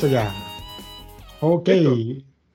[0.00, 0.32] listo ya.
[1.40, 1.68] Ok,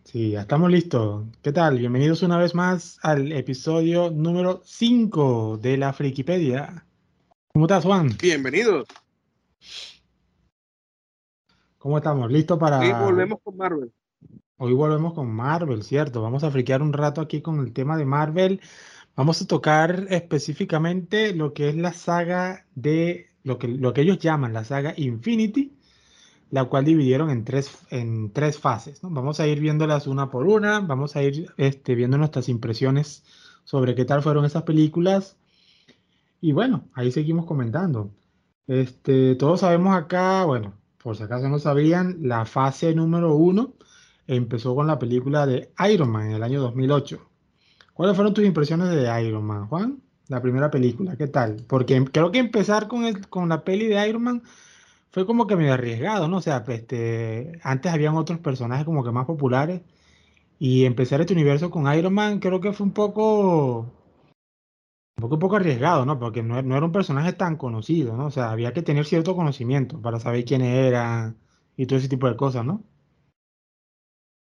[0.04, 1.26] sí, ya estamos listos.
[1.44, 1.78] ¿Qué tal?
[1.78, 6.88] Bienvenidos una vez más al episodio número 5 de la Frikipedia.
[7.54, 8.10] ¿Cómo estás, Juan?
[8.20, 8.88] Bienvenidos.
[11.78, 12.32] ¿Cómo estamos?
[12.32, 12.80] ¿Listos para...?
[12.80, 13.92] Hoy volvemos con Marvel.
[14.58, 16.24] Hoy volvemos con Marvel, ¿cierto?
[16.24, 18.60] Vamos a friquear un rato aquí con el tema de Marvel.
[19.16, 24.18] Vamos a tocar específicamente lo que es la saga de lo que, lo que ellos
[24.18, 25.76] llaman la saga Infinity,
[26.52, 29.04] la cual dividieron en tres, en tres fases.
[29.04, 29.10] ¿no?
[29.10, 33.24] Vamos a ir viéndolas una por una, vamos a ir este, viendo nuestras impresiones
[33.64, 35.38] sobre qué tal fueron esas películas.
[36.42, 38.12] Y bueno, ahí seguimos comentando.
[38.68, 43.74] Este, todos sabemos acá, bueno, por si acaso no sabían, la fase número uno
[44.28, 47.20] empezó con la película de Iron Man en el año 2008.
[47.94, 50.02] ¿Cuáles fueron tus impresiones de Iron Man, Juan?
[50.28, 51.58] La primera película, ¿qué tal?
[51.68, 54.44] Porque creo que empezar con, el, con la peli de Iron Man
[55.16, 56.40] fue como que medio arriesgado, ¿no?
[56.40, 59.82] O sea, este, antes habían otros personajes como que más populares
[60.60, 65.40] y empezar este universo con Iron Man creo que fue un poco, un poco, un
[65.40, 66.20] poco arriesgado, ¿no?
[66.20, 68.26] Porque no, no, era un personaje tan conocido, ¿no?
[68.26, 71.34] O sea, había que tener cierto conocimiento para saber quién era
[71.78, 72.84] y todo ese tipo de cosas, ¿no?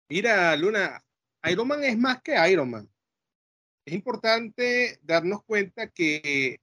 [0.10, 1.00] Mira, Luna,
[1.48, 2.90] Iron Man es más que Iron Man
[3.86, 6.58] es importante darnos cuenta que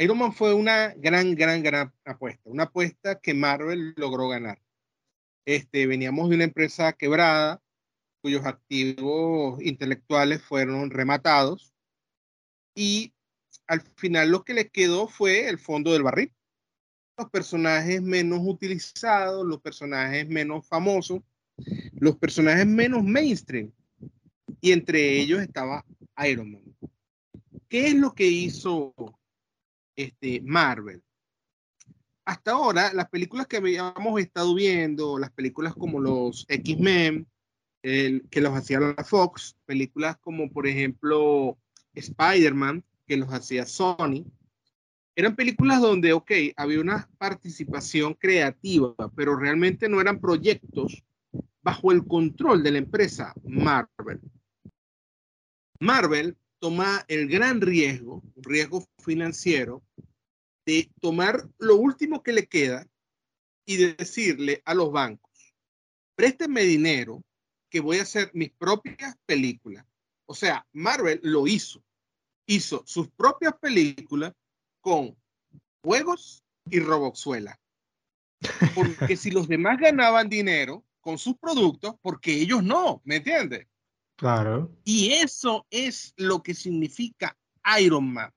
[0.00, 4.62] Iron Man fue una gran, gran, gran apuesta, una apuesta que Marvel logró ganar.
[5.44, 7.60] Este, veníamos de una empresa quebrada,
[8.22, 11.74] cuyos activos intelectuales fueron rematados,
[12.76, 13.12] y
[13.66, 16.32] al final lo que le quedó fue el fondo del barril.
[17.16, 21.22] Los personajes menos utilizados, los personajes menos famosos,
[21.94, 23.72] los personajes menos mainstream,
[24.60, 25.84] y entre ellos estaba
[26.24, 26.62] Iron Man.
[27.68, 28.94] ¿Qué es lo que hizo
[29.98, 31.02] este, Marvel?
[32.24, 37.26] Hasta ahora, las películas que habíamos estado viendo, las películas como los X-Men,
[37.82, 41.58] que los hacía la Fox, películas como por ejemplo
[41.94, 44.26] Spider-Man, que los hacía Sony,
[45.16, 51.02] eran películas donde, ok, había una participación creativa, pero realmente no eran proyectos
[51.62, 54.20] bajo el control de la empresa Marvel.
[55.80, 59.82] Marvel toma el gran riesgo, un riesgo financiero,
[60.66, 62.86] de tomar lo último que le queda
[63.64, 65.54] y de decirle a los bancos,
[66.14, 67.22] présteme dinero
[67.70, 69.86] que voy a hacer mis propias películas.
[70.26, 71.82] O sea, Marvel lo hizo.
[72.46, 74.32] Hizo sus propias películas
[74.80, 75.16] con
[75.82, 77.58] juegos y roboxuela.
[78.74, 83.66] Porque si los demás ganaban dinero con sus productos, porque ellos no, ¿me entiendes?
[84.18, 84.76] Claro.
[84.84, 87.38] Y eso es lo que significa
[87.80, 88.32] Iron Man.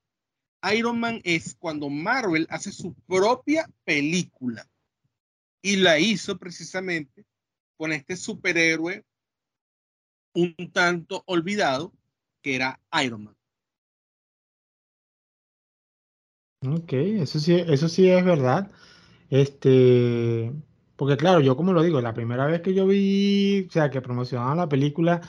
[0.72, 4.70] Iron Man es cuando Marvel hace su propia película.
[5.64, 7.26] Y la hizo precisamente
[7.78, 9.04] con este superhéroe
[10.36, 11.92] un tanto olvidado
[12.44, 13.36] que era Iron Man.
[16.64, 18.72] Ok, eso sí, eso sí es verdad.
[19.32, 20.54] Este,
[20.96, 24.00] porque claro, yo como lo digo, la primera vez que yo vi, o sea, que
[24.00, 25.22] promocionaban la película,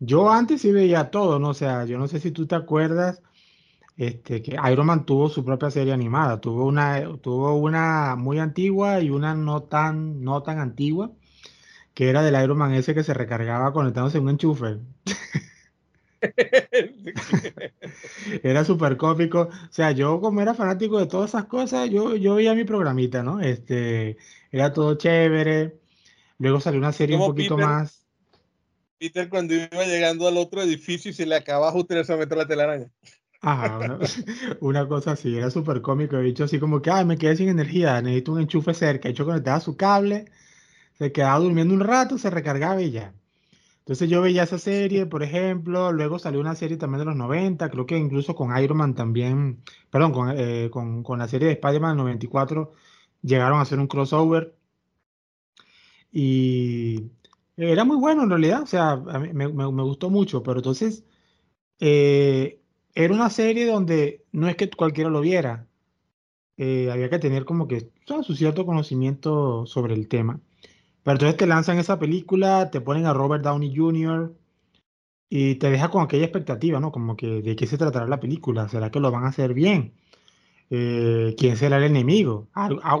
[0.00, 1.50] yo antes sí veía todo, ¿no?
[1.50, 3.22] O sea, yo no sé si tú te acuerdas
[3.96, 6.40] este, que Iron Man tuvo su propia serie animada.
[6.40, 11.12] Tuvo una, tuvo una muy antigua y una no tan, no tan antigua,
[11.94, 14.78] que era del Iron Man ese que se recargaba conectándose en un enchufe.
[18.42, 19.42] era súper cómico.
[19.42, 23.22] O sea, yo como era fanático de todas esas cosas, yo, yo veía mi programita,
[23.22, 23.40] ¿no?
[23.40, 24.16] Este,
[24.50, 25.78] era todo chévere.
[26.38, 28.03] Luego salió una serie un poquito más
[29.04, 32.38] Peter cuando iba llegando al otro edificio y se le acababa justo en ese metro
[32.38, 32.90] la telaraña.
[33.42, 33.98] Ajá, una,
[34.60, 36.16] una, cosa así, era súper cómico.
[36.16, 39.08] He dicho así como que, ay, me quedé sin energía, necesito un enchufe cerca.
[39.08, 40.24] He hecho conectaba su cable,
[40.96, 43.12] se quedaba durmiendo un rato, se recargaba y ya.
[43.80, 47.68] Entonces yo veía esa serie, por ejemplo, luego salió una serie también de los 90,
[47.68, 51.54] creo que incluso con Iron Man también, perdón, con, eh, con, con la serie de
[51.54, 52.72] Spider-Man 94
[53.20, 54.54] llegaron a hacer un crossover.
[56.10, 57.10] Y
[57.56, 61.04] era muy bueno en realidad, o sea, a mí me, gustó mucho, pero entonces
[61.80, 62.60] eh,
[62.94, 65.66] era una serie donde no es que cualquiera lo viera,
[66.56, 67.90] eh, había que tener como que
[68.22, 70.40] su cierto conocimiento sobre el tema.
[71.02, 74.34] Pero entonces te lanzan esa película, te ponen a Robert Downey Jr.
[75.28, 76.92] y te deja con aquella expectativa, ¿no?
[76.92, 79.94] Como que de qué se tratará la película, ¿será que lo van a hacer bien?
[80.70, 82.48] Eh, ¿Quién será el enemigo?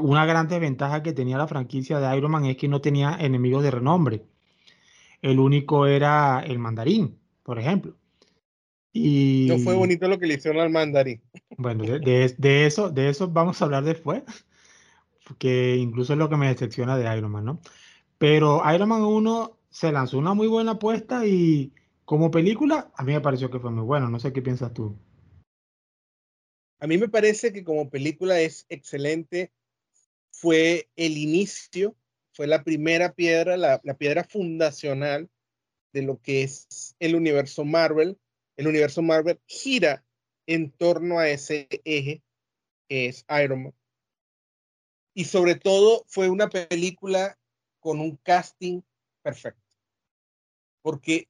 [0.02, 3.62] Una gran desventaja que tenía la franquicia de Iron Man es que no tenía enemigos
[3.62, 4.24] de renombre
[5.24, 7.96] el único era el mandarín, por ejemplo.
[8.92, 11.22] Y, no fue bonito lo que le hicieron al mandarín.
[11.56, 14.22] Bueno, de, eso, de eso vamos a hablar después,
[15.38, 17.60] que incluso es lo que me decepciona de Iron Man, ¿no?
[18.18, 21.72] Pero Iron Man 1 se lanzó una muy buena apuesta y
[22.04, 24.10] como película a mí me pareció que fue muy bueno.
[24.10, 24.94] No sé qué piensas tú.
[26.80, 29.52] A mí me parece que como película es excelente.
[30.30, 31.96] Fue el inicio,
[32.34, 35.30] fue la primera piedra, la, piedra fundacional
[35.92, 38.18] de lo que es el universo Marvel.
[38.56, 40.04] El universo Marvel gira
[40.46, 42.22] en torno a ese eje
[42.88, 43.74] que es Iron Man.
[45.14, 47.38] Y sobre todo fue una película
[47.78, 48.82] con un casting
[49.22, 49.62] perfecto.
[50.82, 51.28] Porque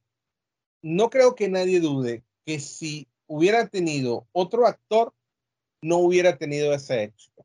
[0.81, 5.13] no creo que nadie dude que si hubiera tenido otro actor,
[5.81, 7.44] no hubiera tenido ese éxito.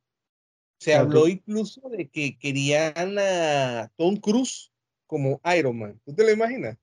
[0.80, 4.72] Se habló incluso de que querían a Tom Cruise
[5.06, 6.00] como Iron Man.
[6.06, 6.78] ¿Tú te lo imaginas?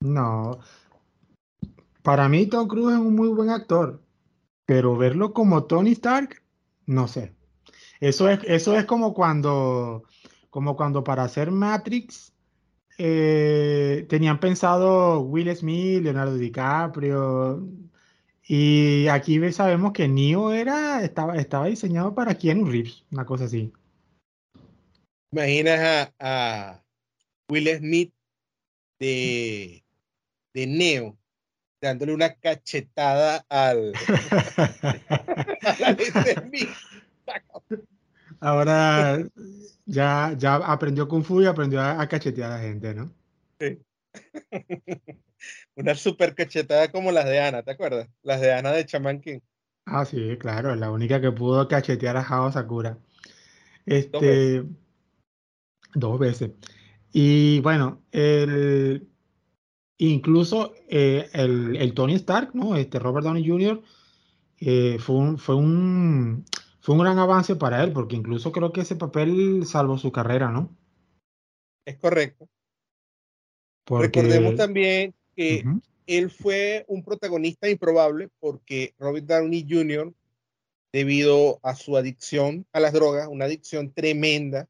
[0.00, 0.58] No.
[2.02, 4.02] Para mí Tom Cruise es un muy buen actor,
[4.64, 6.42] pero verlo como Tony Stark,
[6.86, 7.34] no sé.
[8.00, 10.04] Eso es, eso es como cuando
[10.48, 12.32] como cuando para hacer Matrix
[12.98, 17.66] eh, tenían pensado Will Smith, Leonardo DiCaprio,
[18.46, 23.72] y aquí sabemos que Neo era, estaba, estaba diseñado para Keanu Reeves, una cosa así.
[25.32, 26.82] Imaginas a,
[27.48, 28.12] Will Smith
[28.98, 29.84] de,
[30.54, 31.16] de Neo
[31.82, 33.92] dándole una cachetada al
[38.40, 39.18] Ahora
[39.84, 43.10] ya, ya aprendió Kung Fu y aprendió a, cachetear a la gente, ¿no?
[43.58, 43.78] Sí.
[45.74, 48.08] Una super cachetada como las de Ana, ¿te acuerdas?
[48.22, 49.40] Las de Ana de Chaman King.
[49.86, 52.98] Ah, sí, claro, la única que pudo cachetear a Hao Sakura.
[53.86, 54.64] Este.
[55.94, 56.52] Dos veces.
[57.12, 59.08] Y bueno, el,
[59.98, 62.76] incluso eh, el, el, Tony Stark, ¿no?
[62.76, 63.82] Este Robert Downey Jr.
[64.60, 66.44] Eh, fue, un, fue un
[66.80, 70.50] fue un gran avance para él, porque incluso creo que ese papel salvó su carrera,
[70.50, 70.76] ¿no?
[71.84, 72.48] Es correcto.
[73.86, 75.64] Recordemos también que
[76.06, 80.12] él fue un protagonista improbable porque Robert Downey Jr.,
[80.92, 84.68] debido a su adicción a las drogas, una adicción tremenda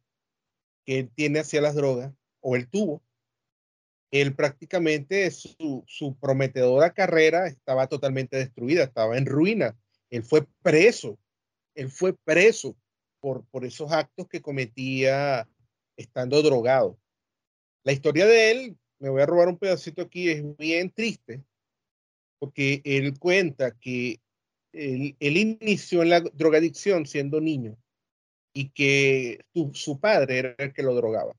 [0.84, 3.02] que él tiene hacia las drogas, o él tuvo,
[4.12, 9.76] él prácticamente su, su prometedora carrera estaba totalmente destruida, estaba en ruina.
[10.10, 11.18] Él fue preso
[11.74, 12.76] él fue preso
[13.20, 15.48] por, por esos actos que cometía
[15.96, 16.98] estando drogado.
[17.84, 21.42] La historia de él, me voy a robar un pedacito aquí, es bien triste,
[22.38, 24.20] porque él cuenta que
[24.72, 27.76] él, inició en la drogadicción siendo niño
[28.54, 29.44] y que
[29.74, 31.34] su, padre era el que lo drogaba.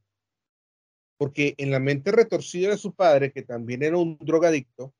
[1.15, 4.93] Porque en la mente retorcida de su padre, que también era un drogadicto,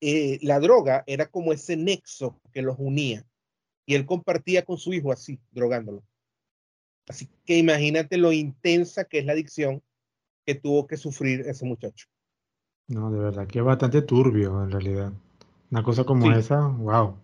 [0.00, 3.26] eh, la droga era como ese nexo que los unía
[3.84, 6.02] y él compartía con su hijo así, drogándolo.
[7.06, 9.82] Así que imagínate lo intensa que es la adicción
[10.48, 12.06] que tuvo que sufrir ese muchacho.
[12.88, 15.12] No, de verdad que es bastante turbio en realidad.
[15.70, 17.18] Una cosa como esa, wow.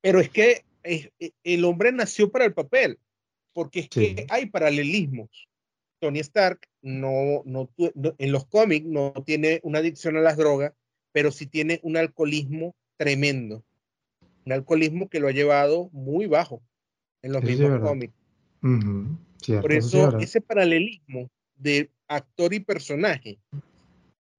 [0.00, 1.12] Pero es que eh,
[1.44, 2.98] el hombre nació para el papel,
[3.52, 5.28] porque es que hay paralelismos.
[6.00, 10.72] Tony Stark no, no, en los cómics no tiene una adicción a las drogas,
[11.12, 13.62] pero sí tiene un alcoholismo tremendo
[14.48, 16.62] un alcoholismo que lo ha llevado muy bajo
[17.22, 18.14] en los mismos cómics.
[18.60, 23.38] Por eso ese paralelismo de actor y personaje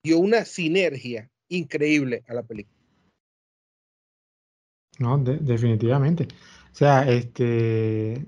[0.04, 2.78] dio una sinergia increíble a la película.
[5.00, 6.28] No, definitivamente.
[6.72, 8.26] O sea, este,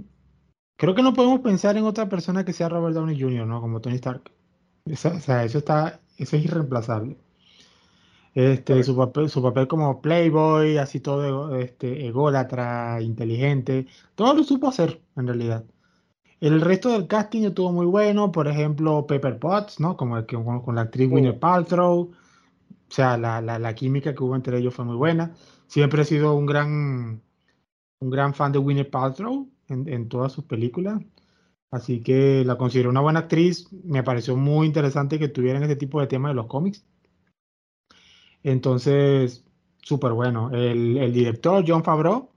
[0.78, 3.62] creo que no podemos pensar en otra persona que sea Robert Downey Jr., ¿no?
[3.62, 4.32] Como Tony Stark.
[4.86, 7.18] o sea, eso está, eso es irreemplazable.
[8.34, 14.70] Este, su papel, su papel como playboy, así todo este, ególatra, inteligente, todo lo supo
[14.70, 15.66] hacer en realidad.
[16.42, 19.96] El resto del casting estuvo muy bueno, por ejemplo, Pepper Potts, ¿no?
[19.96, 22.12] Como con, con la actriz Winnie Paltrow.
[22.12, 25.34] O sea, la, la, la, química que hubo entre ellos fue muy buena.
[25.68, 27.22] Siempre he sido un gran,
[28.02, 31.02] un gran fan de Winnie Paltrow en, en todas sus películas.
[31.72, 33.72] Así que la considero una buena actriz.
[33.72, 36.84] Me pareció muy interesante que tuvieran ese tipo de temas de los cómics.
[38.44, 39.46] Entonces,
[39.82, 40.52] súper bueno.
[40.52, 42.31] El, director, John Favreau,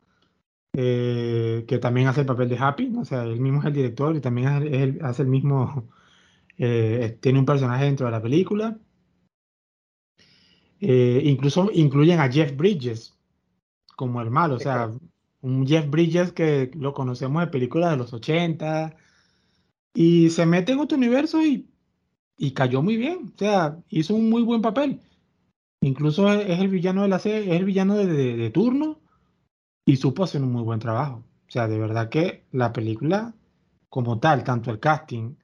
[0.77, 4.17] eh, que también hace el papel de Happy, o sea, él mismo es el director
[4.17, 5.89] y también hace el mismo,
[6.59, 8.79] eh, tiene un personaje dentro de la película.
[10.81, 13.17] Eh, incluso incluyen a Jeff Bridges
[13.97, 14.91] como el malo, o sea,
[15.41, 18.97] un Jeff Bridges que lo conocemos de películas de los 80
[19.95, 21.71] y se mete en otro universo y,
[22.37, 25.01] y cayó muy bien, o sea, hizo un muy buen papel.
[25.81, 29.04] Incluso es el villano de la serie, es el villano de, turno
[29.85, 31.25] y supo hacer un muy buen trabajo.
[31.47, 33.35] O sea, de verdad que la película
[33.89, 35.37] como tal, tanto el casting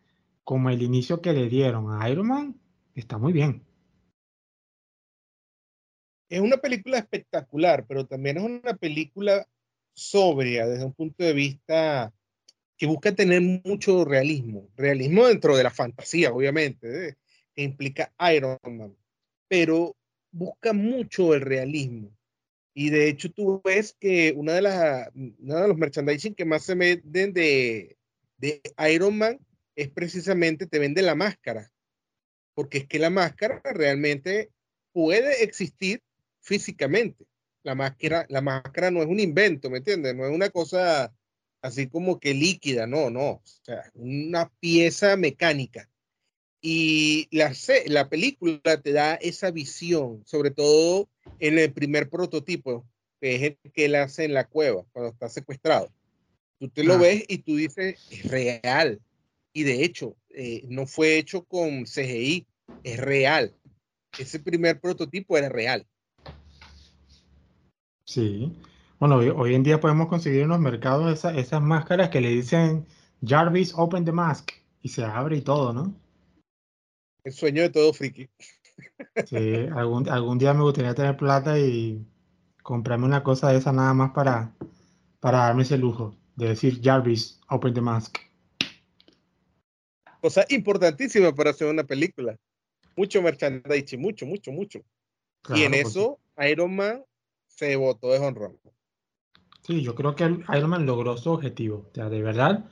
[0.44, 2.60] como el inicio que le dieron a Iron Man,
[2.94, 3.64] está muy bien.
[6.28, 9.46] Es una película espectacular, pero también es una película
[9.92, 12.12] sobria desde un punto de vista
[12.76, 17.16] que busca tener mucho realismo, realismo dentro de la fantasía, obviamente, ¿eh?
[17.54, 18.96] que implica Iron Man,
[19.48, 19.94] pero
[20.32, 22.10] busca mucho el realismo.
[22.72, 26.74] Y de hecho tú ves que una de, las, de los merchandising que más se
[26.74, 27.96] venden de,
[28.38, 28.62] de
[28.92, 29.38] Iron Man
[29.74, 31.72] es precisamente te vende la máscara,
[32.54, 34.50] porque es que la máscara realmente
[34.92, 36.02] puede existir
[36.40, 37.26] físicamente.
[37.62, 40.14] La máscara, la máscara no es un invento, ¿me entiendes?
[40.14, 41.12] No es una cosa
[41.62, 45.90] así como que líquida, no, no, o sea, una pieza mecánica.
[46.62, 47.52] Y la,
[47.86, 51.08] la película te da esa visión, sobre todo
[51.40, 52.86] en el primer prototipo,
[53.20, 55.90] que es el que él hace en la cueva, cuando está secuestrado.
[56.58, 56.98] Tú te lo ah.
[56.98, 59.00] ves y tú dices, es real.
[59.52, 62.46] Y de hecho, eh, no fue hecho con CGI,
[62.84, 63.54] es real.
[64.18, 65.86] Ese primer prototipo era real.
[68.04, 68.52] Sí.
[68.98, 72.86] Bueno, hoy, en día podemos conseguir en los mercados esas máscaras que le dicen
[73.24, 74.50] Jarvis, open the mask.
[74.82, 75.94] Y se abre y todo, ¿no?
[77.24, 78.28] El sueño de todo friki.
[79.26, 82.06] Sí, algún, algún día me gustaría tener plata y
[82.62, 84.54] comprarme una cosa de esa nada más para,
[85.20, 88.16] para darme ese lujo de decir Jarvis, open the mask.
[90.20, 92.36] Cosa importantísima para hacer una película.
[92.96, 94.80] Mucho merchandising, mucho, mucho, mucho.
[95.54, 96.18] y en eso
[96.48, 97.04] Iron Man
[97.46, 98.58] se votó de honrón.
[99.62, 101.86] Sí, yo creo que Iron Man logró su objetivo.
[101.90, 102.64] O sea, de verdad.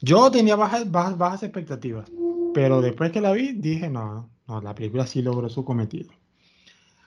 [0.00, 2.10] Yo tenía bajas, bajas, bajas expectativas,
[2.54, 6.12] pero después que la vi, dije, no, no, la película sí logró su cometido.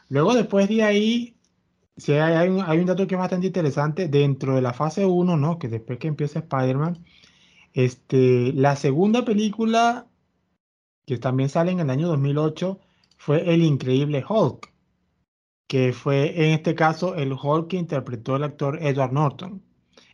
[0.10, 1.38] Luego, después de ahí,
[1.98, 4.08] sí, hay, un, dato que es bastante interesante.
[4.08, 5.60] Dentro de la fase 1, ¿no?
[5.60, 7.06] Que después que empieza Spider-Man,
[7.74, 10.08] este, la segunda película,
[11.06, 12.80] que también sale en el año 2008,
[13.18, 14.76] fue El Increíble Hulk
[15.68, 19.64] que fue en este caso el Hulk que interpretó el actor Edward Norton.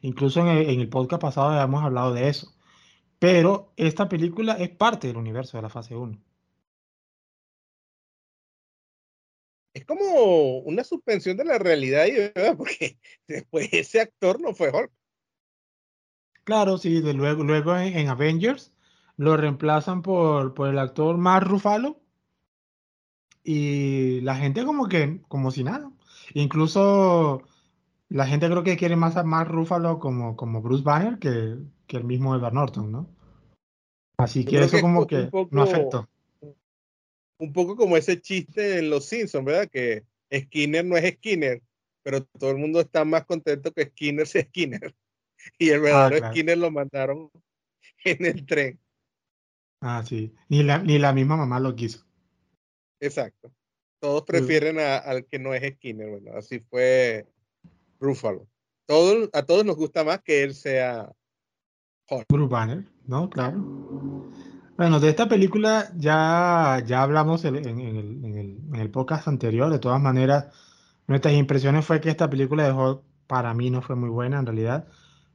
[0.02, 2.54] Incluso en el, podcast pasado habíamos hablado de eso.
[3.20, 6.18] Pero esta película es parte del universo de la fase 1.
[9.74, 12.06] Es como una suspensión de la realidad,
[12.58, 12.98] porque
[13.28, 14.92] después ese actor no fue Hulk.
[16.44, 18.74] Claro, sí, de luego, luego en, Avengers
[19.16, 22.02] lo reemplazan por, por el actor Mark Ruffalo,
[23.44, 25.92] y la gente como que, como si nada.
[26.34, 27.44] Incluso
[28.10, 31.98] la gente creo que quiere más a Mark Ruffalo como, como Bruce Banner que, que
[31.98, 33.08] el mismo Edward Norton, ¿no?
[34.18, 36.08] Así que eso como que no afectó.
[37.42, 39.68] Un poco como ese chiste en Los Simpsons, ¿verdad?
[39.68, 41.60] Que Skinner no es Skinner,
[42.04, 44.96] pero todo el mundo está más contento que Skinner sea Skinner.
[45.58, 47.32] Y el ah, verdadero Skinner lo mandaron
[48.06, 48.80] en el tren.
[49.82, 50.32] Ah, sí.
[50.50, 52.06] Ni la, ni la misma mamá lo quiso.
[53.00, 53.52] Exacto.
[54.00, 57.28] Todos prefieren al que no es Skinner, bueno, así fue
[58.00, 58.48] Ruffalo.
[58.86, 61.12] Todo, a todos nos gusta más que él sea
[62.30, 63.30] Bruce Banner, ¿no?
[63.30, 64.30] Claro.
[64.82, 67.56] Bueno, de esta película ya, ya hablamos en,
[68.74, 69.70] el, podcast anterior.
[69.70, 70.48] De todas maneras,
[71.06, 74.48] nuestras impresiones fue que esta película de Hulk para mí no fue muy buena en
[74.48, 74.88] realidad.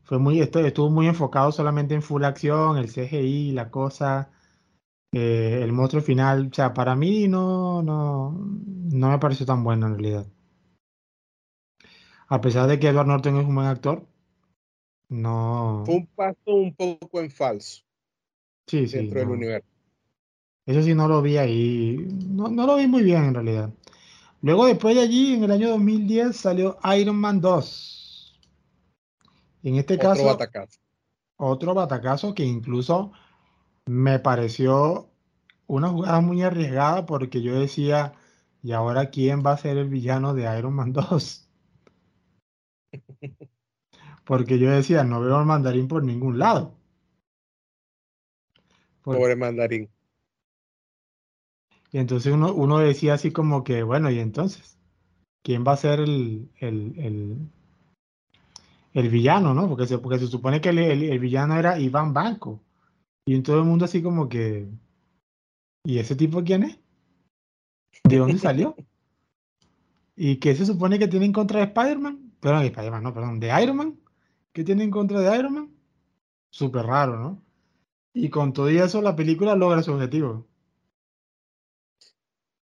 [0.03, 4.33] Fue muy, estuvo muy enfocado solamente en full acción, el CGI, la cosa.
[5.13, 9.87] Eh, el monstruo final, o sea, para mí no, no, no me pareció tan bueno
[9.87, 10.27] en realidad.
[12.27, 14.09] A pesar de que Edward Norton es un buen actor,
[15.09, 15.85] no.
[15.87, 17.86] Fue un paso un poco en falso.
[18.67, 18.97] Sí, sí.
[18.99, 19.69] Dentro del universo.
[20.67, 21.97] Eso sí, no lo vi ahí.
[22.29, 23.73] No, no, lo vi muy bien en realidad.
[24.43, 28.41] Luego, después de allí, en el año 2010, salió Iron Man 2.
[29.63, 30.25] En este otro caso.
[30.25, 30.81] Batacazo.
[31.37, 33.13] Otro batacazo que incluso
[33.87, 35.11] me pareció
[35.67, 38.15] una jugada muy arriesgada porque yo decía,
[38.63, 41.49] ¿y ahora quién va a ser el villano de Iron Man 2?
[44.25, 46.76] Porque yo decía, no veo al mandarín por ningún lado.
[49.15, 49.89] Pobre mandarín.
[51.93, 54.77] Y entonces uno, uno, decía así como que, bueno, y entonces,
[55.45, 57.49] ¿quién va a ser el, el,
[58.93, 59.69] el, villano, no?
[59.69, 62.61] Porque se, porque se supone que el, villano era Iván Banco.
[63.25, 64.69] Y en todo el mundo así como que,
[65.85, 66.79] ¿y ese tipo quién es?
[68.05, 68.75] ¿De dónde salió?
[70.17, 72.33] ¿Y qué se supone que tiene en contra de Spider-Man?
[72.41, 74.01] Perdón, Spider-Man, no, perdón, de Iron Man.
[74.53, 75.71] ¿Qué tiene en contra de Iron Man?
[76.51, 77.46] Súper raro, ¿no?
[78.19, 80.49] Y con todo eso la película logra su objetivo.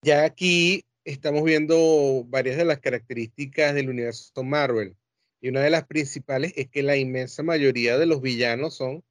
[0.03, 4.97] Ya aquí estamos viendo varias de las características del universo Marvel.
[5.41, 9.05] Y una de las principales es que la inmensa mayoría de los villanos son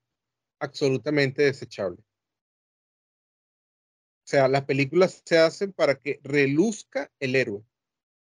[0.60, 2.04] absolutamente desechable.
[4.26, 7.64] O sea, las películas se hacen para que reluzca el héroe,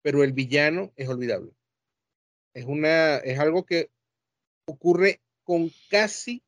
[0.01, 1.53] pero el villano es olvidable.
[2.53, 3.89] Es, una, es algo que
[4.65, 6.43] ocurre con casi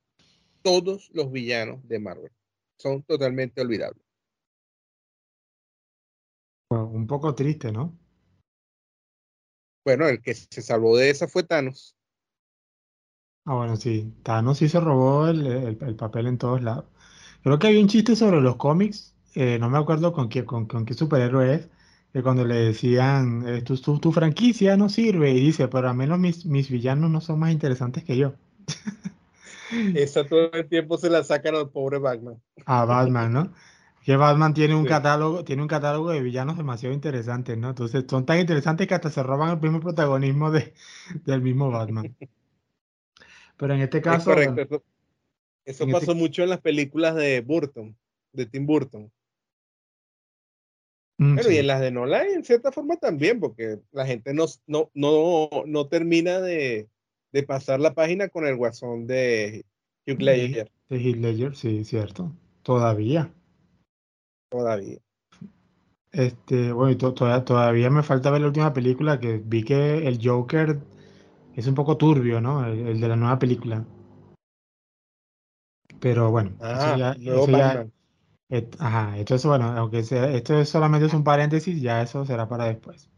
[0.61, 2.31] todos los villanos de Marvel.
[2.77, 4.03] Son totalmente olvidables.
[6.69, 7.97] un poco triste, ¿no?
[9.83, 11.95] Bueno, el que se salvó de esa fue Thanos.
[13.45, 14.13] Ah, bueno, sí.
[14.23, 16.85] Thanos sí se robó el, papel en todos lados.
[17.43, 20.67] Creo que había un chiste sobre los cómics, eh, no me acuerdo con qué, con,
[20.67, 21.69] qué superhéroe es,
[22.13, 26.19] que cuando le decían, eh, tu, tu, franquicia no sirve, y dice, pero al menos
[26.19, 28.33] mis, mis villanos no son más interesantes que yo.
[29.95, 32.41] Esa todo el tiempo se la sacan al pobre Batman.
[32.65, 33.53] A Batman, ¿no?
[34.03, 37.69] Que Batman tiene un catálogo, tiene un catálogo de villanos demasiado interesantes, ¿no?
[37.69, 40.73] Entonces son tan interesantes que hasta se roban el mismo protagonismo de,
[41.25, 42.15] del mismo Batman.
[43.57, 44.31] Pero en este caso.
[44.31, 44.61] correcto.
[44.61, 44.83] Eso,
[45.83, 47.95] este pasó mucho en las películas de Burton,
[48.33, 49.11] de Tim Burton.
[51.19, 54.45] Mm, Pero y en las de Nolan, en cierta forma también, porque la gente no,
[54.65, 56.89] no, no, no termina de,
[57.31, 59.65] de, pasar la página con el guasón de
[60.07, 60.71] Hugh Ledger.
[60.89, 62.31] De, Hugh Ledger, sí, cierto.
[62.63, 63.33] Todavía.
[64.49, 64.99] Todavía.
[66.11, 70.77] Este, bueno, todavía, todavía me falta ver la última película que vi que el Joker
[71.55, 72.65] es un poco turbio, ¿no?
[72.65, 73.85] El, de la nueva película.
[75.99, 77.87] Pero bueno, ah, ya,
[78.79, 83.09] ajá, entonces bueno, aunque sea, esto solamente es un paréntesis, ya eso será para después.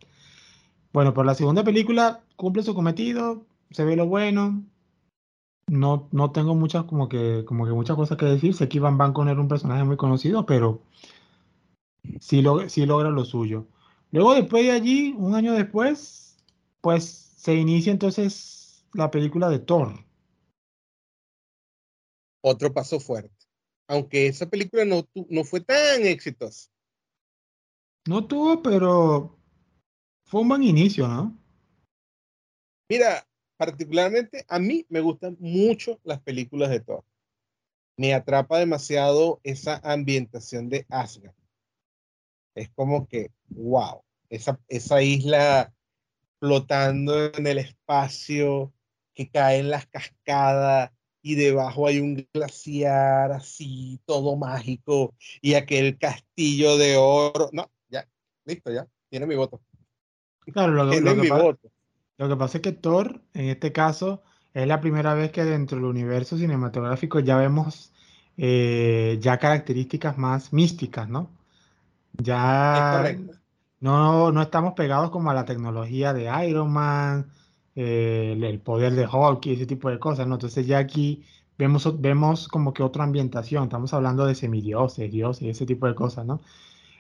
[0.92, 4.64] Bueno, por la segunda película cumple su cometido, se ve lo bueno.
[5.68, 8.54] No, no tengo muchas como que, como que muchas cosas que decir.
[8.54, 10.82] Sé que Ivan Van era un personaje muy conocido, pero
[12.20, 13.68] sí, sí logra lo suyo.
[14.12, 16.38] Luego después de allí, un año después,
[16.82, 20.06] pues se inicia entonces la película de Thor.
[22.42, 23.34] Otro paso fuerte.
[23.88, 26.70] Aunque esa película no, no fue tan exitosa.
[28.06, 29.38] No tuvo, pero
[30.26, 31.38] fue un buen inicio, ¿no?
[32.90, 33.26] Mira,
[33.66, 37.06] particularmente a mí me gustan mucho las películas de Thor.
[37.96, 41.34] Me atrapa demasiado esa ambientación de Asgard.
[42.56, 45.74] Es como que, wow, esa, esa isla
[46.40, 48.74] flotando en el espacio,
[49.14, 56.78] que caen las cascadas y debajo hay un glaciar así, todo mágico, y aquel castillo
[56.78, 57.50] de oro.
[57.54, 58.06] No, ya,
[58.44, 59.62] listo, ya, tiene mi voto.
[60.52, 61.58] Claro, lo, que, pasa,
[62.18, 64.24] lo que pasa es que Thor, en este caso,
[64.54, 67.92] es la primera vez que dentro del universo cinematográfico ya vemos
[68.38, 71.30] eh, ya características más místicas, ¿no?
[72.14, 73.16] Ya,
[73.80, 77.32] no, no estamos pegados como a la tecnología de Iron Man,
[77.76, 80.36] eh, el poder de Hulk y ese tipo de cosas, ¿no?
[80.36, 81.26] Entonces ya aquí
[81.58, 86.26] vemos, vemos como que otra ambientación, estamos hablando de semidioses, dioses, ese tipo de cosas,
[86.26, 86.42] ¿no?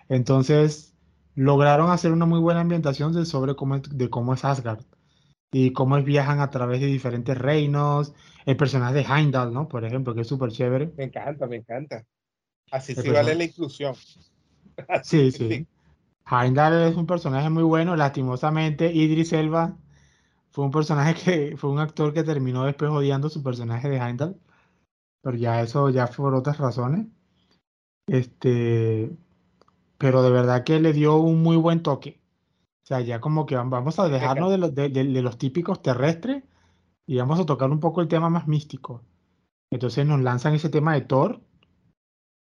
[0.09, 0.95] Entonces
[1.35, 4.83] lograron hacer una muy buena ambientación de sobre cómo de cómo es Asgard
[5.53, 8.13] y cómo viajan a través de diferentes reinos,
[8.45, 9.67] el personaje de Heimdall, ¿no?
[9.67, 10.91] Por ejemplo, que es súper chévere.
[10.97, 12.03] Me encanta, me encanta.
[12.71, 13.93] Así sí vale la inclusión.
[15.03, 15.31] sí.
[15.31, 15.67] sí.
[16.29, 17.95] Heimdall es un personaje muy bueno.
[17.95, 19.77] Lastimosamente, Idris Elba
[20.49, 24.35] fue un personaje que fue un actor que terminó después odiando su personaje de Heimdall.
[25.21, 27.05] Pero ya eso ya fue por otras razones.
[28.07, 29.11] Este,
[29.99, 32.22] pero de verdad que le dio un muy buen toque.
[32.83, 36.43] O sea, ya como que vamos a dejarnos de los, de, los típicos terrestres
[37.07, 39.05] y vamos a tocar un poco el tema más místico.
[39.71, 41.41] Entonces nos lanzan ese tema de Thor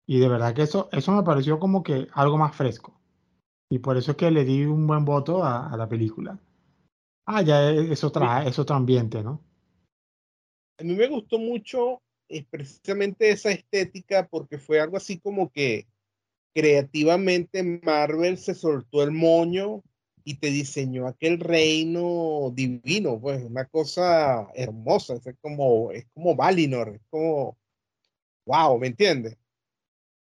[0.07, 2.99] y de verdad que eso, eso me pareció como que algo más fresco.
[3.71, 6.41] Y por eso es que le di un buen voto a, la película.
[7.27, 9.43] Ah, ya es, otra, es otro ambiente, ¿no?
[10.79, 15.87] A mí me gustó mucho eh, precisamente esa estética porque fue algo así como que
[16.55, 19.83] creativamente Marvel se soltó el moño
[20.25, 26.91] y te diseñó aquel reino divino, pues una cosa hermosa, es como, es como Valinor,
[26.91, 27.57] es como,
[28.47, 29.37] wow, ¿me entiendes?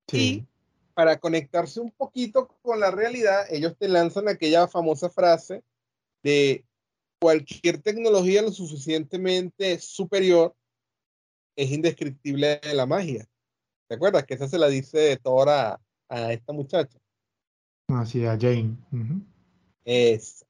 [0.08, 0.46] Sí
[0.94, 5.62] para conectarse un poquito con la realidad, ellos te lanzan aquella famosa frase
[6.22, 6.64] de
[7.20, 10.54] cualquier tecnología lo suficientemente superior
[11.56, 13.26] es indescriptible de la magia.
[13.88, 14.24] ¿Te acuerdas?
[14.24, 16.98] Que esa se la dice Thor a, a esta muchacha.
[17.88, 18.76] Así, a Jane.
[19.84, 20.44] Es.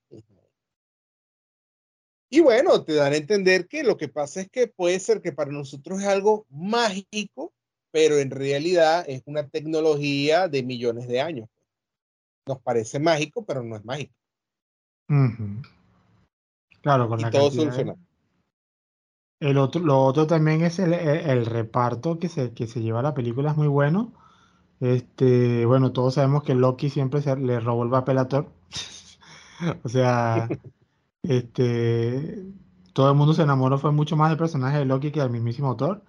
[2.31, 5.33] Y bueno, te dan a entender que lo que pasa es que puede ser que
[5.33, 7.53] para nosotros es algo mágico,
[7.90, 11.49] pero en realidad es una tecnología de millones de años.
[12.47, 14.14] Nos parece mágico, pero no es mágico.
[16.81, 17.97] Claro, con y todo soluciona.
[19.40, 23.03] El otro, lo otro también es el, el- el reparto que se, que se lleva
[23.03, 24.12] la película, es muy bueno.
[24.81, 28.47] Este, bueno, todos sabemos que Loki siempre se, le robó el papel a Thor.
[29.85, 30.48] O sea,
[31.22, 32.44] este,
[32.92, 35.77] todo el mundo se enamoró, fue mucho más del personaje de Loki que del mismísimo
[35.77, 36.03] Thor.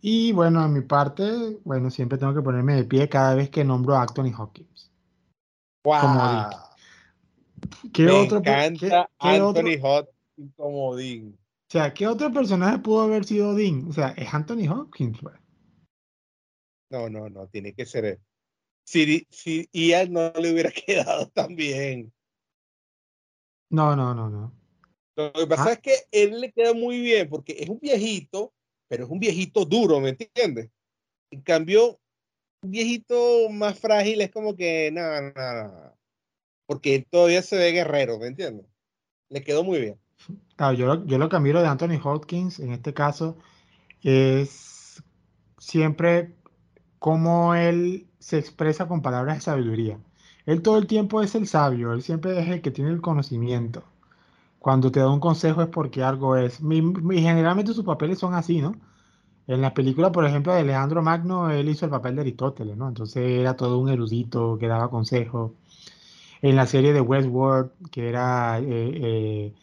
[0.00, 3.64] Y bueno, en mi parte, bueno, siempre tengo que ponerme de pie cada vez que
[3.64, 4.92] nombro a Anthony Hopkins.
[5.82, 6.50] Como ¡Wow!
[7.92, 8.88] ¿Qué Me otro, encanta qué-
[9.20, 11.38] qué otro- Anthony Hopkins como Odín.
[11.38, 13.86] o sea, ¿qué otro personaje pudo haber sido Dean?
[13.88, 15.34] O sea, es Anthony Hopkins, pues.
[16.90, 18.18] No, no, no, tiene que ser él.
[18.84, 22.12] Si, si Ian no le hubiera quedado tan bien.
[23.70, 24.52] No, no, no, no.
[25.16, 25.72] Lo que pasa Ah.
[25.72, 28.52] es que él le queda muy bien porque es un viejito,
[28.88, 30.70] pero es un viejito duro, ¿me entiendes?
[31.30, 31.98] En cambio,
[32.62, 35.96] un viejito más frágil es como que nada, nada.
[36.66, 38.66] Porque él todavía se ve guerrero, ¿me entiendes?
[39.30, 39.98] Le quedó muy bien.
[40.56, 43.36] Claro, yo, lo- yo lo que admiro de Anthony Hopkins en este caso
[44.02, 45.02] es
[45.58, 46.34] siempre
[46.98, 49.98] cómo él se expresa con palabras de sabiduría.
[50.46, 53.84] Él todo el tiempo es el sabio, él siempre es el que tiene el conocimiento.
[54.58, 56.60] Cuando te da un consejo es porque algo es.
[56.62, 56.82] Mi-
[57.22, 58.74] generalmente sus papeles son así, ¿no?
[59.48, 62.88] En la película, por ejemplo, de Alejandro Magno, él hizo el papel de Aristóteles, ¿no?
[62.88, 65.52] Entonces era todo un erudito que daba consejos.
[66.42, 69.54] En la serie de Westworld, que era eh, eh,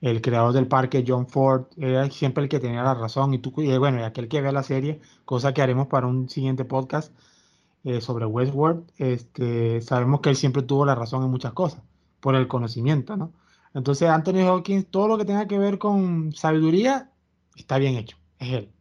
[0.00, 3.34] el creador del parque, John Ford, era siempre el que tenía la razón.
[3.34, 6.28] Y tú, y bueno, y aquel que ve la serie, cosa que haremos para un
[6.28, 7.12] siguiente podcast
[7.84, 11.82] eh, sobre Westworld, este, sabemos que él siempre tuvo la razón en muchas cosas,
[12.20, 13.32] por el conocimiento, ¿no?
[13.74, 17.12] Entonces, Anthony Hopkins, todo lo que tenga que ver con sabiduría,
[17.56, 18.72] está bien hecho, es él.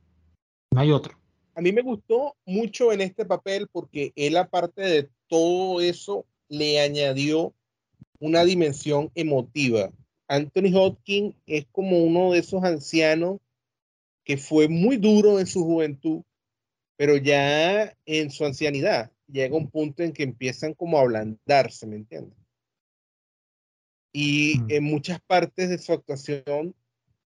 [0.72, 1.18] No hay otro.
[1.56, 6.80] A mí me gustó mucho en este papel porque él, aparte de todo eso, le
[6.80, 7.54] añadió
[8.20, 9.92] una dimensión emotiva.
[10.28, 13.40] Anthony Hopkins es como uno de esos ancianos
[14.24, 16.22] que fue muy duro en su juventud,
[16.98, 21.96] pero ya en su ancianidad llega un punto en que empiezan como a ablandarse, ¿me
[21.96, 22.38] entiendes?
[24.14, 24.72] Y Mm.
[24.72, 26.76] en muchas partes de su actuación,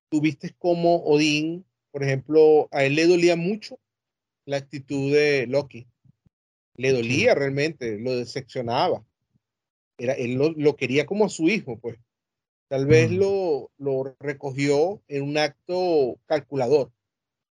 [0.10, 3.80] tuviste como Odín, por ejemplo, a él le dolía mucho
[4.46, 5.88] la actitud de Loki.
[6.76, 9.06] Le dolía realmente, lo decepcionaba.
[9.98, 11.98] Era, él lo, lo quería como a su hijo, pues.
[12.68, 13.16] Tal vez Mm.
[13.16, 16.92] lo, lo recogió en un acto calculador,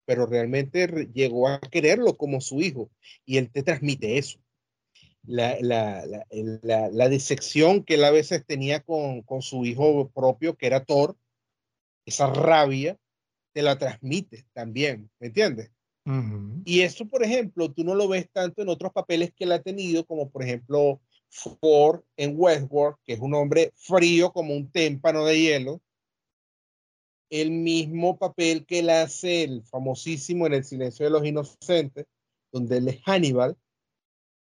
[0.05, 2.91] pero realmente re- llegó a quererlo como su hijo.
[3.25, 4.39] Y él te transmite eso.
[5.25, 10.55] La, la, la, la- decepción que él a veces tenía con, con su hijo propio,
[10.57, 11.15] que era Thor,
[12.05, 12.97] esa rabia,
[13.53, 15.71] te la transmite también, ¿me entiendes?
[16.65, 19.61] Y eso, por ejemplo, tú no lo ves tanto en otros papeles que él ha
[19.61, 25.25] tenido, como por ejemplo Ford en Westworld, que es un hombre frío como un témpano
[25.25, 25.81] de hielo.
[27.33, 32.05] El mismo papel que él hace, el famosísimo en El silencio de los inocentes,
[32.51, 33.57] donde él es Hannibal,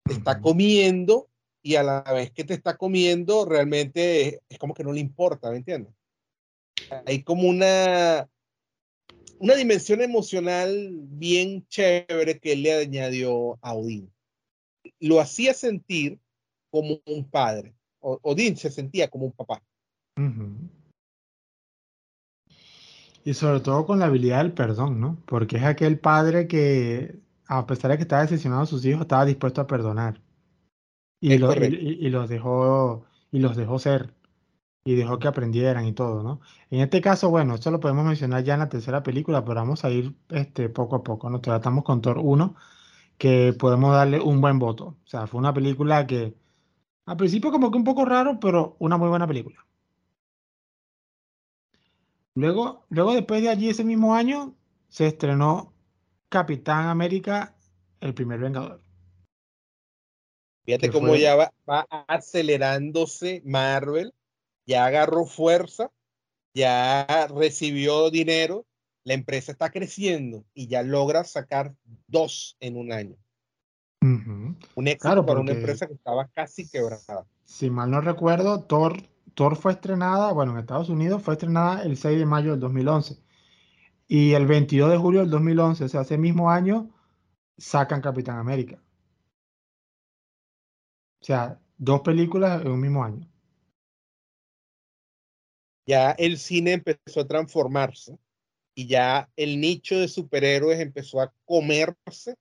[0.05, 1.27] te está comiendo
[1.63, 4.99] y a la vez que te está comiendo, realmente es, es como que no le
[4.99, 5.91] importa, ¿me entiendes?
[7.07, 8.29] Hay como una,
[9.39, 14.13] una dimensión emocional bien chévere que él le añadió a Odín.
[14.99, 16.19] Lo hacía sentir
[16.69, 17.73] como un padre.
[18.01, 19.63] O- Odín se sentía como un papá.
[20.15, 20.76] Ujú.
[23.27, 25.17] Y sobre todo con la habilidad del perdón, ¿no?
[25.25, 29.25] Porque es aquel padre que, a pesar de que estaba decepcionado de sus hijos, estaba
[29.25, 30.21] dispuesto a perdonar.
[31.19, 31.53] Y, lo-
[32.11, 34.13] los dejó, y los dejó ser,
[34.85, 36.41] y dejó que aprendieran y todo, ¿no?
[36.71, 39.85] En este caso, bueno, esto lo podemos mencionar ya en la tercera película, pero vamos
[39.85, 41.29] a ir este, poco a poco.
[41.31, 42.55] Nos tratamos con Thor 1,
[43.19, 44.87] que podemos darle un buen voto.
[45.05, 46.35] O sea, fue una película que
[47.07, 49.66] al principio como que un poco raro, pero una muy buena película.
[52.37, 54.55] Luego, luego después de allí, ese mismo año,
[54.89, 55.73] se estrenó
[56.29, 57.55] Capitán América,
[57.99, 58.83] el primer Vengador.
[60.63, 64.13] Fíjate cómo fue- ya va, va acelerándose Marvel,
[64.67, 65.89] ya agarró fuerza,
[66.53, 68.67] ya recibió dinero,
[69.03, 71.73] la empresa está creciendo y ya logra sacar
[72.05, 73.15] dos en un año.
[74.03, 77.25] Un éxito Claro, para una empresa que estaba casi quebrada.
[77.45, 79.01] Si mal no recuerdo, Thor,
[79.37, 83.21] Thor fue estrenada, bueno, en Estados Unidos fue estrenada el 6 de mayo del 2011.
[84.07, 86.89] Y el 22 de julio del 2011, o sea, ese mismo año,
[87.55, 88.81] sacan Capitán América.
[91.21, 93.29] O sea, dos películas en un mismo año.
[95.85, 98.17] Ya el cine empezó a transformarse
[98.73, 102.39] y ya el nicho de superhéroes empezó a comerse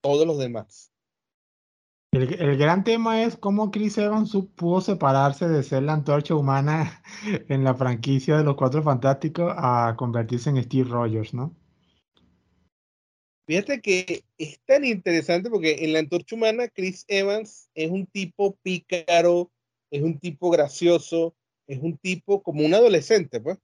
[0.00, 0.92] todos los demás.
[2.18, 7.00] El, el gran tema es cómo Chris Evans pudo separarse de ser la antorcha humana
[7.48, 11.54] en la franquicia de los Cuatro Fantásticos a convertirse en Steve Rogers, ¿no?
[13.46, 18.56] Fíjate que es tan interesante porque en la antorcha humana Chris Evans es un tipo
[18.62, 19.50] pícaro,
[19.90, 21.34] es un tipo gracioso,
[21.68, 23.58] es un tipo como un adolescente, pues.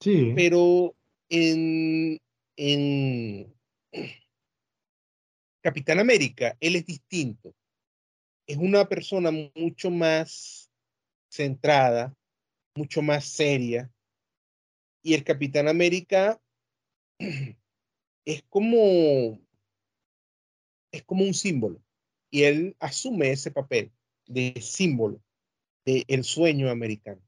[0.00, 0.32] Sí.
[0.36, 0.94] Pero
[1.28, 2.20] en,
[2.56, 3.52] en
[5.66, 7.52] Capitán América, él es distinto.
[8.46, 10.70] Es una persona mucho más
[11.28, 12.14] centrada,
[12.76, 13.90] mucho más seria.
[15.02, 16.40] Y el Capitán América
[17.18, 19.40] es como
[20.92, 21.82] es como un símbolo
[22.30, 23.90] y él asume ese papel
[24.24, 25.20] de símbolo
[25.84, 27.20] del sueño americano.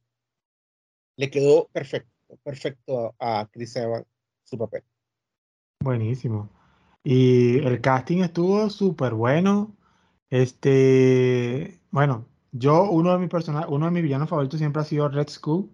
[1.16, 4.06] Le quedó perfecto, perfecto a Chris Evans
[4.44, 4.84] su papel.
[5.80, 6.57] Buenísimo.
[7.10, 9.74] Y el casting estuvo súper bueno.
[10.28, 15.08] Este, bueno, yo, uno de mis personajes, uno de mis villanos favoritos siempre ha sido
[15.08, 15.70] Red Skull.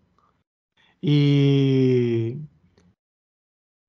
[1.01, 2.37] Y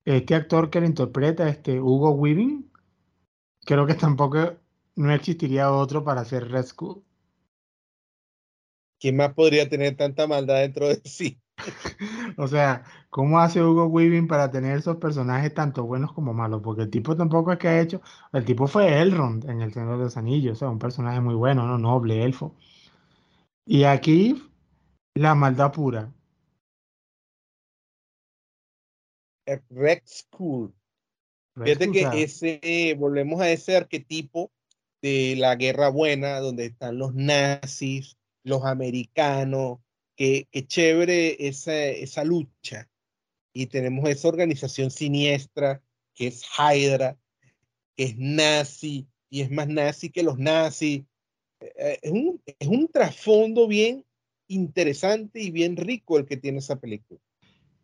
[0.06, 2.72] este actor que lo interpreta, este Hugo Weaving,
[3.64, 4.56] creo que tampoco
[4.96, 7.04] no existiría otro para hacer Red Skull.
[9.00, 11.40] ¿Quién más podría tener tanta maldad dentro de sí?
[12.38, 16.62] o sea, ¿cómo hace Hugo Weaving para tener esos personajes tanto buenos como malos?
[16.62, 18.02] Porque el tipo tampoco es que ha hecho.
[18.34, 21.36] El tipo fue Elrond en El Señor de los Anillos, o sea, un personaje muy
[21.36, 21.78] bueno, ¿no?
[21.78, 22.56] Noble, elfo.
[23.66, 24.44] Y aquí,
[25.16, 26.12] la maldad pura.
[29.70, 30.74] Rex School.
[31.64, 34.52] Fíjate que ese, volvemos a ese arquetipo
[35.02, 39.80] de la guerra buena, donde están los nazis, los americanos,
[40.16, 42.90] que, chévere esa, esa lucha.
[43.54, 45.82] Y tenemos esa organización siniestra
[46.14, 47.18] que es Hydra,
[47.96, 51.04] que es nazi, y es más nazi que los nazis.
[51.60, 54.06] Eh, es un, es un trasfondo bien
[54.48, 57.20] interesante y bien rico el que tiene esa película.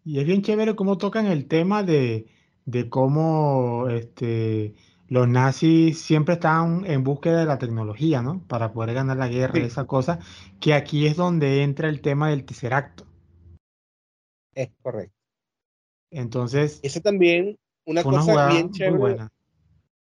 [0.04, 2.26] Y es bien chévere cómo tocan el tema de,
[2.66, 4.74] de cómo este,
[5.12, 8.48] los nazis siempre estaban en búsqueda de la tecnología, ¿no?
[8.48, 10.20] Para poder ganar la guerra, y esa cosa,
[10.62, 13.06] que aquí es donde entra el tema del tercer acto.
[14.56, 15.14] Es correcto.
[16.12, 16.80] Entonces.
[16.82, 19.28] Ese también, una cosa bien chévere.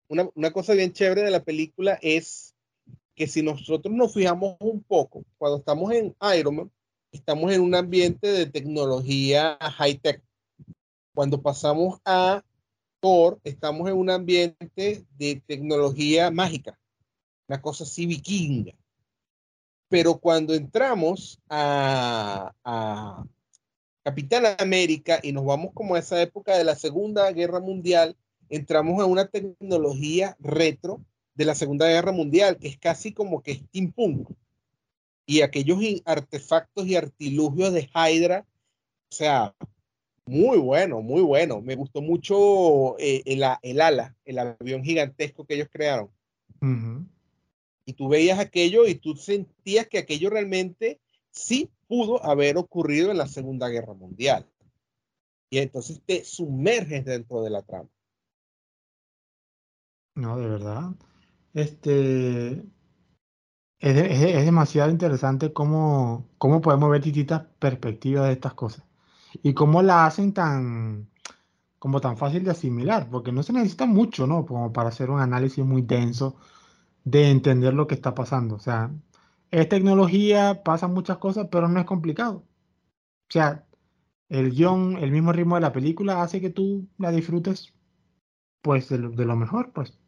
[0.09, 2.53] Una, una cosa bien chévere de la película es
[3.15, 6.71] que si nosotros nos fijamos un poco, cuando estamos en Iron Man,
[7.11, 10.21] estamos en un ambiente de tecnología high-tech.
[11.15, 12.43] Cuando pasamos a
[13.43, 16.79] estamos en un ambiente de tecnología mágica,
[17.49, 18.73] una cosa así vikinga.
[19.89, 23.25] Pero cuando entramos a, a
[24.03, 28.15] Capitán América y nos vamos como a esa época de la Segunda Guerra Mundial,
[28.47, 31.03] entramos a una tecnología retro
[31.35, 34.29] de la Segunda Guerra Mundial, que es casi como que steampunk.
[35.25, 38.45] Y aquellos artefactos y artilugios de Hydra,
[39.11, 39.55] o sea,
[40.25, 41.61] muy bueno, muy bueno.
[41.61, 46.09] Me gustó mucho eh, el, el, ala, el avión gigantesco que ellos crearon.
[47.85, 53.17] Y tú veías aquello y tú sentías que aquello realmente sí pudo haber ocurrido en
[53.17, 54.47] la Segunda Guerra Mundial.
[55.49, 57.89] Y entonces te sumerges dentro de la trama.
[60.15, 60.91] No, de verdad.
[61.53, 62.51] Este,
[63.79, 68.85] es, es, demasiado interesante cómo, cómo podemos ver distintas perspectivas de estas cosas
[69.41, 71.09] y cómo la hacen tan,
[71.79, 74.45] como tan fácil de asimilar, porque no se necesita mucho, ¿no?
[74.45, 76.37] Como para hacer un análisis muy denso
[77.03, 78.55] de entender lo que está pasando.
[78.55, 78.91] O sea,
[79.51, 82.43] es tecnología, pasan muchas cosas, pero no es complicado.
[83.29, 83.65] O sea,
[84.29, 87.73] el guion, el mismo ritmo de la película hace que tú la disfrutes,
[88.61, 89.99] pues, de lo, mejor, pues.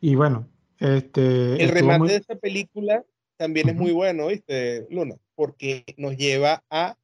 [0.00, 1.62] Y bueno, este...
[1.62, 3.04] El remate de esta película
[3.40, 5.16] también es muy bueno, ¿viste, Luna?
[5.34, 6.98] porque nos lleva a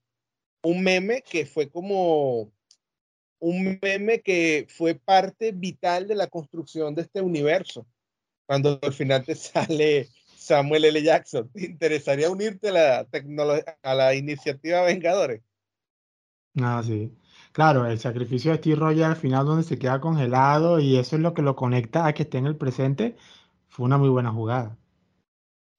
[0.63, 2.53] un meme que fue como
[3.39, 7.87] un meme que fue parte vital de la construcción de este universo.
[8.45, 11.03] Cuando al final te sale Samuel L.
[11.03, 13.07] Jackson, ¿te interesaría unirte a la,
[13.83, 15.41] a la iniciativa Vengadores?
[16.61, 17.17] Ah, sí.
[17.53, 21.23] Claro, el sacrificio de Steve Rogers al final donde se queda congelado y eso es
[21.23, 23.17] lo que lo conecta a que esté en el presente,
[23.69, 24.77] fue una muy buena jugada.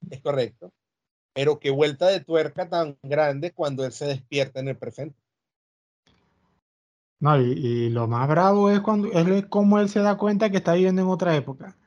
[0.09, 0.71] Es correcto
[1.37, 5.15] pero qué vuelta de tuerca tan grande cuando él se despierta en el presente.
[7.19, 10.57] No, y, lo más bravo es cuando él es como él se da cuenta que
[10.57, 11.77] está viviendo en otra época.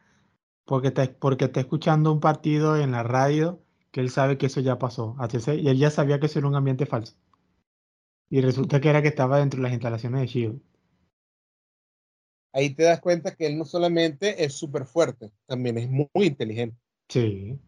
[0.65, 4.61] Porque está, porque está escuchando un partido en la radio que él sabe que eso
[4.61, 5.17] ya pasó.
[5.49, 7.17] Y él ya sabía que eso era un ambiente falso.
[8.29, 10.61] Y resulta que era que estaba dentro de las instalaciones de Shield.
[12.53, 16.77] ahí te das cuenta que él no solamente es súper fuerte, también es muy, inteligente.
[17.09, 17.59] Sí.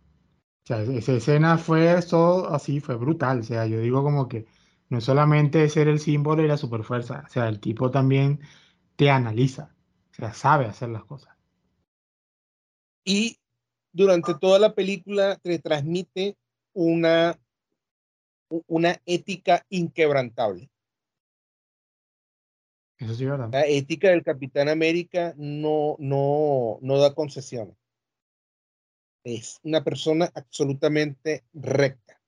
[0.64, 3.40] O sea, esa escena fue todo así, fue brutal.
[3.40, 4.46] O sea, yo digo como que
[4.88, 8.40] no es solamente ser el símbolo y la superfuerza, o sea, el tipo también
[8.96, 9.74] te analiza,
[10.12, 11.34] o sea, sabe hacer las cosas.
[13.04, 13.38] Y
[13.92, 16.36] durante toda la película te transmite
[16.74, 17.38] una,
[18.66, 20.70] una ética inquebrantable.
[22.98, 23.48] Eso sí, ¿verdad?
[23.50, 27.81] La ética del Capitán América no, no, no da concesiones.
[29.24, 32.20] Es una persona absolutamente recta.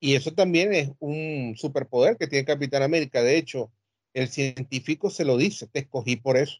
[0.00, 3.22] Y eso también es un superpoder que tiene Capitán América.
[3.22, 3.72] De hecho,
[4.14, 6.58] el científico se lo dice, te escogí por eso.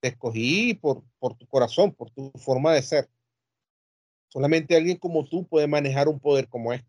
[0.00, 3.10] Te escogí por, por tu corazón, por tu forma de ser.
[4.28, 6.88] Solamente alguien como tú puede manejar un poder como este.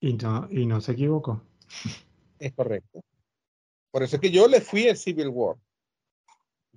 [0.00, 1.42] Y no, y no se equivocó.
[2.38, 3.02] Es correcto.
[3.90, 5.56] Por eso es que yo le fui a Civil War.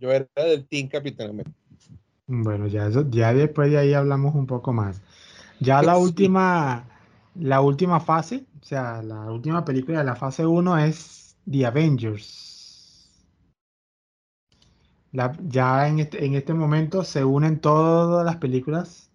[0.04, 1.56] Yo era del Team Capitán América.
[2.28, 5.02] Bueno, ya, ya después de ahí hablamos un poco más.
[5.62, 6.84] Ya la última,
[7.36, 13.24] la última fase, o sea, la última película de la fase 1 es The Avengers.
[15.48, 19.10] ya en este, en este momento se unen todas las películas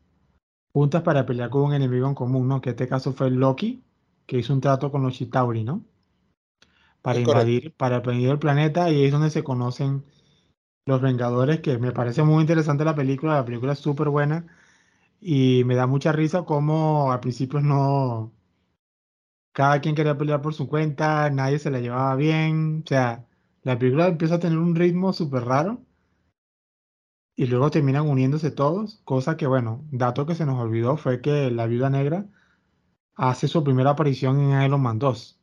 [0.73, 2.63] juntas para pelear con un enemigo en común, ¿no?
[2.63, 3.83] Que en este caso fue Loki,
[4.25, 5.85] que hizo un trato con los Chitauri, ¿no?
[7.03, 10.03] Para invadir, para invadir el planeta y es donde se conocen
[10.89, 14.47] los Vengadores, que me parece muy interesante la película, la película es súper buena
[15.21, 18.33] y me da mucha risa como al principio no,
[19.53, 23.27] cada quien quería pelear por su cuenta, nadie se la llevaba bien, o sea,
[23.63, 25.83] la película empieza a tener un ritmo súper raro
[27.37, 31.51] y luego terminan uniéndose todos, cosa que bueno, dato que se nos olvidó fue que
[31.51, 32.27] la viuda negra
[33.15, 35.39] hace su primera aparición en Iron Man 2.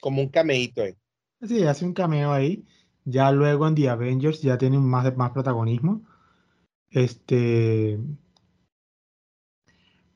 [0.00, 0.94] Como un cameíto ahí.
[1.42, 2.64] Sí, hace un cameo ahí.
[3.06, 6.02] Ya luego en The Avengers ya tiene más, más protagonismo.
[6.90, 7.98] Este.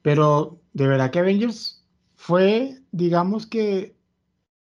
[0.02, 3.96] Pero de verdad que Avengers fue, digamos que,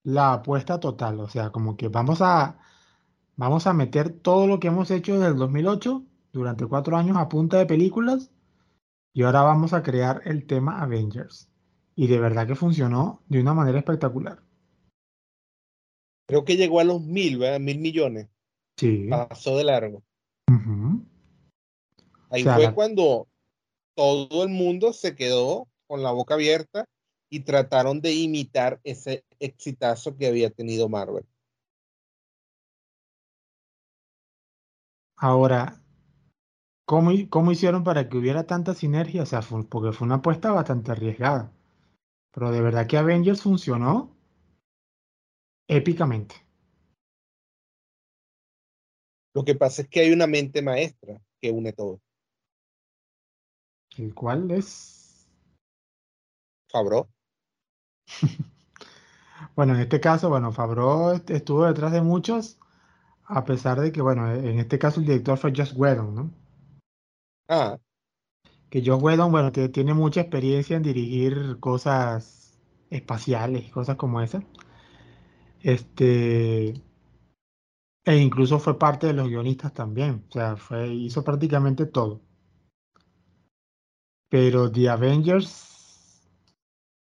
[0.05, 1.21] la apuesta total.
[1.21, 2.59] O sea, como que vamos a,
[3.37, 7.29] vamos a meter todo lo que hemos hecho desde el 2008, durante cuatro años a
[7.29, 8.31] punta de películas,
[9.13, 11.51] y ahora vamos a crear el tema Avengers.
[11.97, 14.43] Y de verdad que funcionó de una manera espectacular.
[16.29, 17.59] Creo que llegó a los mil, ¿verdad?
[17.59, 18.29] Mil millones.
[18.77, 19.07] Sí.
[19.09, 20.03] Pasó de largo.
[22.31, 23.27] Ahí fue cuando
[23.95, 26.85] todo el mundo se quedó con la boca abierta
[27.31, 31.25] y trataron de imitar ese exitazo que había tenido Marvel.
[35.17, 35.83] Ahora,
[36.85, 39.23] ¿cómo, cómo hicieron para que hubiera tanta sinergia?
[39.23, 41.51] O sea, porque fue una apuesta bastante arriesgada.
[42.33, 44.18] Pero de verdad que Avengers funcionó
[45.69, 46.35] épicamente.
[49.35, 52.01] Lo que pasa es que hay una mente maestra que une todo.
[53.97, 55.29] ¿El cual es?
[56.71, 57.09] Fabro.
[59.57, 62.59] bueno, en este caso, bueno, Fabro estuvo detrás de muchos,
[63.25, 66.31] a pesar de que, bueno, en este caso el director fue Josh Whedon, ¿no?
[67.49, 67.79] Ah.
[68.71, 72.59] Que Josh Whedon, bueno, tiene mucha experiencia en dirigir cosas
[72.91, 74.43] espaciales y cosas como esa.
[75.63, 76.75] Este.
[78.05, 80.25] E incluso fue parte de los guionistas también.
[80.29, 82.23] O sea, fue, hizo prácticamente todo.
[84.31, 85.79] Pero The Avengers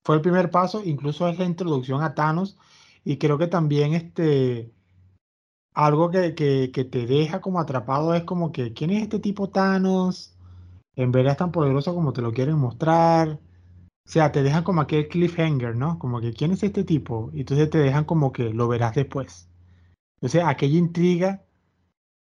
[0.05, 2.57] fue el primer paso, incluso es la introducción a Thanos.
[3.05, 4.73] Y creo que también este,
[5.77, 6.33] algo que,
[6.73, 10.35] te deja como atrapado es como que, ¿quién es este tipo Thanos?
[10.97, 13.39] En verdad es tan poderoso como te lo quieren mostrar.
[14.07, 15.99] O sea, te dejan como aquel cliffhanger, ¿no?
[15.99, 17.31] Como que, ¿quién es este tipo?
[17.35, 19.49] Y entonces te dejan como que lo verás después.
[20.17, 21.45] Entonces, aquella intriga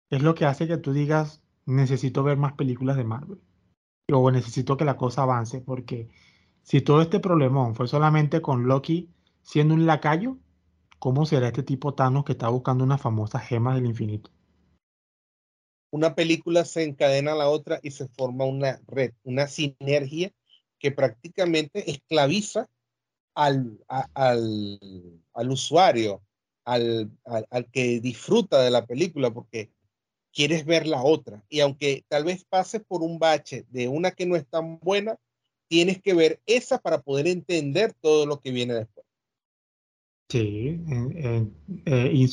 [0.09, 3.39] es lo que hace que tú digas, necesito ver más películas de Marvel
[4.11, 6.09] o necesito que la cosa avance, porque
[6.63, 9.11] si todo este problemón fue solamente con Loki
[9.43, 10.39] siendo un lacayo,
[10.99, 14.31] ¿cómo será este tipo Thanos que está buscando una famosa gema del infinito?
[15.91, 20.33] Una película se encadena a la otra y se forma una red, una sinergia
[20.79, 22.69] que prácticamente esclaviza
[23.35, 24.81] al, al,
[25.33, 26.23] al usuario,
[26.65, 29.71] al, al, que disfruta de la película, porque
[30.33, 31.45] quieres ver la otra.
[31.49, 35.17] Y aunque tal vez pases por un bache de una que no es tan buena,
[35.69, 39.07] tienes que ver esa para poder entender todo lo que viene después.
[40.29, 41.55] Sí, en,
[41.87, 42.29] eh,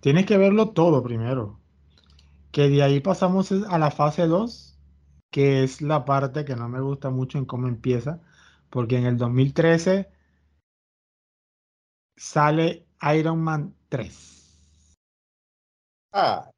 [0.00, 1.58] tienes que verlo todo primero.
[2.52, 4.75] Que de ahí pasamos a la fase 2,
[5.36, 8.22] que es la parte que no me gusta mucho en cómo empieza,
[8.70, 10.08] porque en el 2013
[12.16, 14.96] sale Iron Man 3.
[16.12, 16.50] Ah.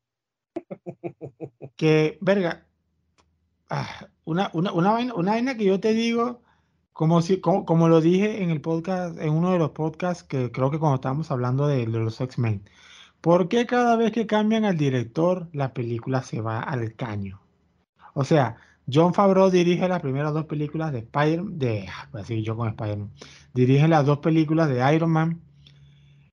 [1.77, 2.69] Que, verga,
[3.69, 6.43] ah, una, una, una, vaina, una vaina que yo te digo,
[6.93, 10.53] como, si, como, como, lo dije en el podcast, en uno de los podcasts que
[10.53, 12.63] creo que cuando estábamos hablando de, de los X-Men,
[13.21, 17.41] ¿por qué cada vez que cambian al director la película se va al caño?
[18.15, 18.57] O sea,
[18.91, 23.11] John Favreau dirige las primeras dos películas de Spider-Man, de, así yo con Spider-Man,
[23.53, 25.43] dirige las dos películas de Iron Man.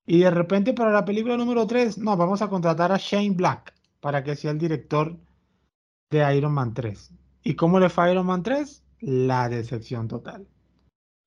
[0.05, 3.73] Y de repente para la película número 3, no, vamos a contratar a Shane Black
[3.99, 5.17] para que sea el director
[6.09, 7.11] de Iron Man 3.
[7.43, 8.83] ¿Y cómo le fue a Iron Man 3?
[9.01, 10.47] La decepción total.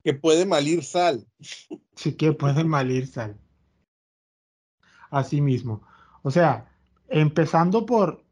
[0.03, 1.26] Que puede malir sal.
[1.95, 3.37] Sí, que puede malir sal.
[5.11, 5.83] Así mismo.
[6.22, 6.72] O sea,
[7.09, 8.22] empezando por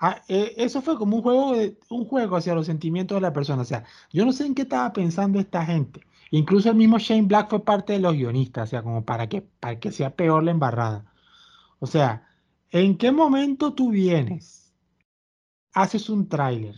[0.00, 1.54] Ah, eh, eso fue como un juego,
[1.90, 3.62] un juego hacia los sentimientos de la persona.
[3.62, 6.02] O sea, yo no sé en qué estaba pensando esta gente.
[6.30, 9.42] Incluso el mismo Shane Black fue parte de los guionistas, o sea, como para que,
[9.42, 11.12] para que sea peor la embarrada.
[11.80, 12.28] O sea,
[12.70, 14.74] ¿en qué momento tú vienes?
[15.72, 16.76] Haces un tráiler.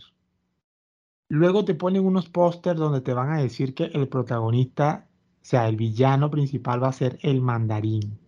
[1.29, 5.07] Luego te ponen unos pósters donde te van a decir que el protagonista,
[5.41, 8.19] o sea, el villano principal va a ser el mandarín.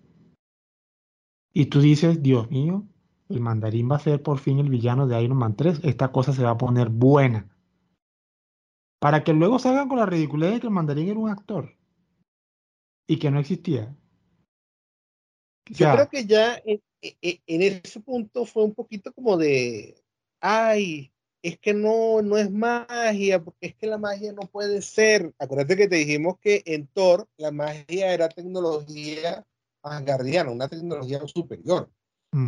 [1.53, 2.85] Y tú dices, Dios mío,
[3.33, 6.33] el mandarín va a ser por fin el villano de Iron Man 3, esta cosa
[6.33, 7.49] se va a poner buena.
[8.99, 11.75] Para que luego salgan con la ridiculez de que el mandarín era un actor
[13.07, 13.95] y que no existía.
[15.65, 16.81] Yo creo que ya en,
[17.47, 19.95] ese punto fue un poquito como de,
[20.39, 21.11] ay,
[21.41, 25.33] es que no, no es magia, porque es que la magia no puede ser.
[25.37, 29.45] Acuérdate que te dijimos que en Thor la magia era tecnología
[29.81, 31.89] asgardiana, una tecnología superior.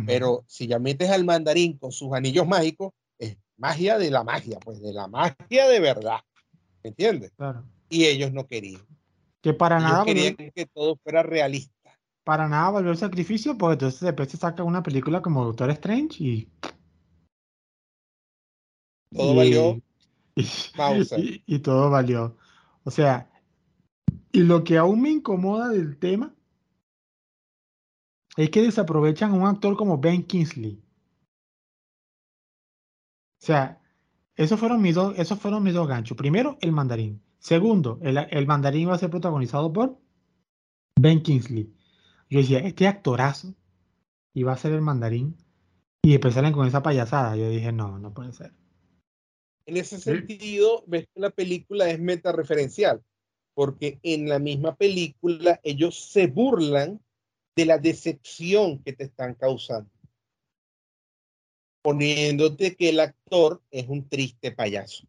[0.06, 4.58] Pero si ya metes al mandarín con sus anillos mágicos, es magia de la magia,
[4.60, 6.20] pues de la magia de verdad.
[6.82, 7.32] ¿Me entiendes?
[7.36, 7.64] Claro.
[7.88, 8.82] Y ellos no querían.
[9.40, 10.04] Que para nada.
[10.04, 11.72] Querían que todo fuera realista.
[12.24, 16.22] Para nada valió el sacrificio, porque entonces después se saca una película como Doctor Strange
[16.22, 16.48] y.
[19.14, 19.80] Todo valió.
[20.34, 22.36] Y, y todo valió.
[22.84, 23.30] O sea,
[24.32, 26.35] y lo que aún me incomoda del tema
[28.36, 30.82] es que desaprovechan a un actor como Ben Kingsley.
[33.42, 33.80] O sea,
[34.34, 36.16] esos fueron mis dos, esos fueron mis dos ganchos.
[36.16, 37.22] Primero, el mandarín.
[37.38, 39.98] Segundo, el, mandarín va a ser protagonizado por
[40.98, 41.72] Ben Kingsley.
[42.28, 43.54] Yo decía, este actorazo
[44.34, 45.36] iba a ser el mandarín.
[46.02, 47.36] Y después salen con esa payasada.
[47.36, 48.52] Yo dije, no, no puede ser.
[49.64, 53.02] En ese sentido, ves que la película es meta-referencial.
[53.54, 57.00] Porque en la misma película ellos se burlan
[57.56, 59.90] de la decepción que te están causando.
[61.82, 65.06] Poniéndote que el actor es un triste payaso.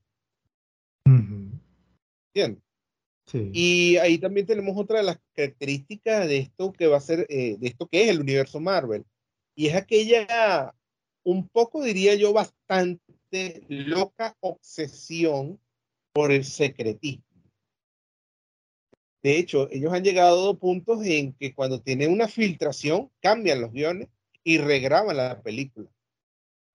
[1.05, 2.63] ¿Entiendes?
[3.25, 3.51] Sí.
[3.53, 7.57] Y ahí también tenemos otra de las características de esto que va a ser, eh,
[7.59, 9.03] de esto que es el universo Marvel.
[9.53, 10.73] Y es aquella,
[11.23, 15.59] un poco diría yo, bastante loca obsesión
[16.13, 17.26] por el secretismo.
[19.23, 23.71] De hecho, ellos han llegado a puntos en que cuando tienen una filtración, cambian los
[23.71, 24.09] guiones
[24.43, 25.89] y regraban la película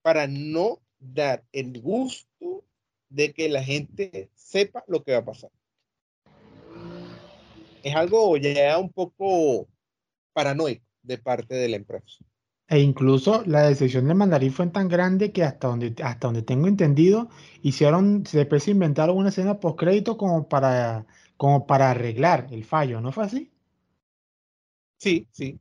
[0.03, 2.65] para no dar el gusto
[3.09, 5.51] de que la gente sepa lo que va a pasar.
[7.83, 9.69] Es algo ya un poco
[10.33, 12.25] paranoico de parte de la empresa.
[12.69, 16.69] E incluso la decisión del mandarín fue tan grande que hasta donde, hasta donde tengo
[16.69, 17.29] entendido,
[17.61, 21.07] hicieron, después se inventaron una escena post crédito como para
[21.43, 23.51] como para arreglar el fallo, ¿no fue así?
[24.97, 25.59] Sí, sí.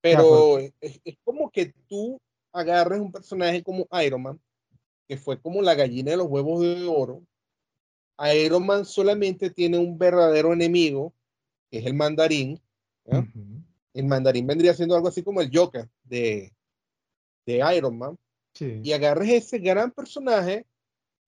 [0.00, 2.18] Pero es, como que tú
[2.50, 4.40] agarres un personaje como Iron Man,
[5.06, 7.22] que fue como la gallina de los huevos de oro.
[8.34, 11.12] Iron Man solamente tiene un verdadero enemigo,
[11.70, 12.58] que es el mandarín.
[13.92, 16.54] El mandarín vendría siendo algo así como el Joker de,
[17.44, 18.16] de Iron Man.
[18.58, 20.64] Y agarres ese gran personaje,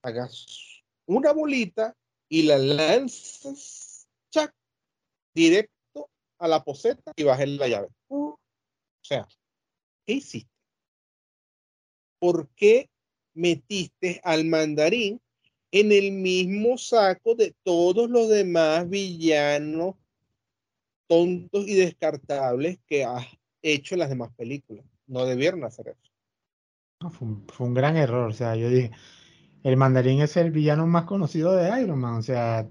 [0.01, 1.95] hagas una bolita
[2.29, 4.53] y la lanzas chac,
[5.35, 7.89] directo a la poseta y bajes la llave.
[8.09, 8.39] o
[9.03, 9.27] sea,
[10.05, 10.51] ¿qué hiciste?
[12.19, 12.89] ¿Por qué
[13.35, 15.21] metiste al mandarín
[15.71, 19.95] en el mismo saco de todos los demás villanos
[21.07, 23.27] tontos y descartables que has
[23.63, 24.85] hecho en las demás películas?
[25.07, 27.11] No debieron hacer eso.
[27.11, 28.31] fue, un, fue un gran error.
[28.31, 28.91] O sea, yo dije,
[29.67, 32.69] el mandarín es el villano más conocido de Iron Man, o sea,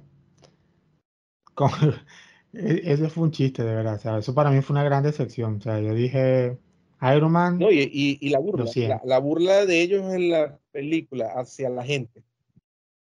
[2.53, 5.03] e, ese fue un chiste, de verdad, o sea, eso para mí fue una gran
[5.03, 6.57] decepción, o sea, yo dije,
[7.01, 7.59] Iron Man...
[7.59, 12.23] No, y, la burla, la, burla de ellos en la película hacia la gente,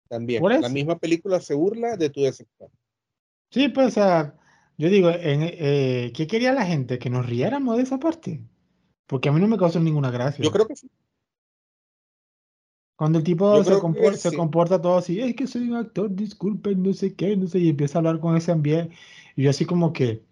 [0.08, 2.70] también, la misma película se burla de tu decepción.
[3.52, 4.34] Sí, pues, o sea,
[4.76, 6.98] Yo digo, en, eh, ¿qué quería la gente?
[6.98, 8.42] ¿Que nos riéramos de esa parte?
[9.06, 10.44] Porque a mí no me causó ninguna gracia.
[10.44, 10.90] Yo creo que sí.
[12.96, 16.82] Cuando el tipo se comporta, se comporta, todo así, es que soy un actor, disculpen,
[16.82, 18.94] no sé qué, no sé, y empieza a hablar con ese ambiente.
[19.34, 20.22] Y yo así como que,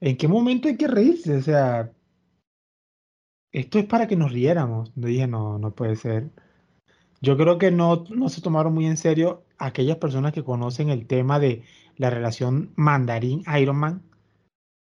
[0.00, 1.36] ¿en qué momento hay que reírse?
[1.36, 1.90] O sea,
[3.50, 4.92] esto es para que nos riéramos.
[4.94, 6.30] Yo dije, no, no puede ser.
[7.22, 11.06] Yo creo que no, no se tomaron muy en serio aquellas personas que conocen el
[11.06, 11.62] tema de
[11.96, 14.02] la relación mandarín-Iron Man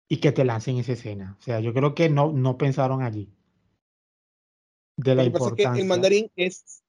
[0.09, 1.37] y que te lancen esa escena.
[1.39, 3.31] O sea, yo creo que no, no pensaron allí.
[4.97, 5.71] De la importancia.
[5.71, 6.83] que el mandarín es,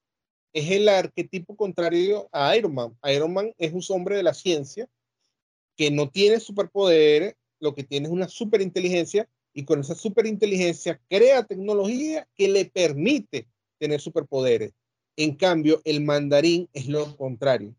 [0.53, 2.97] es el arquetipo contrario a Iron Man.
[3.05, 4.89] Iron Man es un hombre de la ciencia
[5.75, 11.43] que no tiene superpoderes, lo que tiene es una superinteligencia y con esa superinteligencia crea
[11.43, 13.47] tecnología que le permite
[13.77, 14.73] tener superpoderes.
[15.15, 17.75] En cambio, el mandarín es lo contrario.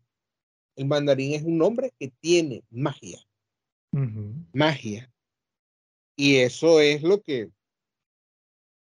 [0.75, 3.19] El mandarín es un hombre que tiene magia.
[4.53, 5.11] Magia.
[6.15, 7.51] Y eso es lo que, o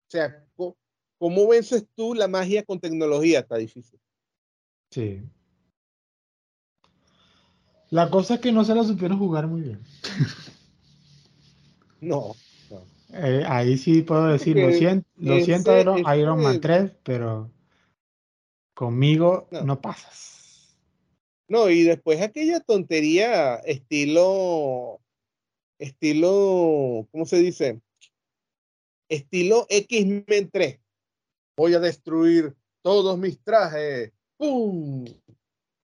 [0.08, 0.43] sea,
[1.24, 3.38] ¿cómo vences tú la magia con tecnología?
[3.38, 3.98] Está difícil.
[4.90, 5.22] Sí.
[7.88, 9.80] La cosa es que no se la supieron jugar muy bien.
[12.02, 12.36] no.
[13.14, 15.72] Eh, ahí sí puedo decir, lo siento, lo siento
[16.14, 17.50] Iron, Man 3, pero
[18.74, 20.76] conmigo no pasas.
[21.48, 25.00] No, y después aquella tontería estilo,
[25.78, 27.80] estilo, ¿cómo se dice?
[29.08, 30.83] Estilo X-Men 3.
[31.56, 34.12] Voy a destruir todos mis trajes.
[34.36, 35.04] ¡Pum!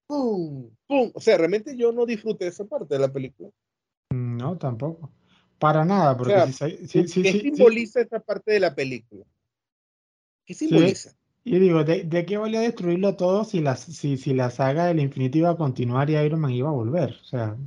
[0.07, 0.69] ¡Pum!
[0.87, 1.11] ¡Pum!
[1.13, 3.49] O sea, realmente yo no disfruté esa parte de la película.
[4.11, 5.11] No, tampoco.
[5.57, 6.33] Para nada, porque
[6.91, 9.23] ¿qué simboliza esa parte de la película?
[10.45, 11.15] ¿Qué simboliza?
[11.43, 15.39] Y digo, ¿de, qué valía destruirlo todo si la, si, si la saga del infinito
[15.39, 17.17] iba a continuar y Iron Man iba a volver?
[17.21, 17.57] O sea,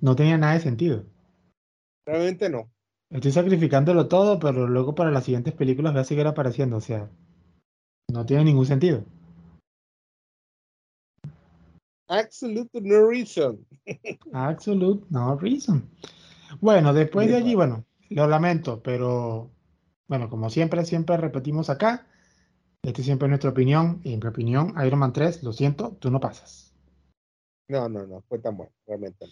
[0.00, 1.04] no tenía nada de sentido.
[2.06, 2.70] Realmente no.
[3.10, 6.76] Estoy sacrificándolo todo, pero luego para las siguientes películas va a seguir apareciendo.
[6.76, 7.10] O sea,
[8.12, 9.04] no tiene ningún sentido.
[12.08, 13.66] Absolute no reason.
[14.32, 15.88] Absolute no reason.
[16.60, 19.50] Bueno, después de allí, bueno, lo lamento, pero
[20.08, 22.08] bueno, como siempre, siempre repetimos acá,
[22.82, 26.10] esta es siempre nuestra opinión, y en mi opinión, Iron Man 3, lo siento, tú
[26.10, 26.74] no pasas.
[27.68, 29.26] No, no, no, fue tan bueno, realmente.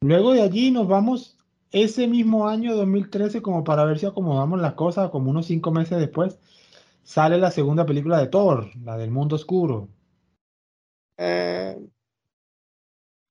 [0.00, 1.36] Luego de allí nos vamos
[1.74, 5.98] ese mismo año 2013, como para ver si acomodamos las cosas, como unos cinco meses
[5.98, 6.38] después,
[7.02, 9.88] sale la segunda película de Thor, la del mundo oscuro.
[11.18, 11.76] Eh,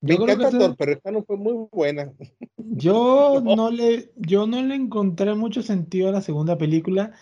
[0.01, 2.11] me encanta Thor, pero esta no fue muy buena.
[2.57, 3.71] Yo no.
[3.71, 7.13] le, yo no le encontré mucho sentido a la segunda película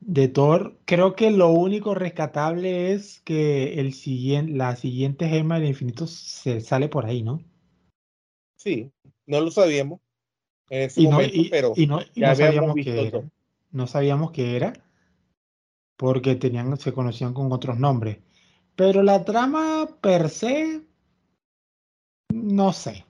[0.00, 0.78] de Thor.
[0.84, 6.60] Creo que lo único rescatable es que el siguiente, la siguiente gema del infinito se
[6.60, 7.40] sale por ahí, ¿no?
[8.56, 8.92] Sí,
[9.24, 10.00] no lo sabíamos
[10.70, 12.00] en ese momento, pero no,
[12.34, 13.22] sabíamos que era,
[13.70, 14.72] no sabíamos qué era
[15.96, 18.18] porque tenían, se conocían con otros nombres.
[18.74, 20.82] Pero la trama per se
[22.32, 23.04] no sé.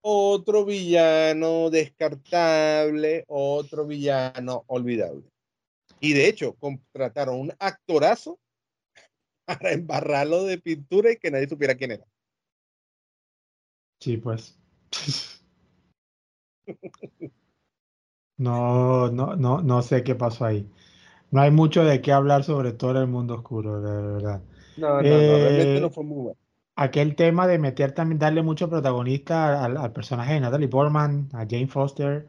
[0.00, 5.24] Otro villano descartable, otro villano olvidable.
[6.00, 8.38] Y de hecho, contrataron un actorazo
[9.44, 12.06] para embarrarlo de pintura y que nadie supiera quién era.
[14.00, 14.56] Sí, pues.
[18.36, 20.70] No, no, no, no sé qué pasó ahí.
[21.32, 24.42] No hay mucho de qué hablar sobre todo el mundo oscuro, de verdad.
[24.76, 26.38] No, no, no, realmente eh, no fue muy bueno
[26.78, 31.66] aquel tema de meter también, darle mucho protagonista al, personaje de Natalie Portman, a Jane
[31.66, 32.28] Foster,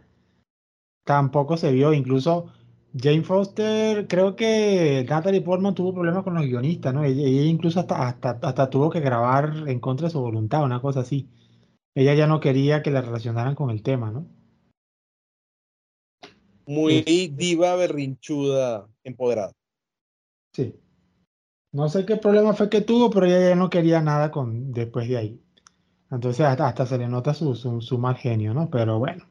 [1.04, 1.94] tampoco se vio.
[1.94, 2.48] Incluso
[3.00, 7.04] Jane Foster, creo que Natalie Portman tuvo problemas con los guionistas, ¿no?
[7.04, 11.28] Ella, incluso hasta, hasta, tuvo que grabar en contra de su voluntad, una cosa así.
[12.00, 14.26] Ella ya no quería que la relacionaran con el tema, ¿no?
[16.66, 19.52] Muy diva berrinchuda, empoderada.
[20.54, 20.76] Sí.
[21.74, 25.10] No sé qué problema fue que tuvo, pero ella ya no quería nada con, después
[25.10, 25.42] de ahí.
[26.10, 28.70] Entonces hasta, se le nota su, su, mal genio, ¿no?
[28.70, 29.26] Pero bueno,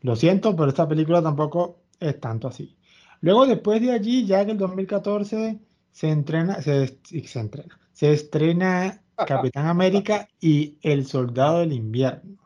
[0.00, 2.76] lo siento, pero esta película tampoco es tanto así.
[3.20, 5.58] Luego después de allí, ya en el 2014,
[5.90, 12.38] se entrena, se, se entrena, se estrena Capitán América y El Soldado del Invierno,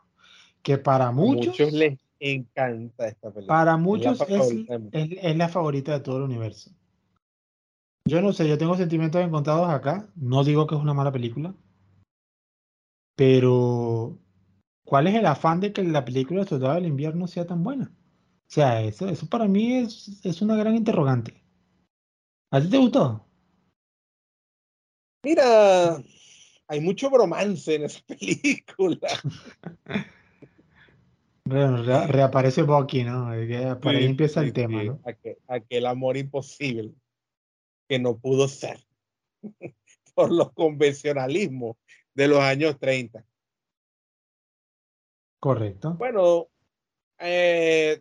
[0.61, 3.47] que para muchos, muchos les encanta esta película.
[3.47, 6.71] Para muchos es la favorita de todo el universo.
[8.05, 10.09] Yo no sé, yo tengo sentimientos encontrados acá.
[10.15, 11.53] No digo que es una mala película.
[13.15, 14.17] Pero,
[14.83, 17.91] ¿cuál es el afán de que la película de Soldado del Invierno sea tan buena?
[18.49, 21.43] O sea, eso, eso para mí es, es una gran interrogante.
[22.51, 23.25] ¿A ti te gustó?
[25.23, 26.01] Mira,
[26.69, 29.09] hay mucho bromance en esa película.
[31.43, 33.31] reaparece Bucky, ¿no?
[33.81, 35.01] Por ahí empieza el tema, ¿no?
[35.47, 36.93] Aquel, amor imposible
[37.87, 38.79] que no pudo ser
[40.13, 41.75] por los convencionalismos
[42.13, 43.25] de los años 30.
[45.39, 45.95] Correcto.
[45.95, 46.49] Bueno,
[47.17, 47.99] eh,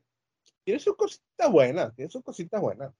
[0.62, 2.92] tiene sus cositas buenas, tiene sus cositas buenas.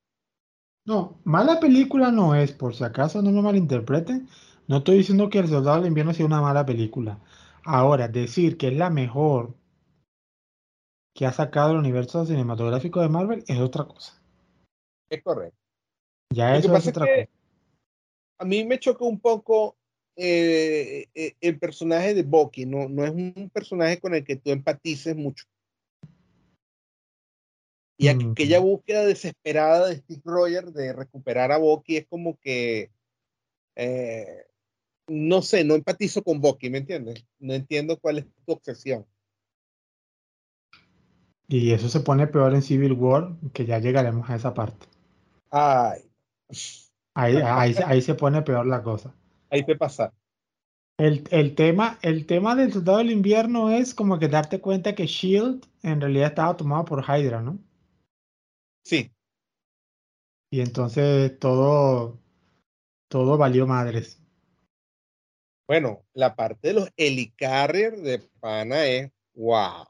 [0.87, 4.27] No, mala película no es, por si acaso no me malinterpreten.
[4.69, 7.19] No estoy diciendo que El Soldado del Invierno sea una mala película.
[7.65, 9.55] Ahora, decir que es la mejor
[11.15, 14.23] que ha sacado el universo cinematográfico de Marvel es otra cosa.
[15.11, 15.59] Es correcto.
[16.33, 17.29] Ya eso es otra cosa.
[18.41, 19.77] A mí me chocó un poco
[20.15, 22.67] eh, eh, el personaje de Bucky.
[22.67, 25.47] No, no es un personaje con el que tú empatices mucho.
[28.01, 32.93] Y aquella búsqueda desesperada de Steve Rogers de recuperar a Bucky es como que,
[33.75, 34.47] eh,
[35.09, 37.25] no sé, no empatizo con Bucky, ¿me entiendes?
[37.39, 39.07] No entiendo cuál es tu obsesión.
[41.49, 44.87] Y eso se pone peor en Civil War, que ya llegaremos a esa parte.
[45.51, 46.03] Ay.
[47.15, 47.37] Ahí,
[47.85, 49.15] ahí, se pone peor la cosa.
[49.51, 50.13] Ahí te pasa.
[50.99, 55.07] El, el, tema, el tema del soldado del invierno es como que darte cuenta que
[55.07, 57.59] Shield en realidad estaba tomado por Hydra, ¿no?
[58.85, 59.11] Sí.
[60.51, 62.19] Y entonces todo,
[63.09, 64.21] todo valió madres.
[65.69, 69.85] Bueno, la parte de los helicarriers de Pana es wow.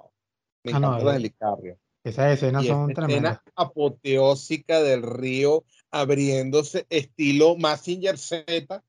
[0.65, 1.79] Me ah, los eh, helicarriers.
[2.03, 3.37] Esas escenas son tremendas.
[3.37, 8.83] Escena apoteósica del río abriéndose estilo Massinger Z.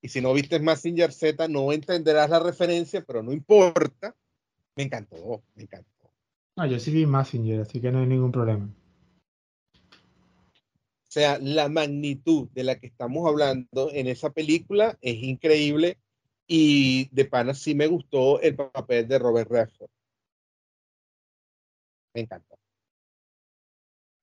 [0.00, 4.14] Y si no viste Massinger Z, no entenderás la referencia, pero no importa.
[4.76, 5.90] Me encantó, me encantó.
[6.56, 8.72] No, yo sí vi Massinger, así que no hay ningún problema.
[11.16, 15.96] O sea, la magnitud de la que estamos hablando en esa película es increíble
[16.46, 19.88] y de pana sí me gustó el papel de Robert Redford.
[22.12, 22.58] Me encantó.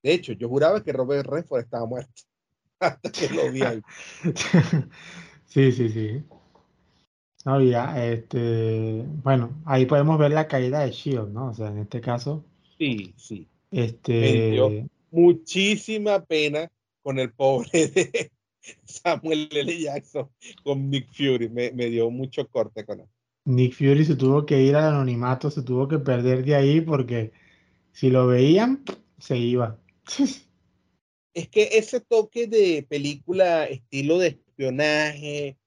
[0.04, 2.22] De hecho, yo juraba que Robert Redford estaba muerto
[2.80, 3.82] hasta que lo vi ahí.
[5.48, 6.24] sí, sí, sí.
[7.44, 11.48] No, ya, este, bueno, ahí podemos ver la caída de Shield, ¿no?
[11.48, 12.46] O sea, en este caso.
[12.78, 13.48] Sí, sí.
[13.72, 14.14] Este.
[14.14, 16.70] Me dio muchísima pena
[17.04, 18.32] con el pobre de
[18.86, 19.80] Samuel L.
[19.80, 20.30] Jackson,
[20.64, 21.49] con Nick Fury.
[21.49, 23.08] Me, dio mucho corte con él.
[23.45, 27.34] Nick Fury se tuvo que ir al anonimato, se tuvo que perder de ahí porque
[27.91, 28.84] si lo veían,
[29.20, 29.80] se iba.
[31.36, 35.58] Es que ese toque de película, estilo de espionaje,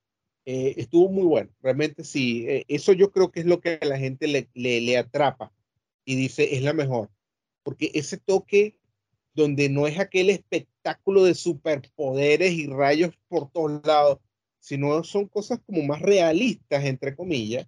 [0.44, 1.50] eh, estuvo muy bueno.
[1.60, 2.46] Realmente sí.
[2.46, 5.52] Eh, eso yo creo que es lo que a la gente le, le, le atrapa
[6.04, 7.10] y dice es la mejor.
[7.64, 8.78] Porque ese toque
[9.34, 10.75] donde no es aquel espectáculo
[11.24, 14.18] de superpoderes y rayos por todos lados,
[14.60, 17.66] sino son cosas como más realistas, entre comillas,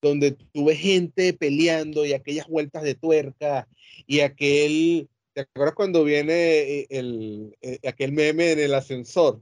[0.00, 3.68] donde tú ves gente peleando y aquellas vueltas de tuerca
[4.06, 9.40] y aquel, ¿te acuerdas cuando viene eh, el, eh, aquel meme en el ascensor?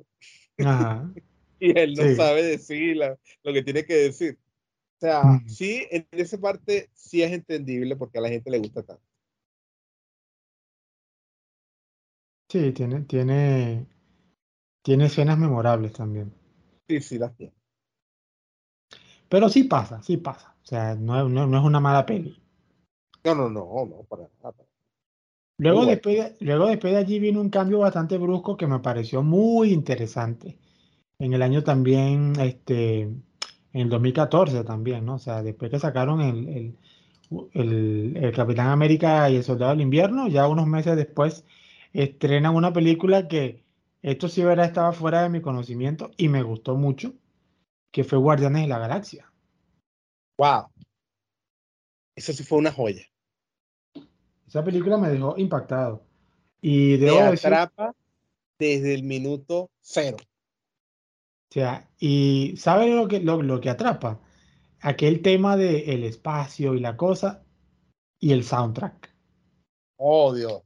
[1.61, 4.39] y él no sabe decir lo que tiene que decir.
[4.97, 8.83] O sea, sí, en esa parte sí es entendible porque a la gente le gusta
[8.83, 9.06] tanto.
[12.49, 13.87] Sí, tiene, tiene,
[14.83, 16.33] tiene escenas memorables también.
[16.89, 17.53] Sí, sí, las tiene.
[19.29, 20.55] Pero sí pasa, sí pasa.
[20.63, 22.41] O sea, no, no, es una mala peli.
[23.25, 24.55] No, no, no, no, para nada.
[25.59, 29.73] Luego, después, luego después de allí vino un cambio bastante brusco que me pareció muy
[29.73, 30.59] interesante.
[31.19, 33.25] En el año también, este, en
[33.73, 35.15] el 2014 también, ¿no?
[35.15, 36.79] O sea, después que sacaron el, el,
[37.55, 41.45] el, el Capitán América y el Soldado del Invierno, ya unos meses después
[42.03, 43.65] estrenan una película que
[44.03, 47.15] esto sí verá estaba fuera de mi conocimiento y me gustó mucho,
[47.91, 49.33] que fue Guardianes de la Galaxia.
[50.39, 50.67] Wow.
[52.15, 53.03] Eso sí fue una joya.
[54.47, 56.05] Esa película me dejó impactado.
[56.61, 57.95] Y de atrapa
[58.59, 60.19] desde el minuto cero.
[60.21, 64.21] O sea, y ¿sabe lo que, lo, lo que atrapa?
[64.81, 67.45] Aquel tema del el espacio y la cosa
[68.19, 69.15] y el soundtrack.
[69.97, 70.66] Oh, Dios.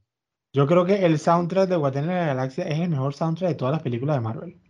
[0.53, 3.55] Yo creo que el soundtrack de Guardianes de la Galaxia es el mejor soundtrack de
[3.55, 4.61] todas las películas de Marvel.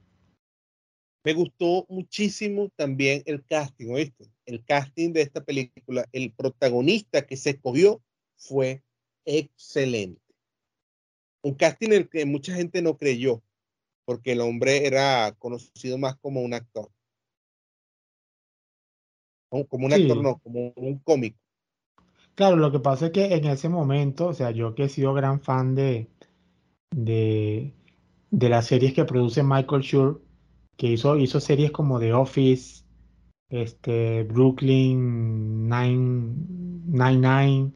[1.24, 4.32] Me gustó muchísimo también el casting, ¿oíste?
[4.46, 8.02] El casting de esta película, el protagonista que se escogió
[8.38, 8.84] fue
[9.26, 10.22] excelente.
[11.42, 13.42] Un casting en el que mucha gente no creyó,
[14.06, 16.92] porque el hombre era conocido más como un actor.
[19.50, 21.41] Como un actor, no, como un cómico.
[22.36, 25.14] Claro, lo que pasa es que en ese momento, o sea, yo que he sido
[25.14, 26.10] gran fan de,
[26.92, 27.74] de,
[28.32, 30.22] las series que produce Michael Schur,
[30.78, 32.84] que hizo, hizo series como The Office,
[33.50, 37.74] este, Brooklyn Nine-Nine.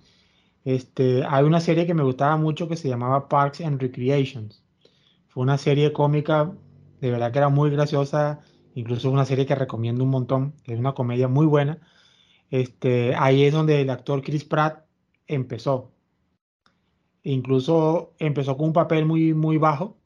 [0.64, 4.64] Este, hay una serie que me gustaba mucho que se llamaba Parks and Recreations.
[5.28, 6.52] Fue una serie cómica,
[7.02, 8.42] de verdad que era muy graciosa,
[8.74, 11.80] incluso una serie que recomiendo un montón, es una comedia muy buena.
[12.50, 14.86] Este, ahí es donde el actor Chris Pratt
[15.28, 15.92] empezó.
[17.24, 19.98] Incluso empezó con un papel muy, muy bajo,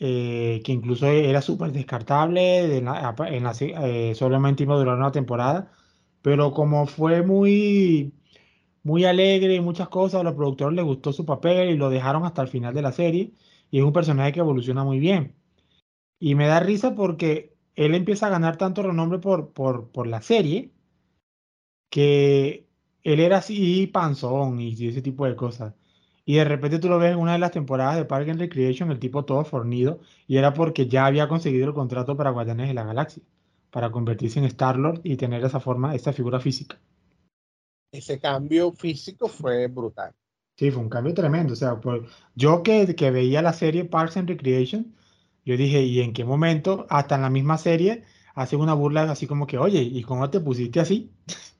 [0.00, 5.72] eh, que incluso era súper descartable, en eh, solamente iba a durar una temporada,
[6.22, 8.14] pero como fue muy,
[8.84, 12.24] muy alegre y muchas cosas, a los productores les gustó su papel y lo dejaron
[12.24, 13.32] hasta el final de la serie,
[13.70, 15.36] y es un personaje que evoluciona muy bien.
[16.20, 20.22] Y me da risa porque él empieza a ganar tanto renombre por, por, por la
[20.22, 20.72] serie,
[21.90, 22.66] que
[23.02, 25.74] él era así panzón y ese tipo de cosas.
[26.24, 28.90] Y de repente tú lo ves en una de las temporadas de Park and Recreation,
[28.90, 32.74] el tipo todo fornido, y era porque ya había conseguido el contrato para Guardianes de
[32.74, 33.22] la Galaxia,
[33.70, 36.78] para convertirse en Star-Lord y tener esa forma, esa figura física.
[37.90, 40.12] Ese cambio físico fue brutal.
[40.58, 41.54] Sí, fue un cambio tremendo.
[41.54, 42.02] O sea, pues,
[42.34, 44.94] yo que, que veía la serie Parks and Recreation,
[45.46, 49.26] yo dije, ¿y en qué momento, hasta en la misma serie, hacen una burla así
[49.26, 51.10] como que, oye, ¿y cómo te pusiste así?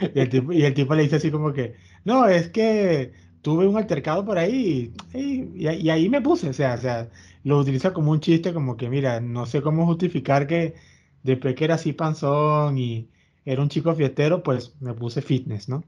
[0.00, 3.12] y, el tipo, y el tipo le dice así como que, no, es que
[3.42, 7.10] tuve un altercado por ahí y, ahí me puse, o sea, o sea,
[7.44, 10.74] lo utiliza como un chiste, como que, mira, no sé cómo justificar que
[11.22, 13.08] después que era así panzón y
[13.44, 15.84] era un chico fiestero, pues me puse fitness, ¿no?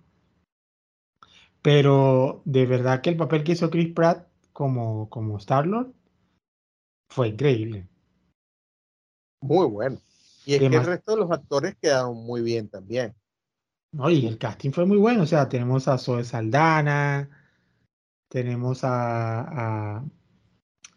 [1.62, 5.92] Pero de verdad que el papel que hizo Chris Pratt como, como Star-Lord
[7.08, 7.88] fue increíble.
[9.40, 9.98] Muy bueno.
[10.46, 13.14] Y es que el resto de los actores quedaron muy bien también.
[13.94, 15.22] No, y el casting fue muy bueno.
[15.22, 17.30] O sea, tenemos a Zoe Saldana,
[18.28, 20.02] tenemos a,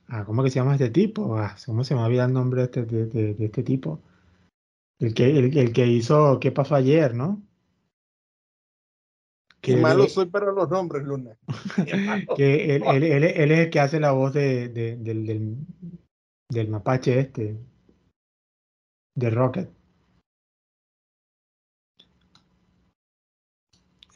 [0.07, 1.37] a, ¿cómo que se llama este tipo?
[1.37, 4.01] Ah, ¿Cómo se me olvida el nombre de este, de, este tipo?
[4.99, 7.43] El que, el, que hizo ¿Qué pasó ayer, no?
[9.61, 11.37] Qué malo soy para los nombres, Luna.
[12.35, 15.65] que él, él, es el que hace la voz de, del,
[16.49, 17.59] del, mapache este,
[19.15, 19.76] de Rocket.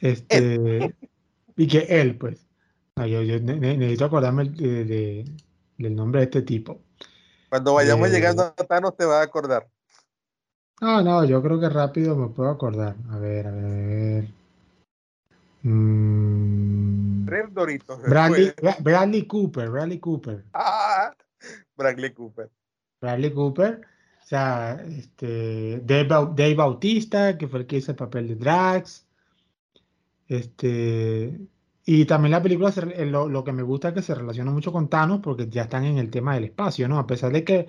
[0.02, 0.96] Este,
[1.56, 2.44] y que él, pues
[2.96, 5.24] yo, necesito acordarme de,
[5.78, 6.82] del nombre de este tipo.
[7.48, 9.68] Cuando vayamos eh, llegando a Thanos te vas a acordar.
[10.80, 12.96] No, no, yo creo que rápido me puedo acordar.
[13.10, 14.28] A ver, a ver.
[15.62, 17.24] Mm.
[17.24, 17.80] Bradley,
[18.80, 20.44] Bradley, Cooper, Bradley Cooper.
[20.52, 21.14] Ah,
[21.76, 22.50] Bradley Cooper.
[23.00, 23.80] Bradley Cooper.
[24.22, 29.06] O sea, este, Dave, Bautista, que fue el que hizo el papel de Drax.
[30.28, 31.38] Este,
[31.84, 34.88] y también la película, eh, lo, que me gusta es que se relaciona mucho con
[34.88, 36.98] Thanos porque ya están en el tema del espacio, ¿no?
[36.98, 37.68] A pesar de que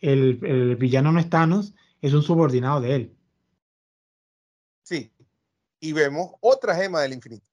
[0.00, 3.16] el, villano no es Thanos, es un subordinado de él.
[4.82, 5.10] Sí.
[5.80, 7.46] Y vemos otra gema del infinito.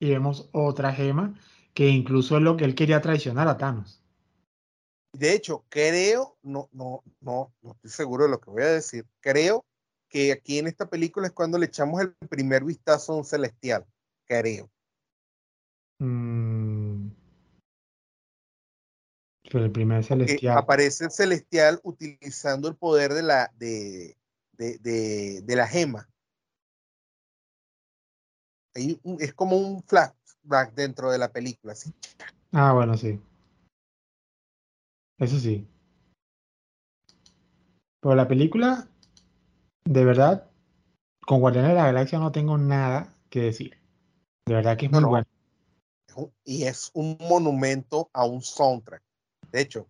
[0.00, 1.34] Y vemos otra gema
[1.74, 4.02] que incluso es lo que él quería traicionar a Thanos.
[5.12, 9.06] De hecho, creo, no, no, no, no estoy seguro de lo que voy a decir.
[9.20, 9.64] Creo
[10.08, 13.84] que aquí en esta película es cuando le echamos el primer vistazo a un celestial.
[14.26, 14.70] Creo.
[15.98, 17.08] Mm.
[19.44, 20.58] el primer celestial.
[20.58, 24.16] aparece el celestial utilizando el poder de la, de,
[24.58, 26.08] de, la gema.
[28.74, 31.74] es como un flashback dentro de la película.
[31.74, 31.94] ¿sí?
[32.52, 33.18] Ah, bueno, sí.
[35.18, 35.66] Eso sí.
[38.00, 38.88] Pero la película,
[39.86, 40.50] de verdad,
[41.26, 43.78] con Guardianes de la Galaxia no tengo nada que decir.
[44.44, 45.26] De verdad que es muy bueno
[46.44, 49.02] y es un monumento a un soundtrack.
[49.52, 49.86] De hecho,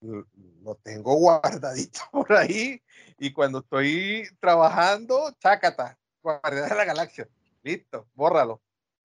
[0.00, 2.80] lo tengo guardadito por ahí
[3.18, 7.28] y cuando estoy trabajando, chácata, Guardianes de la Galaxia.
[7.62, 8.60] Listo, bórralo.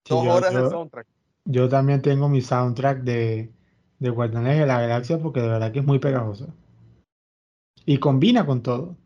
[0.08, 1.06] Dos horas de soundtrack.
[1.46, 3.52] Yo también tengo mi soundtrack de,
[3.98, 6.48] de Guardianes de la Galaxia porque de verdad que es muy pegajoso.
[7.86, 8.96] Y combina con todo.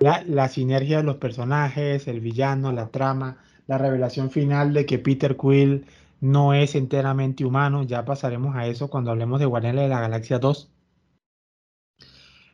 [0.00, 5.36] La, sinergia de los personajes, el villano, la trama, la revelación final de que Peter
[5.36, 5.86] Quill
[6.20, 10.38] no es enteramente humano, ya pasaremos a eso cuando hablemos de Guardianes de la Galaxia
[10.38, 10.70] 2.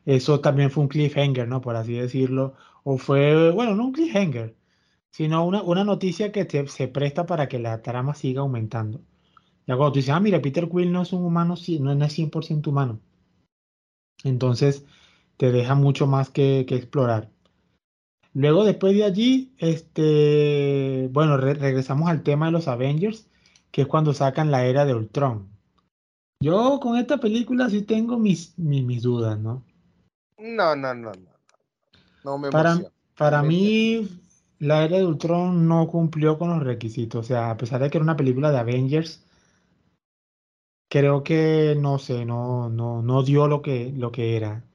[0.07, 1.61] Eso también fue un cliffhanger, ¿no?
[1.61, 2.55] Por así decirlo.
[2.85, 4.57] O fue, bueno, no un cliffhanger,
[5.11, 9.01] sino una, una noticia que se presta para que la trama siga aumentando.
[9.67, 12.69] Ya cuando tú dices, ah, mira, Peter Quill no es un humano, no es 100%
[12.69, 13.01] humano.
[14.25, 14.85] Entonces,
[15.41, 17.31] te deja mucho más que, explorar.
[18.35, 23.27] Luego, después de allí, este, bueno, regresamos al tema de los Avengers
[23.71, 25.49] que es cuando sacan la era de Ultron.
[26.43, 29.65] Yo con esta película sí tengo mis, mis, dudas, ¿no?
[30.37, 31.31] No, no, no, no.
[32.23, 32.95] no me para, emociona.
[33.17, 34.11] para mí,
[34.59, 37.25] la era de Ultron no cumplió con los requisitos.
[37.25, 39.25] O sea, a pesar de que era una película de Avengers,
[40.91, 44.67] creo que no sé, no, no, no dio lo que, lo que era.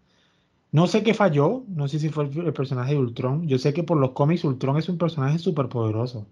[0.75, 3.47] No sé qué falló, no sé si fue el, el personaje de Ultron.
[3.47, 6.27] Yo sé que por los cómics Ultron es un personaje súper poderoso,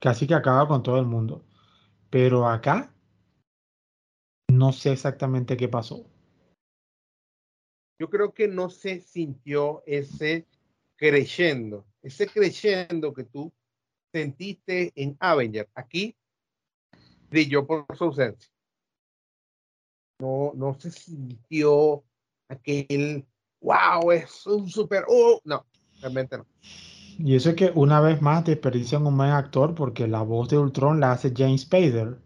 [0.00, 1.44] casi que acaba con todo el mundo.
[2.08, 2.90] Pero acá
[4.50, 6.06] no sé exactamente qué pasó.
[7.98, 10.46] Yo creo que no se sintió ese
[10.96, 13.52] creyendo, ese creyendo que tú
[14.10, 15.68] sentiste en Avenger.
[15.74, 16.16] Aquí
[17.28, 18.50] brilló por su ausencia.
[20.18, 22.04] No, no se sintió
[22.48, 23.26] aquel,
[23.66, 25.66] wow, es un super, oh, no,
[26.00, 26.46] realmente no.
[27.18, 30.58] Y eso es que una vez más desperdician un buen actor porque la voz de
[30.58, 32.18] Ultron la hace James Spader.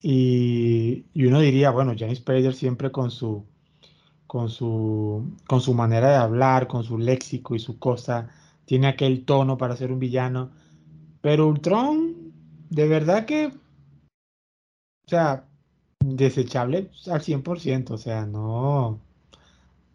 [0.00, 3.44] Y, y uno diría, bueno, James Spader siempre con su,
[4.26, 8.30] con su, con su manera de hablar, con su léxico y su cosa,
[8.64, 10.50] tiene aquel tono para ser un villano.
[11.20, 12.32] Pero Ultron,
[12.70, 15.46] de verdad que, o sea,
[16.00, 19.00] desechable al 100%, o sea, no,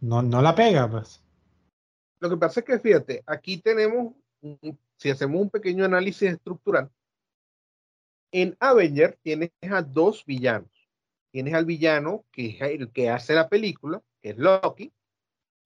[0.01, 1.23] no, no la pega, pues.
[2.19, 4.13] Lo que pasa es que, fíjate, aquí tenemos,
[4.97, 6.91] si hacemos un pequeño análisis estructural,
[8.31, 10.69] en Avenger tienes a dos villanos.
[11.31, 14.91] Tienes al villano que es el que hace la película, que es Loki,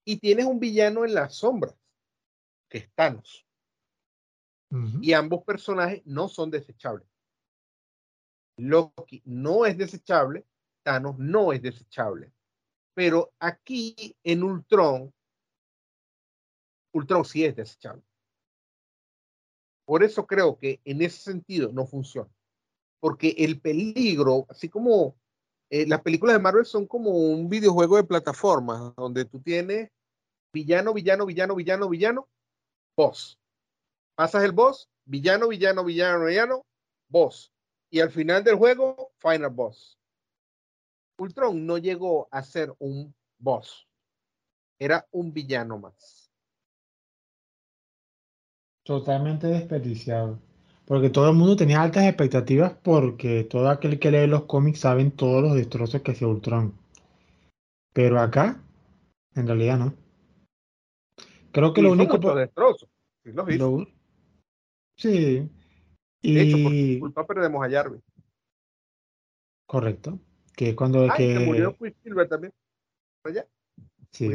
[0.04, 1.74] y tienes un villano en las sombras,
[2.68, 3.46] que es Thanos.
[5.00, 7.06] Y ambos personajes no son desechables.
[8.56, 10.44] Loki no es desechable,
[10.82, 12.32] Thanos no es desechable.
[12.94, 15.12] Pero aquí en Ultron,
[16.92, 18.02] Ultron sí es desechable.
[19.84, 22.30] Por eso creo que en ese sentido no funciona.
[23.00, 25.16] Porque el peligro, así como
[25.70, 29.90] eh, las películas de Marvel son como un videojuego de plataformas, donde tú tienes
[30.52, 32.28] villano, villano, villano, villano, villano,
[32.96, 33.38] boss.
[34.14, 36.64] Pasas el boss, villano, villano, villano, villano,
[37.08, 37.52] boss.
[37.90, 39.98] Y al final del juego, final boss.
[41.18, 43.86] Ultron no llegó a ser un boss.
[44.78, 46.30] Era un villano más.
[48.84, 50.38] Totalmente desperdiciado.
[50.86, 55.10] Porque todo el mundo tenía altas expectativas porque todo aquel que lee los cómics saben
[55.12, 56.78] todos los destrozos que hace Ultron.
[57.94, 58.62] Pero acá,
[59.34, 59.94] en realidad no.
[61.52, 62.18] Creo que lo único...
[62.34, 62.90] destrozos.
[63.22, 63.70] Sí, los hizo.
[63.78, 63.86] lo-
[64.96, 65.48] sí.
[66.20, 66.98] De hecho, por Y...
[66.98, 68.02] culpa perdemos a Jarvis.
[69.66, 70.18] Correcto.
[70.56, 71.10] Que cuando...
[71.16, 71.84] Se murió que...
[71.92, 72.52] Quicksilver también.
[73.32, 73.46] Ya,
[74.10, 74.28] Sí.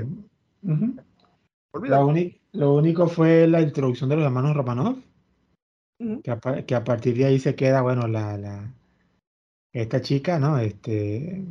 [0.62, 2.06] murió.
[2.06, 4.98] Uni- lo único fue la introducción de los hermanos Romanov,
[6.24, 8.74] que a, que a partir de ahí se queda, bueno, la, la,
[9.72, 10.58] esta chica, ¿no?
[10.58, 11.46] Este,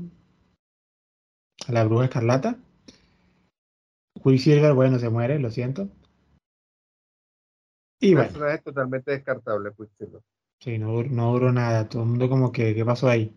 [1.69, 2.59] la bruja escarlata.
[4.23, 5.89] Quicksilver, bueno, se muere, lo siento.
[8.01, 10.21] Y bueno, Personaje totalmente descartable, Quicksilver.
[10.61, 11.89] sí, no, no duró nada.
[11.89, 13.33] Todo el mundo como que, ¿qué pasó ahí?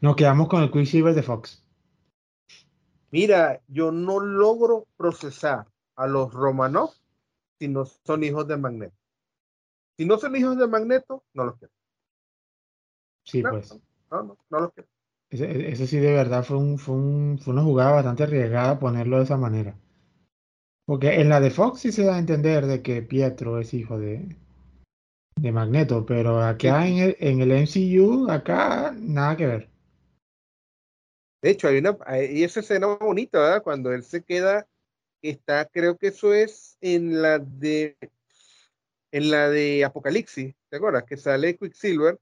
[0.00, 1.62] Nos quedamos con el Quicksilver de Fox.
[3.10, 6.90] Mira, yo no logro procesar a los Romanov
[7.58, 8.94] si no son hijos de Magneto.
[9.98, 11.72] Si no son hijos de Magneto, no los quiero.
[13.24, 13.78] Sí, No, pues.
[14.10, 14.88] no, no, no los quiero.
[15.28, 19.18] Ese, ese sí de verdad fue un, fue un- fue una jugada bastante arriesgada ponerlo
[19.18, 19.76] de esa manera.
[20.86, 23.98] Porque en la de Fox sí se da a entender de que Pietro es hijo
[23.98, 24.36] de,
[25.36, 29.70] de Magneto, pero acá en el, en el MCU, acá nada que ver.
[31.42, 33.62] De hecho, hay una, hay esa escena bonita, ¿verdad?
[33.62, 34.68] Cuando él se queda,
[35.22, 37.96] está, creo que eso es en la de,
[39.12, 41.04] en la de Apocalipsis, ¿te acuerdas?
[41.04, 42.18] Que sale Quicksilver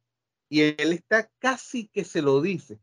[0.48, 2.78] y él está casi que se lo dice.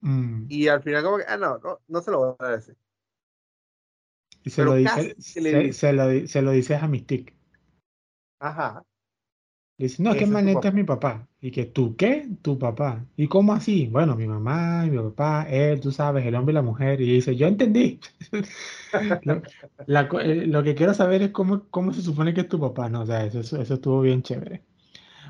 [0.00, 2.76] Mm, Y al final como que, ah, no, no, no se lo voy a decir.
[4.42, 5.72] y se pero lo dice, se, dice.
[5.72, 7.34] se lo, se lo dice a Mystique.
[8.38, 8.84] Ajá.
[9.78, 10.68] Le dice, no, es que papá.
[10.68, 11.28] es mi papá.
[11.46, 12.28] Y que tú, ¿qué?
[12.42, 13.06] Tu papá.
[13.16, 13.86] ¿Y cómo así?
[13.86, 17.00] Bueno, mi mamá mi papá, él, tú sabes, el hombre y la mujer.
[17.00, 18.00] Y dice, yo entendí.
[19.22, 19.42] Lo,
[19.86, 22.58] la co- eh, lo que quiero saber es cómo, cómo se supone que es tu
[22.58, 23.02] papá, ¿no?
[23.02, 24.64] O sea, eso, eso, eso estuvo bien chévere.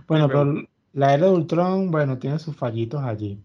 [0.09, 0.55] Bueno, pero
[0.95, 3.39] la era de Ultron, bueno, tiene sus fallitos allí.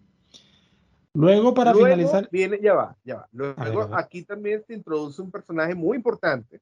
[1.12, 3.28] Luego, para Luego finalizar, viene, ya va, ya va.
[3.32, 3.88] Luego ver.
[3.92, 6.58] aquí también se introduce un personaje muy importante,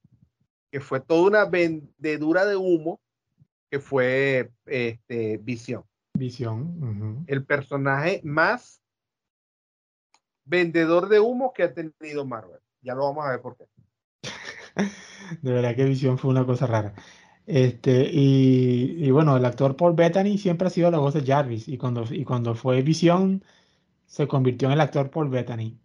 [0.73, 2.99] que fue toda una vendedura de humo,
[3.71, 5.85] que fue este, Visión.
[6.21, 7.25] Visión.
[7.27, 8.81] El personaje más
[10.45, 12.61] vendedor de humo que ha tenido Marvel.
[12.83, 13.65] Ya lo vamos a ver por qué.
[15.43, 16.95] De verdad que Visión fue una cosa rara.
[17.47, 21.67] Este, y, y bueno, el actor Paul Bettany siempre ha sido la voz de Jarvis.
[21.69, 23.43] Y cuando, y cuando fue Visión,
[24.07, 25.79] se convirtió en el actor Paul Bettany.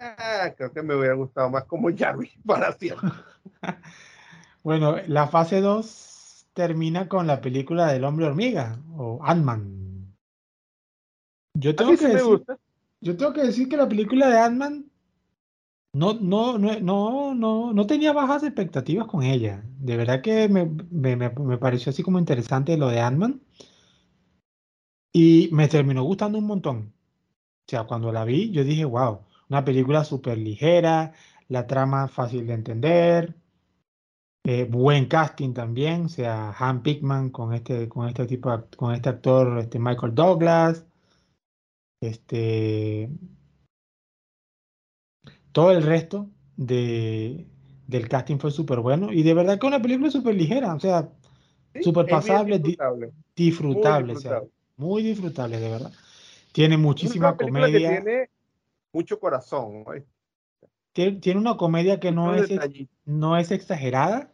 [0.00, 3.10] Ah, creo que me hubiera gustado más como Jarvis para siempre.
[4.62, 6.07] bueno, la fase 2
[6.58, 10.12] termina con la película del hombre hormiga o Ant-Man.
[11.54, 12.44] Yo tengo que decir,
[13.00, 14.90] yo tengo que decir que la película de Ant-Man
[15.92, 19.62] no, no, no, no, no, no tenía bajas expectativas con ella.
[19.78, 23.40] De verdad que me, me, me pareció así como interesante lo de Ant-Man.
[25.12, 26.92] Y me terminó gustando un montón.
[27.68, 31.12] O sea, cuando la vi, yo dije, wow, una película súper ligera,
[31.46, 33.36] la trama fácil de entender,
[34.44, 39.08] eh, buen casting también, o sea, Han Pickman con este, con este tipo, con este
[39.08, 40.86] actor, este Michael Douglas,
[42.00, 43.10] este,
[45.52, 47.46] todo el resto de,
[47.86, 51.08] del casting fue súper bueno y de verdad que una película súper ligera, o sea,
[51.80, 52.60] súper pasable,
[53.34, 54.42] disfrutable, o sea,
[54.76, 55.92] muy disfrutable, de verdad.
[56.52, 58.02] Tiene muchísima comedia.
[58.02, 58.30] tiene
[58.92, 59.84] mucho corazón.
[61.20, 62.50] Tiene, una comedia que no es,
[63.04, 64.32] no es exagerada,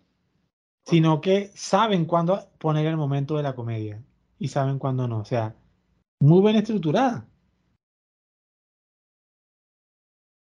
[0.86, 4.02] sino que saben cuándo poner el momento de la comedia
[4.38, 5.18] y saben cuándo no.
[5.18, 5.54] O sea,
[6.20, 7.28] muy bien estructurada.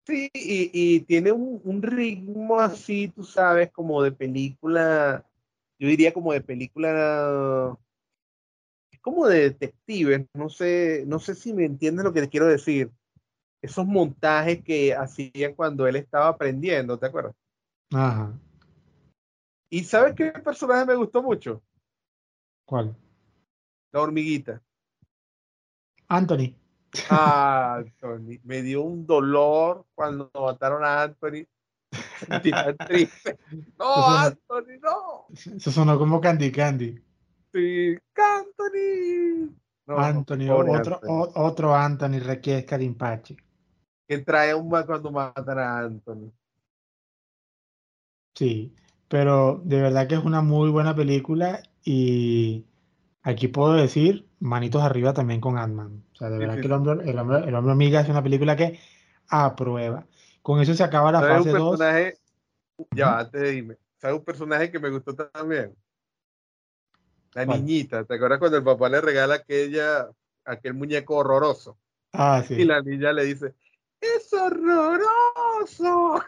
[0.07, 5.27] Sí, y, tiene un, un, ritmo así, tú sabes, como de película,
[5.79, 7.77] yo diría como de película
[9.03, 12.91] como de detectives, no sé, no sé si me entiendes lo que te quiero decir.
[13.67, 17.35] Esos montajes que hacían cuando él estaba aprendiendo, ¿te acuerdas?
[17.93, 18.33] Ajá.
[19.69, 21.61] ¿Y sabes qué personaje me gustó mucho?
[22.65, 22.97] ¿Cuál?
[23.91, 24.63] La hormiguita.
[26.07, 26.55] Anthony.
[27.11, 28.39] Ah, Anthony.
[28.45, 31.45] Me dio un dolor cuando mataron a Anthony.
[32.87, 33.37] triste.
[33.77, 35.27] No, Anthony, no.
[35.57, 37.03] Eso sonó como Candy Candy.
[38.15, 39.57] Anthony.
[39.89, 41.33] Anthony, otro, Anthony.
[41.35, 43.46] otro Anthony Requiesca de Impache.
[44.07, 46.33] Que trae un mal cuando matan a Anthony.
[48.35, 48.75] Sí,
[49.09, 52.65] pero de verdad que es una muy buena película y
[53.23, 56.05] aquí puedo decir manitos arriba también con Ant-Man.
[56.13, 58.57] O sea, de verdad que el hombre, el, hombre, el hombre amiga es una película
[58.57, 58.79] que
[59.29, 60.07] aprueba.
[60.43, 61.81] Con eso se acaba la fase 2.
[62.95, 65.75] Ya, antes de irme, ¿sabes un personaje que me gustó también?
[67.33, 70.09] La niñita, ¿te acuerdas cuando el papá le regala aquella,
[70.45, 71.79] aquel muñeco horroroso?
[72.13, 72.55] Ah, sí.
[72.55, 73.55] Y la niña le dice,
[74.01, 76.23] ¡es horroroso!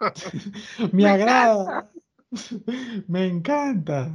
[0.92, 1.90] Me agrada.
[3.06, 4.10] Me encanta.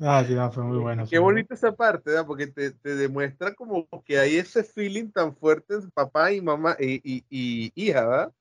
[0.00, 1.06] Ah, sí, fue muy bueno.
[1.08, 2.26] Qué bonita esa parte, ¿verdad?
[2.26, 6.76] Porque te, te, demuestra como que hay ese feeling tan fuerte entre papá y mamá
[6.78, 8.32] y, y, hija, ¿verdad?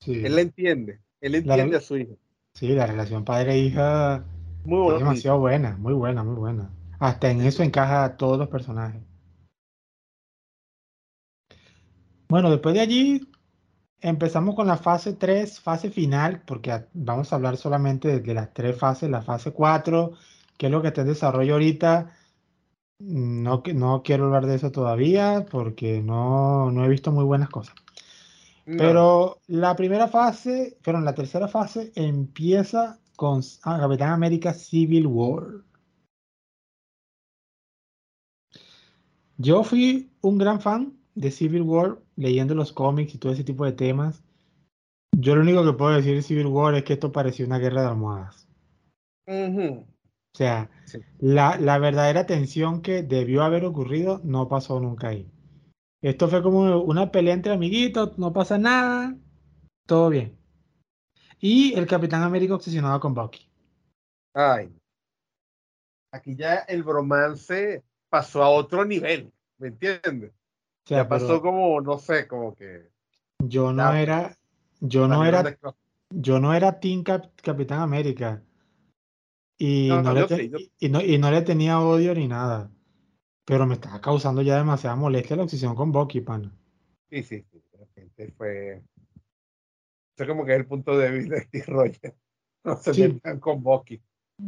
[0.00, 0.24] Sí.
[0.24, 2.14] Él la entiende, él entiende a su hija.
[2.54, 4.24] Sí, la relación padre-hija
[4.64, 6.70] muy es demasiado buena, muy buena, muy buena.
[6.98, 9.02] Hasta en eso encaja todos los personajes.
[12.28, 13.28] Bueno, después de allí
[14.00, 18.78] empezamos con la fase 3, fase final, porque vamos a hablar solamente de, las tres
[18.78, 19.10] fases.
[19.10, 20.12] La fase 4,
[20.56, 22.12] que es lo que está en desarrollo ahorita.
[22.98, 27.74] No, no quiero hablar de eso todavía porque no, no he visto muy buenas cosas.
[28.64, 35.06] Pero la primera fase, pero en la tercera fase empieza con ah, Capitán América Civil
[35.06, 35.62] War.
[39.38, 43.64] Yo fui un gran fan de Civil War, leyendo los cómics y todo ese tipo
[43.64, 44.22] de temas.
[45.12, 47.82] Yo lo único que puedo decir de Civil War es que esto pareció una guerra
[47.82, 48.46] de almohadas.
[49.26, 49.84] O
[50.34, 50.70] sea,
[51.18, 55.28] la, la, verdadera tensión que debió haber ocurrido no pasó nunca ahí.
[56.02, 59.16] Esto fue como una pelea entre amiguitos, no pasa nada,
[59.86, 60.38] todo bien.
[61.40, 63.50] Y el Capitán América obsesionado con Bucky.
[64.34, 64.70] Ay.
[66.12, 70.32] Aquí ya el bromance pasó a otro nivel, ¿me entiendes?
[70.86, 72.88] Ya pasó como, no sé, como que...
[73.38, 74.36] Yo no era,
[74.80, 75.58] yo no era,
[76.10, 78.42] yo no era Team Capitán América.
[79.58, 82.70] Y no, le y, no, y no le tenía odio ni nada.
[83.44, 86.52] Pero me estaba causando ya demasiada molestia la obsesión con Bucky, pana.
[87.10, 87.62] Sí, sí, sí.
[88.36, 88.82] Fue.
[90.16, 92.14] Eso como que es el punto vista de Steve Rogers.
[92.64, 93.02] No se sí.
[93.02, 94.02] metan con Bucky.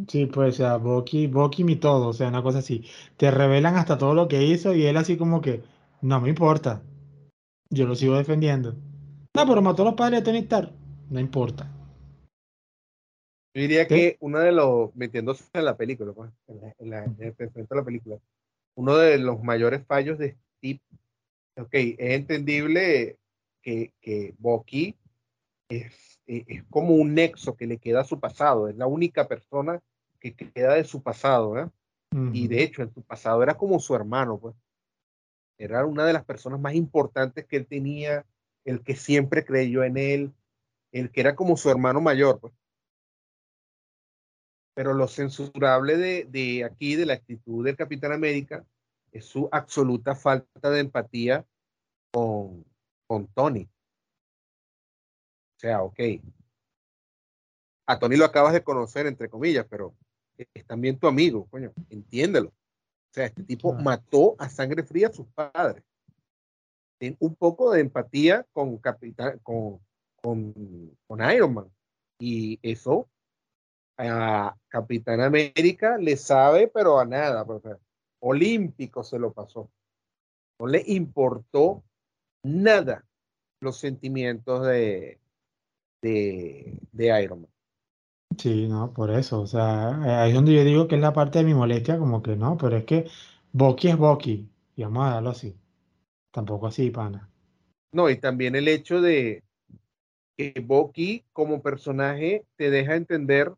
[0.09, 2.85] Sí, pues, o sea, Bucky, Bucky mi todo, o sea, una cosa así.
[3.17, 5.63] Te revelan hasta todo lo que hizo y él así como que,
[6.03, 6.83] no me importa.
[7.71, 8.73] Yo lo sigo defendiendo.
[9.35, 10.73] No, pero mató a los padres de Tony Stark.
[11.11, 11.71] No importa.
[13.55, 17.85] Yo diría que uno de los, metiéndose en la película, pues, en, la, en, la
[17.85, 18.19] película,
[18.75, 20.81] uno de los mayores fallos de Steve,
[21.57, 23.19] ok, es entendible
[23.63, 24.97] que, que Bucky
[25.69, 29.27] es eh, es como un nexo que le queda a su pasado, es la única
[29.27, 29.81] persona
[30.21, 31.69] que queda de su pasado, ¿eh?
[32.33, 34.55] Y de hecho, en su pasado era como su hermano, pues.
[35.59, 38.25] Era una de las personas más importantes que él tenía,
[38.65, 40.33] el que siempre creyó en él,
[40.93, 42.41] el que era como su hermano mayor.
[42.41, 42.55] Pues.
[44.75, 48.65] Pero lo censurable de, de aquí, de la actitud del Capitán América,
[49.11, 51.45] es su absoluta falta de empatía
[52.13, 52.65] con,
[53.07, 53.69] con Tony.
[55.57, 55.99] O sea, ok.
[57.87, 59.97] A Tony lo acabas de conocer, entre comillas, pero
[60.37, 62.53] es también tu amigo, coño, entiéndelo.
[63.11, 65.83] O sea, este tipo mató a sangre fría a sus padres.
[66.99, 69.81] Ten un poco de empatía con, Capitán, con,
[70.17, 71.73] con, con Iron Man.
[72.21, 73.09] Y eso
[73.97, 77.45] a Capitán América le sabe, pero a nada.
[77.47, 77.71] Porque
[78.21, 79.71] olímpico se lo pasó.
[80.61, 81.85] No le importó
[82.43, 83.05] nada
[83.61, 85.21] los sentimientos de,
[86.03, 87.58] de, de Iron Man.
[88.39, 89.41] Sí, no, por eso.
[89.41, 91.99] O sea, eh, ahí es donde yo digo que es la parte de mi molestia,
[91.99, 93.07] como que no, pero es que
[93.53, 94.49] Bucky es Bucky.
[94.77, 95.57] Y vamos a darlo así.
[96.31, 97.29] Tampoco así, pana.
[97.91, 99.43] No, y también el hecho de
[100.37, 103.53] que Bucky como personaje te deja entender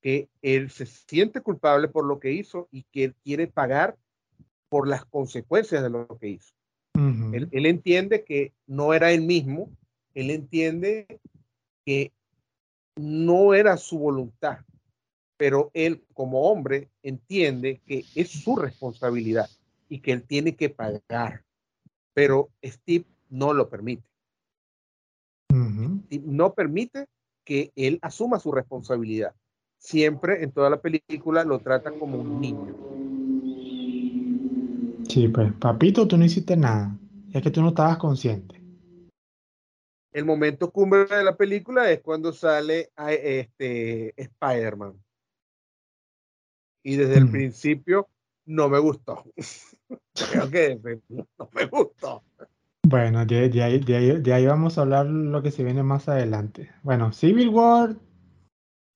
[0.00, 3.96] que él se siente culpable por lo que hizo y que él quiere pagar
[4.70, 6.54] por las consecuencias de lo que hizo.
[6.94, 9.70] él, él, entiende que no era él mismo,
[10.14, 11.20] él entiende
[11.84, 12.10] que
[12.96, 14.58] no era su voluntad,
[15.36, 19.48] pero él como hombre entiende que es su responsabilidad
[19.88, 21.44] y que él tiene que pagar,
[22.14, 24.04] pero Steve no lo permite.
[26.24, 27.06] no permite
[27.44, 29.34] que él asuma su responsabilidad.
[29.78, 32.76] Siempre en toda la película lo trata como un niño.
[35.08, 36.96] Sí, pues, papito, tú no hiciste nada.
[37.32, 38.61] Es que tú no estabas consciente
[40.12, 44.94] el momento cumbre de la película es cuando sale este Spider-Man.
[46.82, 48.08] Y desde el principio
[48.44, 49.24] no me gustó.
[50.14, 50.78] Creo que
[51.38, 52.22] no me gustó.
[52.84, 56.72] Bueno, de, ahí, vamos a hablar lo que se viene más adelante.
[56.82, 57.96] Bueno, Civil War,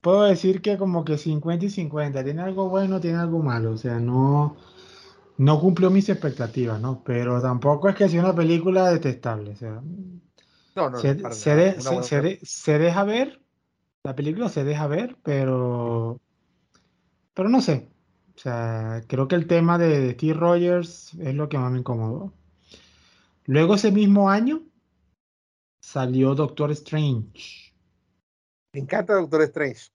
[0.03, 2.25] puedo decir que como que 50 y 50.
[2.25, 3.71] Tiene algo bueno, tiene algo malo.
[3.71, 4.57] O sea, no,
[5.39, 7.03] no cumplió mis expectativas, ¿no?
[7.05, 9.53] Pero tampoco es que sea una película detestable.
[9.53, 9.81] O sea,
[12.43, 13.41] se, deja ver,
[14.05, 16.21] la película se deja ver, pero,
[17.35, 17.89] pero no sé.
[18.35, 22.33] O sea, creo que el tema de, Steve Rogers es lo que más me incomodó.
[23.47, 24.63] Luego ese mismo año
[25.81, 27.73] salió Doctor Strange.
[28.75, 29.89] Me encanta Doctor Strange.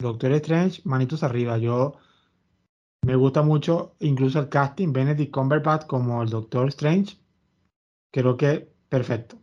[0.00, 1.58] Doctor Strange, manitos arriba.
[1.58, 1.96] Yo
[3.04, 7.16] me gusta mucho incluso el casting, Benedict Cumberbatch como el Doctor Strange.
[8.12, 9.38] Creo que perfecto.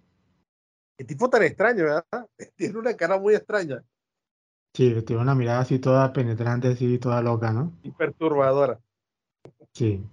[0.97, 2.05] Qué tipo tan extraño, ¿verdad?
[2.55, 3.83] Tiene una cara muy extraña.
[4.73, 7.71] Sí, tiene una mirada así toda penetrante, así toda loca, ¿no?
[7.81, 8.77] Y perturbadora.
[9.71, 10.03] Sí.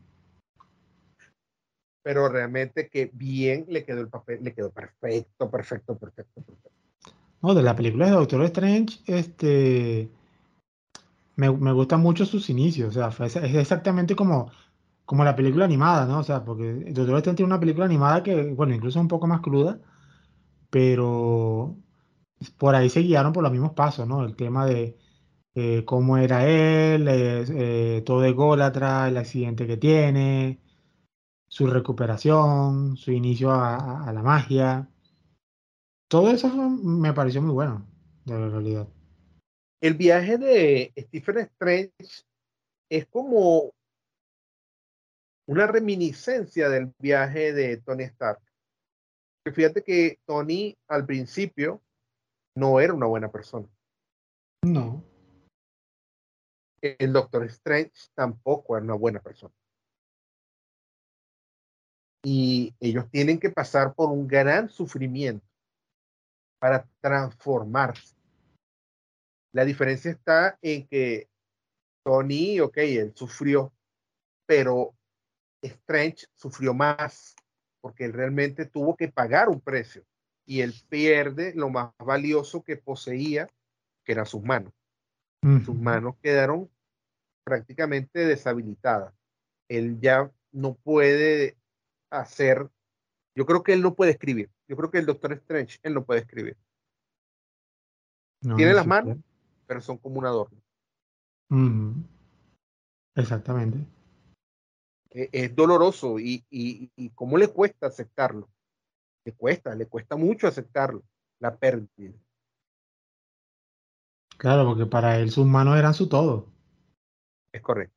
[2.05, 6.71] Pero realmente que bien le quedó el papel, le quedó perfecto, perfecto, perfecto, perfecto.
[7.41, 10.09] No, de la película de Doctor Strange, este,
[11.35, 14.53] me, me gustan mucho sus inicios, o sea, es, exactamente como,
[15.05, 16.21] como la película animada, ¿no?
[16.21, 19.41] O sea, porque Doctor Strange tiene una película animada que, bueno, incluso un poco más
[19.41, 19.81] cruda,
[20.73, 21.77] pero
[22.57, 24.25] por ahí se guiaron por los mismos pasos, ¿no?
[24.25, 24.97] El tema de
[25.55, 30.63] eh, cómo era él, eh, todo ególatra, el accidente que tiene,
[31.47, 34.89] su recuperación, su inicio a, la magia.
[36.09, 37.87] Todo eso me pareció muy bueno,
[38.25, 38.89] de la realidad.
[39.79, 41.93] El viaje de Stephen Strange
[42.89, 43.75] es como
[45.47, 48.41] una reminiscencia del viaje de Tony Stark
[49.51, 51.83] fíjate que Tony al principio
[52.57, 53.67] no era una buena persona.
[54.65, 55.03] No.
[56.81, 59.55] El Doctor Strange tampoco era una buena persona.
[62.25, 65.45] Y ellos tienen que pasar por un gran sufrimiento
[66.61, 68.15] para transformarse.
[69.53, 71.29] La diferencia está en que
[72.05, 73.73] Tony, ok, él sufrió,
[74.47, 74.95] pero
[75.63, 77.35] Strange sufrió más
[77.83, 80.05] porque él realmente tuvo que pagar un precio
[80.47, 83.49] y él pierde lo más valioso que poseía,
[84.05, 84.73] que eran sus manos.
[85.65, 86.71] Sus manos quedaron
[87.45, 89.13] prácticamente deshabilitadas.
[89.69, 91.57] Él ya no puede
[92.11, 92.71] hacer,
[93.35, 94.51] yo creo que él no puede escribir.
[94.69, 96.57] Yo creo que el Doctor Strange, él no puede escribir.
[98.57, 99.19] Tiene las manos,
[99.67, 100.61] pero son como un adorno.
[103.17, 103.79] Exactamente.
[105.15, 108.49] E-, es doloroso y, y, cómo le cuesta aceptarlo.
[109.25, 111.03] Le cuesta, le cuesta mucho aceptarlo,
[111.39, 112.19] la pérdida.
[114.37, 116.49] Claro, porque para él sus manos eran su todo.
[117.53, 117.95] Es correcto.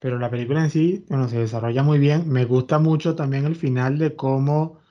[0.00, 2.28] Pero la película en sí, bueno, se desarrolla muy bien.
[2.28, 4.82] Me gusta mucho también el final de cómo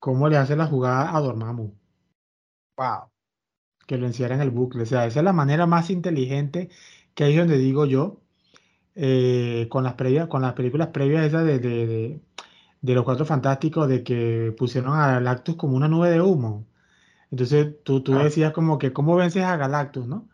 [0.00, 1.72] cómo le hace la jugada a Dormammu.
[2.76, 3.10] Wow.
[3.86, 4.82] Que lo encierra en el bucle.
[4.82, 6.70] O sea, esa es la manera más inteligente
[7.14, 8.19] que es donde digo yo,
[9.02, 12.20] eh, con, las previas, con las películas previas esas de, de,
[12.82, 16.66] de, los Cuatro Fantásticos, de que pusieron a Galactus como una nube de humo.
[17.30, 18.24] Entonces tú, tú ah.
[18.24, 20.28] decías como que, ¿cómo vences a Galactus, no?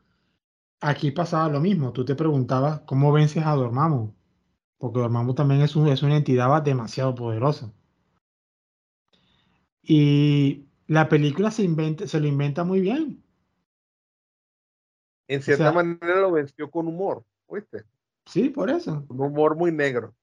[0.80, 4.12] Aquí pasaba lo mismo, tú te preguntabas, ¿cómo vences a Dormammu?
[4.78, 7.72] Porque Dormammu también es, un, es una entidad demasiado poderosa.
[9.80, 13.22] Y la película se, inventa, se lo inventa muy bien.
[15.28, 17.84] En cierta manera lo venció con humor, ¿oíste?
[18.26, 19.04] Sí, por eso.
[19.08, 20.14] Un humor muy negro.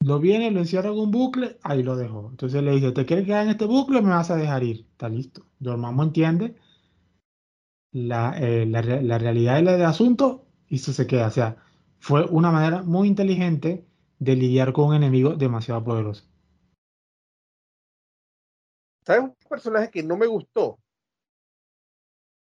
[0.00, 2.28] Lo viene, lo encierra en un bucle, ahí lo dejó.
[2.30, 4.86] Entonces le dice, ¿te quieres quedar en este bucle o me vas a dejar ir?
[4.90, 5.46] Está listo.
[5.58, 6.54] Dormammu entiende
[7.92, 11.28] la, eh, la, la realidad del asunto y eso se queda.
[11.28, 11.56] O sea,
[12.00, 13.86] fue una manera muy inteligente
[14.18, 16.24] de lidiar con un enemigo demasiado poderoso.
[19.04, 20.78] ¿Sabes un personaje que no me gustó?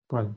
[0.06, 0.36] ¿Cuál?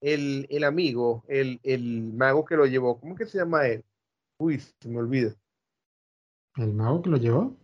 [0.00, 3.00] El, el amigo, el, el, mago que lo llevó.
[3.00, 3.84] ¿Cómo que se llama él?
[4.38, 5.34] Uy, se me olvida.
[6.56, 7.56] ¿El mago que lo llevó?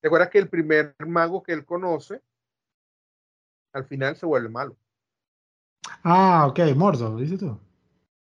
[0.00, 2.20] ¿Te acuerdas que el primer mago que él conoce,
[3.72, 4.76] al final se vuelve malo?
[6.02, 7.58] Ah, ok, Mordo, dices tú.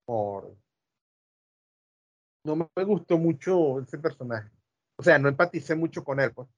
[0.06, 0.56] Mordo.
[2.44, 4.51] No me gustó mucho ese personaje.
[4.97, 6.48] O sea, no empaticé mucho con él, pues.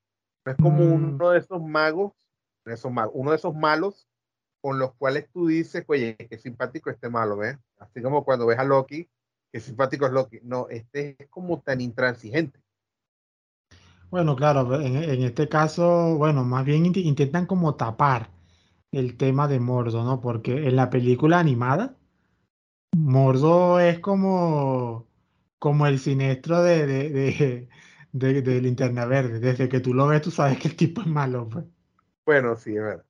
[0.44, 0.93] No es como mm.
[0.93, 2.12] uno de esos magos,
[2.66, 4.06] esos magos, uno de esos malos
[4.65, 7.59] con los cuales tú dices, oye, qué simpático este malo, ¿ves?
[7.81, 9.07] Así como cuando ves a Loki,
[9.53, 10.39] qué simpático es Loki.
[10.43, 12.59] No, este es como tan intransigente.
[14.09, 18.31] Bueno, claro, en, este caso, bueno, más bien intentan como tapar
[18.91, 20.23] el tema de Mordo, ¿no?
[20.23, 21.99] Porque en la película animada,
[22.97, 25.07] Mordo es como,
[25.59, 27.69] como el siniestro de, de,
[28.12, 29.41] de, de Linterna Verde.
[29.41, 31.51] Desde que tú lo ves, tú sabes que el tipo es malo.
[31.51, 31.66] Pues.
[32.24, 33.04] Bueno, sí, es verdad.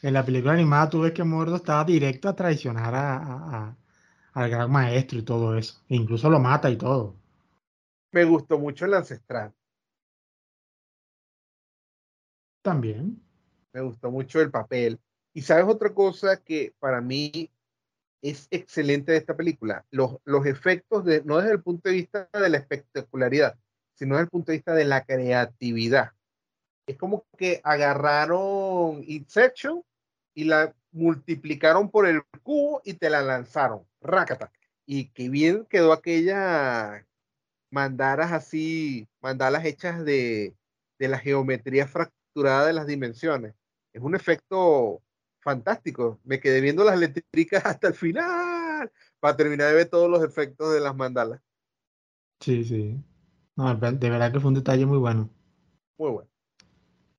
[0.00, 3.76] En la película animada tú ves que Mordo estaba directo a traicionar a,
[4.32, 5.82] al gran maestro y todo eso.
[5.88, 7.16] E incluso lo mata y todo.
[8.12, 9.52] Me gustó mucho el ancestral.
[12.62, 13.20] También.
[13.72, 15.00] Me gustó mucho el papel.
[15.34, 17.50] Y sabes otra cosa que para mí
[18.22, 22.28] es excelente de esta película, los, los efectos de, no desde el punto de vista
[22.32, 23.56] de la espectacularidad,
[23.94, 26.12] sino desde el punto de vista de la creatividad.
[26.86, 29.84] Es como que agarraron Inception
[30.38, 33.82] y la multiplicaron por el cubo y te la lanzaron.
[34.00, 34.52] Rácata.
[34.86, 37.04] Y qué bien quedó aquella
[37.72, 40.54] mandaras así, mandalas hechas de,
[40.96, 43.56] de la geometría fracturada de las dimensiones.
[43.92, 45.02] Es un efecto
[45.40, 46.20] fantástico.
[46.22, 50.72] Me quedé viendo las eléctricas hasta el final para terminar de ver todos los efectos
[50.72, 51.40] de las mandalas.
[52.38, 52.96] Sí, sí.
[53.56, 55.28] No, de verdad que fue un detalle muy bueno.
[55.98, 56.30] Muy bueno.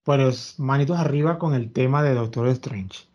[0.03, 3.08] Pues manitos arriba con el tema de Doctor Strange.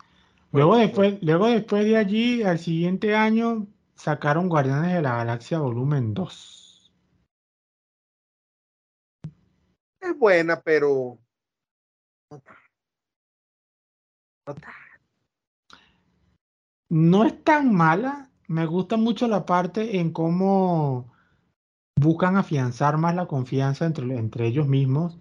[0.55, 3.67] Luego después, luego después de allí, al siguiente año,
[3.97, 6.93] sacaron Guardianes de la Galaxia Volumen 2.
[10.01, 11.19] Es buena, pero
[16.89, 18.31] no es tan mala.
[18.47, 21.13] Me gusta mucho la parte en cómo
[22.01, 25.19] buscan afianzar más la confianza entre, entre ellos mismos.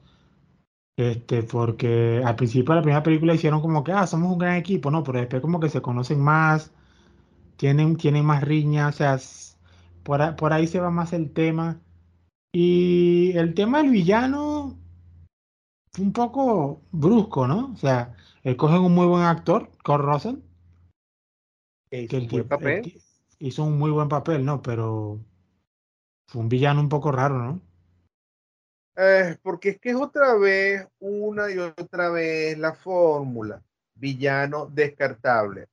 [0.96, 4.58] Este, porque al principio de la primera película hicieron como que, ah, somos un gran
[4.58, 5.04] equipo, ¿no?
[5.04, 6.72] Pero después como que se conocen más,
[7.58, 9.20] tienen, tienen más riñas, o sea,
[10.04, 11.82] por, por ahí se va más el tema.
[12.54, 14.78] Y el tema del villano
[15.92, 17.72] fue un poco brusco, ¿no?
[17.74, 20.36] O sea, él cogen un muy buen actor, Kurt Russell,
[21.90, 22.28] que el,
[23.40, 24.62] hizo un muy buen papel, ¿no?
[24.62, 25.20] Pero
[26.28, 27.62] fue un villano un poco raro, ¿no?
[28.96, 33.62] Eh, porque es que es otra vez, una y otra vez la fórmula.
[33.96, 35.68] Villano descartable.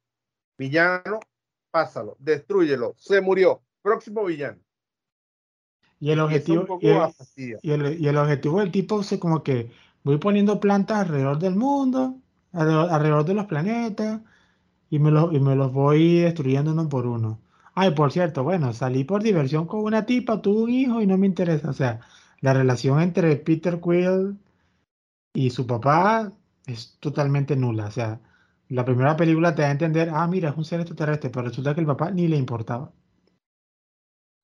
[0.56, 1.20] Villano,
[1.70, 3.62] pásalo, destruyelo, se murió.
[3.82, 4.58] Próximo villano.
[5.98, 6.88] Y el objetivo, y
[7.70, 9.70] el, y, el, objetivo del tipo es como que
[10.02, 12.16] voy poniendo plantas alrededor del mundo,
[12.52, 14.20] alrededor, de los planetas,
[14.88, 17.38] y me, los, y me los voy destruyendo uno por uno.
[17.74, 21.18] Ay, por cierto, bueno, salí por diversión con una tipa, tuve un hijo y no
[21.18, 21.68] me interesa.
[21.68, 22.00] O sea,
[22.40, 24.38] la relación entre Peter Quill
[25.34, 26.32] y su papá
[26.66, 27.86] es totalmente nula.
[27.86, 28.20] O sea,
[28.68, 31.74] la primera película te da a entender, ah, mira, es un ser extraterrestre, pero resulta
[31.74, 32.92] que el papá ni le importaba.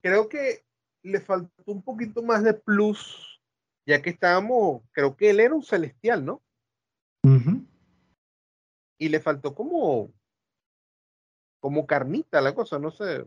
[0.02, 0.64] Creo que
[1.02, 3.40] le faltó un poquito más de plus,
[3.86, 6.43] ya que estábamos, creo que él era un celestial, ¿no?
[8.98, 10.10] Y le faltó como
[11.60, 13.27] como carnita la cosa, no sé.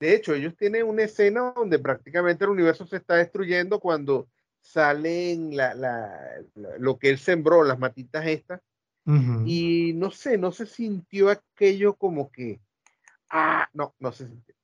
[0.00, 4.28] De hecho, ellos tienen una escena donde prácticamente el universo se está destruyendo cuando
[4.60, 6.42] salen la, la,
[6.78, 8.60] lo que él sembró, las matitas estas,
[9.44, 12.60] y no sé, no se sintió aquello como que,
[13.30, 14.54] ah, no, no se sintió.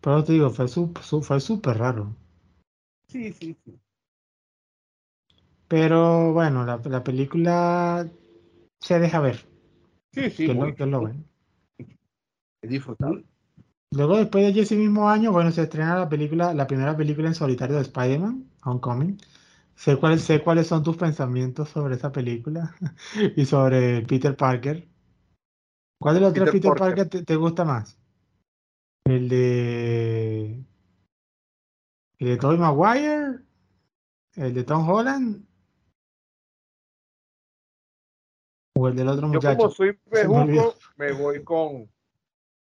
[0.00, 2.16] Pero te digo, fue súper raro.
[3.08, 3.78] Sí, sí, sí.
[5.68, 8.08] Pero bueno, la, la película
[8.80, 9.46] se deja ver.
[10.12, 10.46] Sí, sí.
[10.46, 11.28] Que, lo, que lo ven.
[12.62, 13.24] Es disfrutable.
[13.92, 17.34] Luego, después de ese mismo año, bueno, se estrena la película, la primera película en
[17.34, 19.18] solitario de Spider-Man, Homecoming.
[19.74, 22.74] Sé cuáles, sé cuáles son tus pensamientos sobre esa película
[23.36, 24.88] y sobre Peter Parker.
[26.00, 27.98] ¿Cuál de los Peter tres Peter Parker, te, gusta más?
[29.04, 30.64] ¿El de.
[32.18, 33.40] ¿El de Tobey Maguire?
[34.34, 35.46] ¿El de Tom Holland?
[38.78, 39.52] ¿O el del otro muchacho?
[39.52, 41.90] Yo, como soy pejuco, me, voy con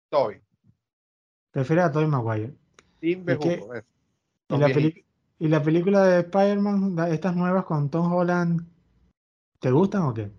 [0.10, 0.42] Tobey.
[1.52, 2.54] Prefiero a Tobey Maguire.
[3.02, 4.70] ¿Y, y, la
[5.42, 8.62] ¿Y la película de Spider-Man, estas nuevas con Tom Holland,
[9.60, 10.30] te gustan o qué?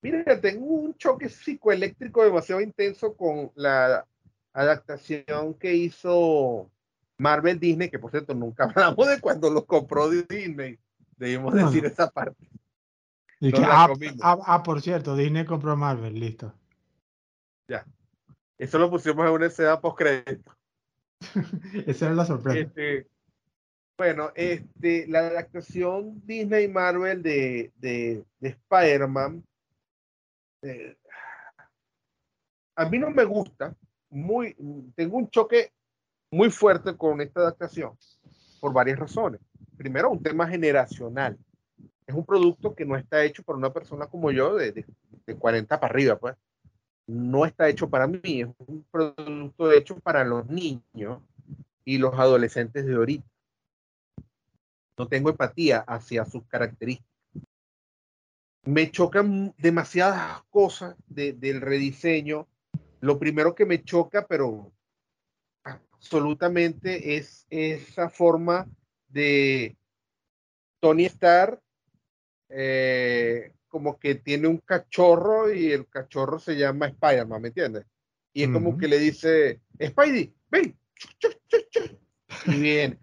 [0.00, 4.06] Mira, tengo un choque psicoeléctrico demasiado intenso con la
[4.52, 6.70] adaptación que hizo
[7.18, 10.78] Marvel Disney, que por cierto nunca hablamos de cuando lo compró Disney.
[11.16, 12.48] Debimos decir esa parte.
[13.60, 13.88] Ah,
[14.22, 16.54] ah, ah, por cierto, Disney compró Marvel, listo.
[17.66, 17.84] Ya.
[18.58, 20.56] Eso lo pusimos en una escena post crédito.
[21.86, 22.58] Esa era la sorpresa.
[22.58, 23.06] Este,
[23.98, 29.42] bueno, este, la adaptación Disney Marvel de, de, Spider-Man,
[30.62, 30.96] eh,
[32.76, 33.74] a mí no me gusta,
[34.10, 34.54] muy,
[34.94, 35.72] tengo un choque
[36.30, 37.96] muy fuerte con esta adaptación
[38.60, 39.40] por varias razones.
[39.76, 41.38] Primero, un tema generacional.
[42.06, 44.84] Es un producto que no está hecho para una persona como yo de,
[45.26, 46.36] de 40 para arriba, pues.
[47.06, 51.22] No está hecho para mí, es un producto hecho para los niños
[51.84, 53.26] y los adolescentes de ahorita
[54.96, 57.06] no tengo empatía hacia sus características.
[58.64, 62.48] Me chocan demasiadas cosas del rediseño.
[63.00, 64.72] Lo primero que me choca, pero
[65.62, 68.66] absolutamente, es esa forma
[69.08, 69.76] de
[70.80, 71.60] Tony Stark
[72.48, 77.84] eh, como que tiene un cachorro y el cachorro se llama Spider-Man, ¿me entiendes?
[78.32, 80.74] Y es como que le dice, Spidey, ven,
[82.46, 82.98] y bien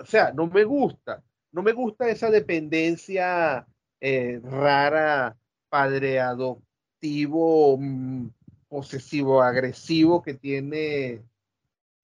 [0.00, 1.22] o sea, no me gusta,
[1.52, 3.66] no me gusta esa dependencia
[4.00, 5.36] eh, rara,
[5.68, 8.28] padre adoptivo, mm,
[8.68, 11.22] posesivo, agresivo que tiene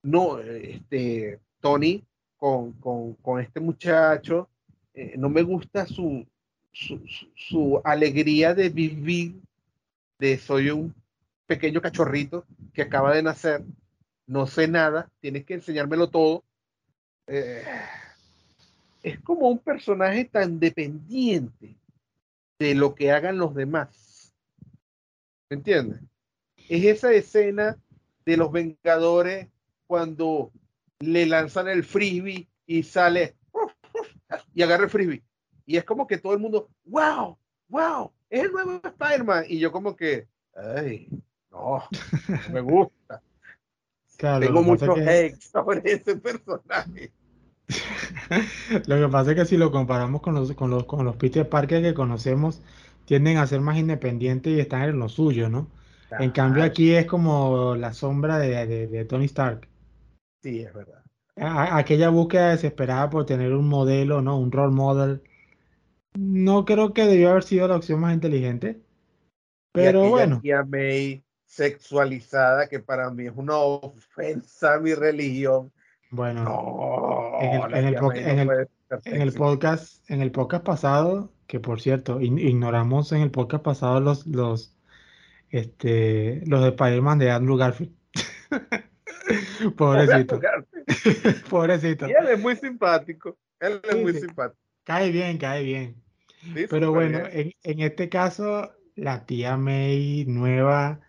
[0.02, 2.04] no, este, Tony
[2.36, 2.74] con,
[3.40, 4.48] este muchacho.
[4.94, 6.26] Eh, no me gusta su,
[6.72, 9.40] su, alegría de vivir,
[10.18, 10.94] de soy un
[11.46, 13.62] pequeño cachorrito que acaba de nacer,
[14.26, 16.44] no sé nada, tienes que enseñármelo todo
[17.26, 17.64] eh,
[19.02, 21.76] es como un personaje tan dependiente
[22.58, 24.32] de lo que hagan los demás.
[25.50, 26.00] ¿Me entiendes?
[26.68, 27.76] Es esa escena
[28.24, 29.48] de los Vengadores
[29.86, 30.52] cuando
[31.00, 33.34] le lanzan el frisbee y sale
[34.54, 35.22] y agarra el frisbee.
[35.66, 37.36] Y es como que todo el mundo, wow,
[37.68, 39.44] wow, es el nuevo Spider-Man.
[39.48, 41.08] Y yo como que, ay,
[41.50, 41.82] no,
[42.28, 43.22] no me gusta.
[44.18, 47.12] Tengo mucho hate sobre ese personaje.
[48.86, 51.48] lo que pasa es que si lo comparamos con los, con los, con los Peter
[51.48, 52.62] Parker que conocemos,
[53.04, 55.68] tienden a ser más independientes y están en lo suyo, ¿no?
[56.18, 59.66] En cambio aquí es como la sombra de, Tony Stark.
[60.42, 61.02] Sí, es verdad.
[61.36, 64.38] aquella búsqueda desesperada por tener un modelo, ¿no?
[64.38, 65.22] Un role model.
[66.14, 68.80] No creo que debió haber sido la opción más inteligente.
[69.72, 70.40] Pero bueno.
[70.66, 75.72] May sexualizada, que para mí es una ofensa a mi religión.
[76.10, 77.94] Bueno, en, el,
[79.32, 84.76] podcast, en el podcast pasado, que por cierto, ignoramos en el podcast pasado los, los,
[85.48, 87.94] este, los de Spider-Man de Andrew Garfield.
[89.76, 90.40] Pobrecito.
[91.50, 92.08] Pobrecito.
[92.08, 93.36] Y él es muy simpático.
[93.60, 94.60] Él es muy simpático.
[94.84, 96.01] Cae bien, cae bien.
[96.68, 101.00] Pero bueno, en, en, este caso, la tía May nueva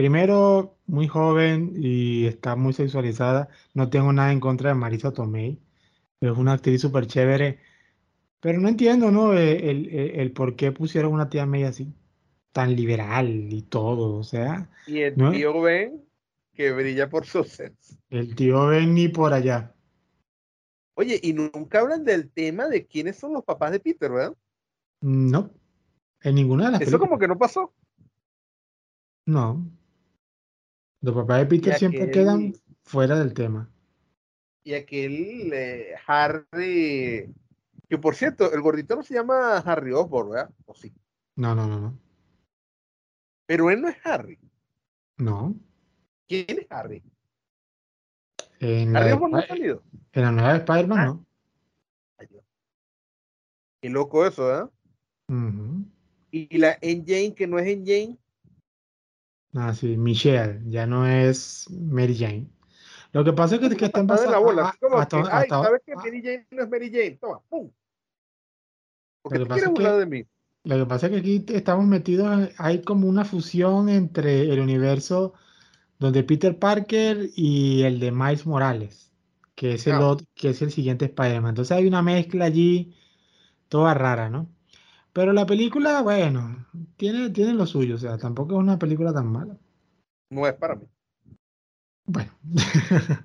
[0.00, 3.50] Primero, muy joven y está muy sexualizada.
[3.74, 5.60] No tengo nada en contra de Marisa Tomei.
[6.22, 7.58] Es una actriz súper chévere.
[8.40, 9.34] Pero no entiendo, ¿no?
[9.34, 9.70] Eh,
[10.16, 11.92] el, por qué pusieron una tía May así,
[12.52, 14.16] tan liberal y todo.
[14.16, 14.70] O sea.
[14.86, 16.02] Y el tío Ben,
[16.54, 17.96] que brilla por su sexo.
[18.08, 19.74] El tío Ben ni por allá.
[20.94, 24.36] Oye, y nunca hablan del tema de quiénes son los papás de Peter, ¿verdad?
[25.00, 25.50] No.
[26.22, 27.72] En ninguna de las Eso como que no pasó.
[29.26, 29.64] No.
[31.00, 33.70] Los papás de Peter siempre quedan fuera del tema.
[34.62, 37.32] y aquel eh, Harry,
[37.88, 40.50] que por cierto, el gordito no se llama Harry Osborn, ¿verdad?
[40.66, 40.92] ¿O sí?
[41.36, 41.98] No, no, no, no.
[43.46, 44.38] Pero él no es Harry.
[45.16, 45.54] No.
[46.28, 47.02] ¿Quién es Harry?
[48.60, 49.82] En la, Osborn no ha salido.
[50.12, 51.04] en la nueva de Spider-Man, Ah.
[51.06, 51.26] no.
[53.82, 54.70] Qué loco eso, ¿verdad?
[55.28, 55.84] Ujú.
[56.30, 58.18] Y la Jane que no es Jane
[59.54, 62.46] Ah, sí, Michelle, ya no es Mary Jane.
[63.12, 64.62] Lo que pasa es que, que están en la bola.
[64.66, 66.90] a- así como hasta- que, ay, hasta- ¿sabes que ah, Mary Jane no es Mary
[66.92, 67.18] Jane?
[67.20, 67.70] Toma, pum.
[69.22, 70.24] ¿Por qué te quieres burlar de mí?
[70.64, 75.32] Lo que pasa es que aquí estamos metidos, hay como una fusión entre el universo
[76.00, 79.12] donde Peter Parker y el de Miles Morales,
[79.54, 80.16] que es el, Ah.
[80.34, 81.50] que es el siguiente Spider-Man.
[81.50, 82.94] Entonces hay una mezcla allí
[83.68, 84.48] toda rara, ¿no?
[85.12, 86.66] Pero la película, bueno,
[86.96, 89.56] tiene, tiene lo suyo, o sea, tampoco es una película tan mala.
[90.30, 90.86] No es para mí.
[92.06, 92.30] Bueno,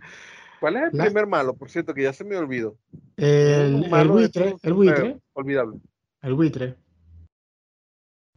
[0.59, 1.53] ¿Cuál es el La- primer malo?
[1.53, 2.77] Por cierto, que ya se me olvidó.
[3.17, 5.79] el, buitre, el buitre, Olvidable.
[6.21, 6.75] el buitre.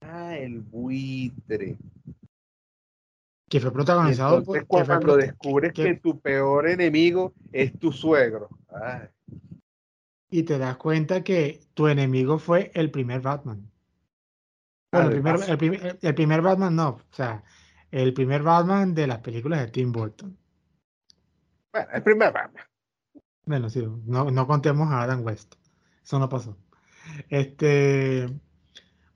[0.01, 1.77] Ah, el buitre.
[3.49, 7.79] Que fue protagonizado por, entonces que fue cuando descubres que- que tu peor enemigo es
[7.79, 8.49] tu suegro.
[8.69, 9.09] Ay,
[10.31, 13.71] y te das cuenta que tu enemigo fue el primer Batman.
[14.93, 15.49] Bueno, el primer, Además.
[15.49, 17.43] el, primer, el primer Batman no, o sea,
[17.91, 20.37] el primer Batman de las películas de Tim Burton.
[21.73, 22.65] bueno, el primer Batman.
[23.47, 25.55] Bueno, sí, no, no contemos a Adam West.
[26.05, 26.57] Eso no pasó.
[27.31, 28.27] Este,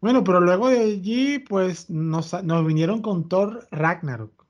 [0.03, 4.45] bueno, pero luego de allí, pues nos, nos vinieron con Thor Ragnarok.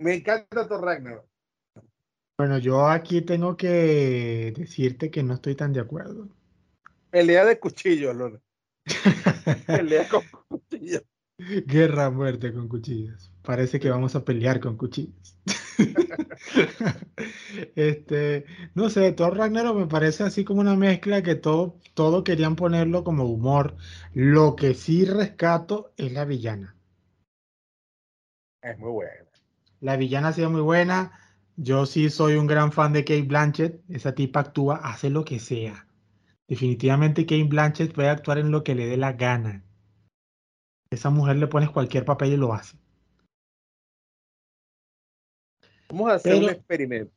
[0.00, 1.24] Me encanta Thor Ragnarok.
[2.36, 6.28] Bueno, yo aquí tengo que decirte que no estoy tan de acuerdo.
[7.10, 8.40] Pelea de cuchillos, Luna.
[9.66, 11.04] Pelea con cuchillos.
[11.38, 13.30] Guerra a muerte con cuchillos.
[13.42, 15.38] Parece que vamos a pelear con cuchillos.
[17.76, 22.56] Este, no sé, Thor Ragnarok me parece así como una mezcla que todo, todo querían
[22.56, 23.76] ponerlo como humor.
[24.12, 26.76] Lo que sí rescato es la villana.
[28.62, 29.12] Es muy buena.
[29.80, 31.12] La villana ha sido muy buena.
[31.56, 33.82] Yo sí soy un gran fan de Kate Blanchett.
[33.88, 35.86] Esa tipa actúa, hace lo que sea.
[36.48, 39.64] Definitivamente Kate Blanchett puede actuar en lo que le dé la gana.
[40.90, 42.81] Esa mujer le pones cualquier papel y lo hace.
[45.92, 47.12] Vamos a hacer Pero- un experimento.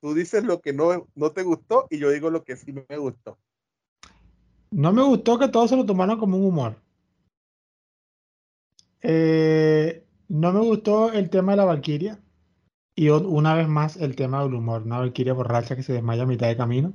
[0.00, 2.96] Tú dices lo que no, no te gustó y yo digo lo que sí me
[2.96, 3.36] gustó.
[4.70, 6.76] No me gustó que todos se lo tomaran como un humor.
[9.02, 12.20] Eh, no me gustó el tema de la Valquiria.
[12.94, 14.82] Y una vez más el tema del humor.
[14.82, 16.92] Una Valquiria borracha que se desmaya a mitad de camino.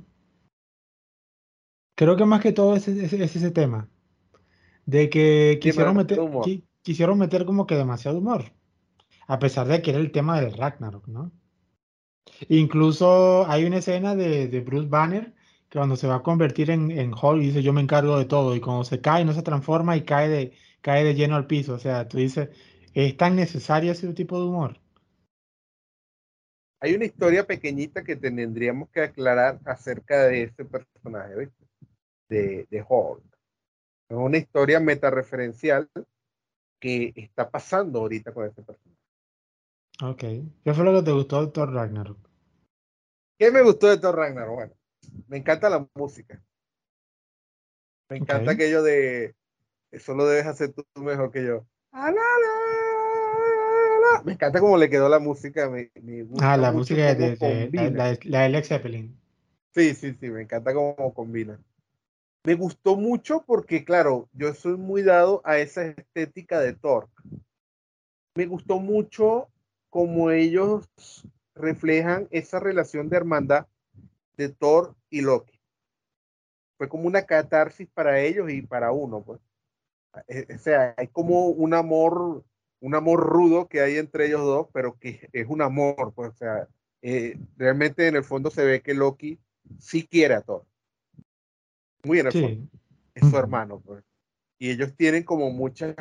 [1.96, 3.88] Creo que más que todo es, es- es ese tema.
[4.84, 8.44] De que quisieron meter, qui- quisieron meter como que demasiado humor.
[9.26, 11.32] A pesar de que era el tema del Ragnarok, ¿no?
[12.48, 15.34] Incluso hay una escena de, de Bruce Banner
[15.68, 18.54] que cuando se va a convertir en, en Hulk dice yo me encargo de todo
[18.54, 21.74] y cuando se cae no se transforma y cae de, cae de lleno al piso.
[21.74, 22.50] O sea, tú dices,
[22.94, 24.80] ¿es tan necesario ese tipo de humor?
[26.80, 31.64] Hay una historia pequeñita que tendríamos que aclarar acerca de este personaje, ¿viste?
[32.28, 33.24] De, de Hulk.
[34.08, 35.90] Es una historia metareferencial
[36.78, 38.95] que está pasando ahorita con este personaje.
[40.02, 40.20] Ok.
[40.64, 42.18] ¿Qué fue lo que te gustó de Thor Ragnarok?
[43.38, 44.54] ¿Qué me gustó de Thor Ragnarok?
[44.54, 44.72] Bueno,
[45.28, 46.42] me encanta la música.
[48.08, 48.54] Me encanta Ok.
[48.54, 49.34] aquello de
[49.90, 51.66] eso lo debes hacer tú mejor que yo.
[51.92, 52.12] Ah.
[54.24, 55.68] Me encanta cómo le quedó la música.
[55.68, 59.16] Me, me gusta Ah, la música de, de- de- la- la de Led Zeppelin.
[59.74, 61.60] Sí, sí, sí, me encanta cómo combina.
[62.44, 67.08] Me gustó mucho porque, claro, yo soy muy dado a esa estética de Thor.
[68.36, 69.48] Me gustó mucho
[69.96, 70.86] cómo ellos
[71.54, 73.66] reflejan esa relación de hermandad
[74.36, 75.58] de Thor y Loki.
[76.76, 79.40] Fue como una catarsis para ellos y para uno, pues.
[80.28, 82.44] Eh, O sea, hay como un amor,
[82.80, 86.36] un amor rudo que hay entre ellos dos, pero que es un amor, pues, o
[86.36, 86.68] sea,
[87.00, 89.38] eh, realmente en el fondo se ve que Loki
[89.78, 90.66] sí quiere a Thor.
[92.04, 92.68] Muy en el fondo Sí.
[93.14, 94.04] es su hermano, pues.
[94.58, 95.96] Y ellos tienen como muchas,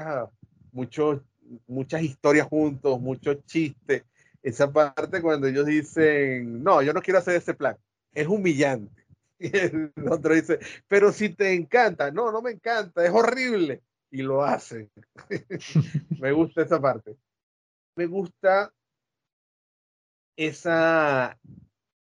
[0.73, 1.22] muchos,
[1.67, 4.03] muchas historias juntos, muchos chistes.
[4.41, 7.77] Esa parte cuando ellos dicen, no, yo no quiero hacer ese plan,
[8.13, 9.03] es humillante.
[9.38, 13.81] Y el otro dice, pero si te encanta, no, no me encanta, es horrible.
[14.09, 14.89] Y lo hacen.
[16.22, 17.17] me gusta esa parte.
[17.97, 18.72] Me gusta
[20.38, 21.38] esa,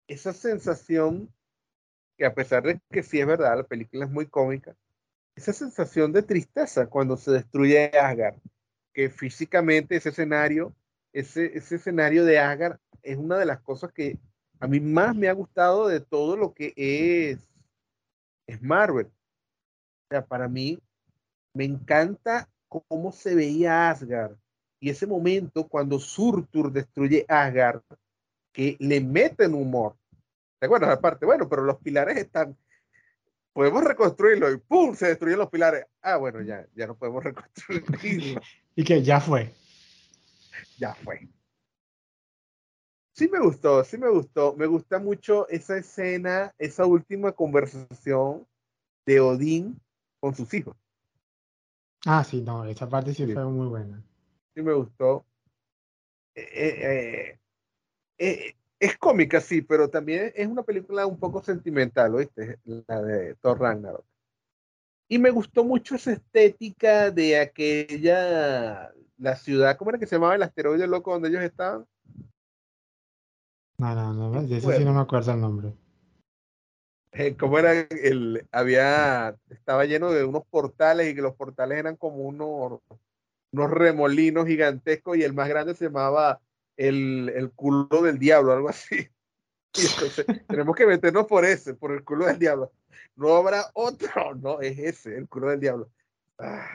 [0.07, 1.33] esa sensación
[2.17, 4.75] que a pesar de que sí es verdad, la película es muy cómica,
[5.35, 8.35] esa sensación de tristeza cuando se destruye Asgard,
[8.93, 10.75] que físicamente ese escenario,
[11.13, 14.19] ese, ese escenario de Asgard es una de las cosas que
[14.59, 17.39] a mí más me ha gustado de todo lo que es,
[18.47, 19.07] es Marvel.
[19.07, 20.79] O sea, para mí
[21.53, 24.35] me encanta cómo se veía Asgard
[24.81, 27.83] y ese momento cuando Surtur destruye Asgard,
[28.51, 29.95] que le meten humor.
[30.59, 30.89] ¿Te acuerdas?
[30.89, 32.57] Aparte, bueno, pero los pilares están,
[33.53, 34.95] podemos reconstruirlo y ¡pum!
[34.95, 35.85] se destruyen los pilares.
[36.01, 38.41] Ah, bueno, ya, ya no podemos reconstruirlo.
[38.75, 39.53] Y que ya fue.
[40.77, 41.27] Ya fue.
[43.13, 44.55] Sí me gustó, sí me gustó.
[44.55, 48.47] Me gusta mucho esa escena, esa última conversación
[49.05, 49.79] de Odín
[50.19, 50.75] con sus hijos.
[52.05, 54.01] Ah, sí, no, esa parte sí, fue muy buena.
[54.55, 55.25] Sí me gustó.
[56.33, 57.39] Eh, eh,
[58.17, 62.57] eh, es cómica, sí, pero también es una película un poco sentimental, ¿oíste?
[62.87, 64.05] La de Thor Ragnarok.
[65.11, 70.35] Y me gustó mucho esa estética de aquella, la ciudad, ¿cómo era que se llamaba
[70.35, 71.85] el asteroide loco donde ellos estaban?
[73.77, 75.73] No, no, no, de ese sí no me acuerdo el nombre.
[77.11, 81.97] Eh, ¿Cómo era el, había, estaba lleno de unos portales y que los portales eran
[81.97, 82.79] como unos,
[83.51, 86.39] unos remolinos gigantescos y el más grande se llamaba
[86.77, 88.95] el, el culo del diablo, algo así.
[89.75, 92.71] Y entonces tenemos que meternos por ese, por el culo del diablo.
[93.15, 95.89] No habrá otro, no, es ese, el culo del diablo.
[96.37, 96.67] Ah.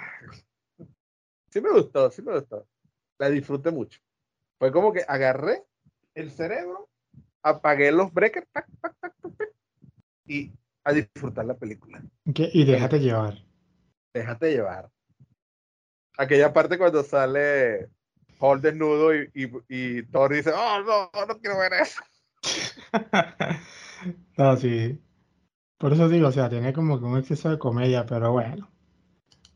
[1.50, 2.66] Sí me gustó, sí me gustó.
[3.18, 4.00] La disfruté mucho.
[4.58, 5.64] Fue como que agarré
[6.14, 6.88] el cerebro,
[7.42, 8.46] apagué los breakers,
[10.26, 10.52] y
[10.84, 12.02] a disfrutar la película.
[12.24, 13.42] Y déjate llevar.
[14.12, 14.90] Déjate llevar.
[16.18, 17.88] Aquella parte cuando sale
[18.38, 22.02] Paul desnudo y, y, y Thor dice, oh, no, no quiero ver eso.
[24.36, 25.00] no, sí.
[25.78, 28.68] Por eso digo, o sea, tiene como que un exceso de comedia, pero bueno.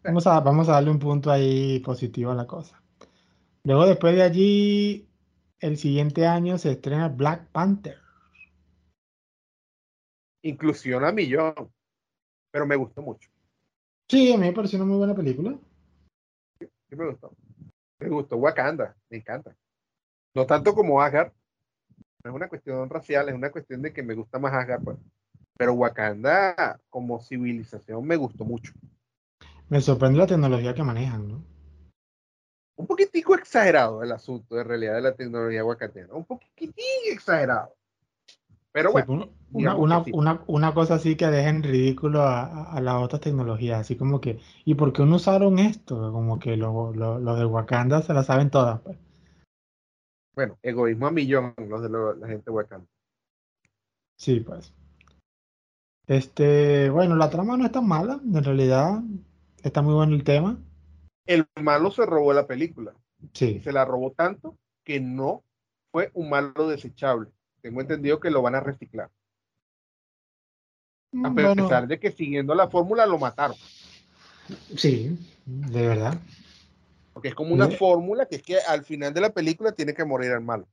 [0.03, 2.83] Vamos a, vamos a darle un punto ahí positivo a la cosa.
[3.65, 5.09] Luego, después de allí,
[5.61, 7.99] el siguiente año se estrena Black Panther.
[10.43, 11.55] Inclusión a millón.
[12.51, 13.31] Pero me gustó mucho.
[14.09, 15.57] Sí, a mí me pareció una muy buena película.
[16.59, 16.67] Sí,
[16.97, 17.33] me gustó.
[17.99, 19.55] Me gustó Wakanda, me encanta.
[20.35, 21.33] No tanto como Asgard.
[22.25, 24.99] No es una cuestión racial, es una cuestión de que me gusta más Asgard, pues.
[25.61, 28.73] Pero Wakanda como civilización me gustó mucho.
[29.69, 31.45] Me sorprende la tecnología que manejan, ¿no?
[32.77, 36.15] Un poquitico exagerado el asunto de realidad de la tecnología wakandiana.
[36.15, 36.73] Un poquitín
[37.13, 37.75] exagerado.
[38.73, 39.29] Pero bueno.
[39.53, 43.81] una, una, una, cosa así que deja en ridículo a, a, las otras tecnologías.
[43.81, 46.11] Así como que, ¿y por qué no usaron esto?
[46.11, 48.81] Como que los lo, de Wakanda se la saben todas.
[48.81, 48.97] Pues.
[50.35, 52.87] Bueno, egoísmo a millón los de la gente de Wakanda.
[54.17, 54.73] Sí, pues.
[56.07, 59.01] Este, bueno, la trama no es tan mala, en realidad
[59.63, 60.59] está muy bueno el tema.
[61.27, 62.93] El malo se robó la película.
[63.33, 63.61] Sí.
[63.63, 65.45] Se la robó tanto que no
[65.93, 69.11] fue un malo desechable tengo entendido que lo van a reciclar.
[71.13, 73.57] A mm, pesar de que siguiendo la fórmula lo mataron.
[74.77, 76.19] Sí, de verdad.
[77.13, 80.05] Porque es como una fórmula que es que al final de la película tiene que
[80.05, 80.69] morir el malo.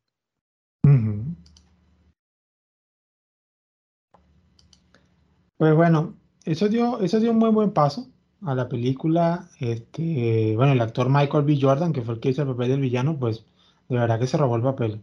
[5.58, 6.16] Pues bueno,
[6.46, 8.08] eso dio, eso dio un muy buen paso
[8.42, 9.50] a la película.
[9.60, 11.58] Este, bueno, el actor Michael B.
[11.60, 13.46] Jordan, que fue el que hizo el papel del villano, pues
[13.90, 15.02] de verdad que se robó el papel.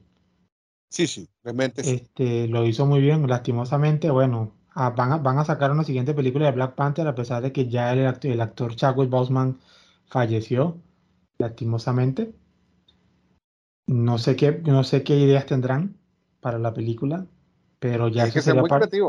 [0.89, 1.91] Sí, sí, realmente sí.
[1.91, 6.47] Este, lo hizo muy bien, lastimosamente, bueno, van, a, van a sacar una siguiente película
[6.47, 9.59] de Black Panther a pesar de que ya el, actor, el actor Chadwick Boseman
[10.07, 10.79] falleció,
[11.39, 12.33] lastimosamente.
[13.87, 15.97] No sé qué, no sé qué ideas tendrán
[16.41, 17.27] para la película,
[17.79, 19.01] pero ya eso, será parte,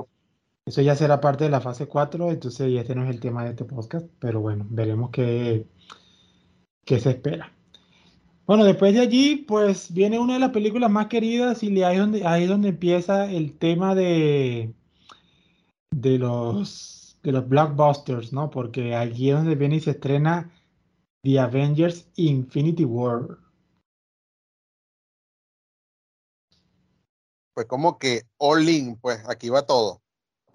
[0.66, 3.44] eso ya será parte de la fase 4, entonces ya este no es el tema
[3.44, 5.68] de este podcast, pero bueno, veremos qué,
[6.86, 7.52] qué se espera.
[8.48, 12.00] Bueno, después de allí, pues viene una de las películas más queridas y ahí es
[12.00, 14.74] donde, ahí donde empieza el tema de,
[15.92, 18.52] de los de los blockbusters, ¿no?
[18.52, 20.52] Porque allí es donde viene y se estrena
[21.24, 23.40] The Avengers Infinity War.
[27.54, 30.05] Pues como que all in, pues aquí va todo.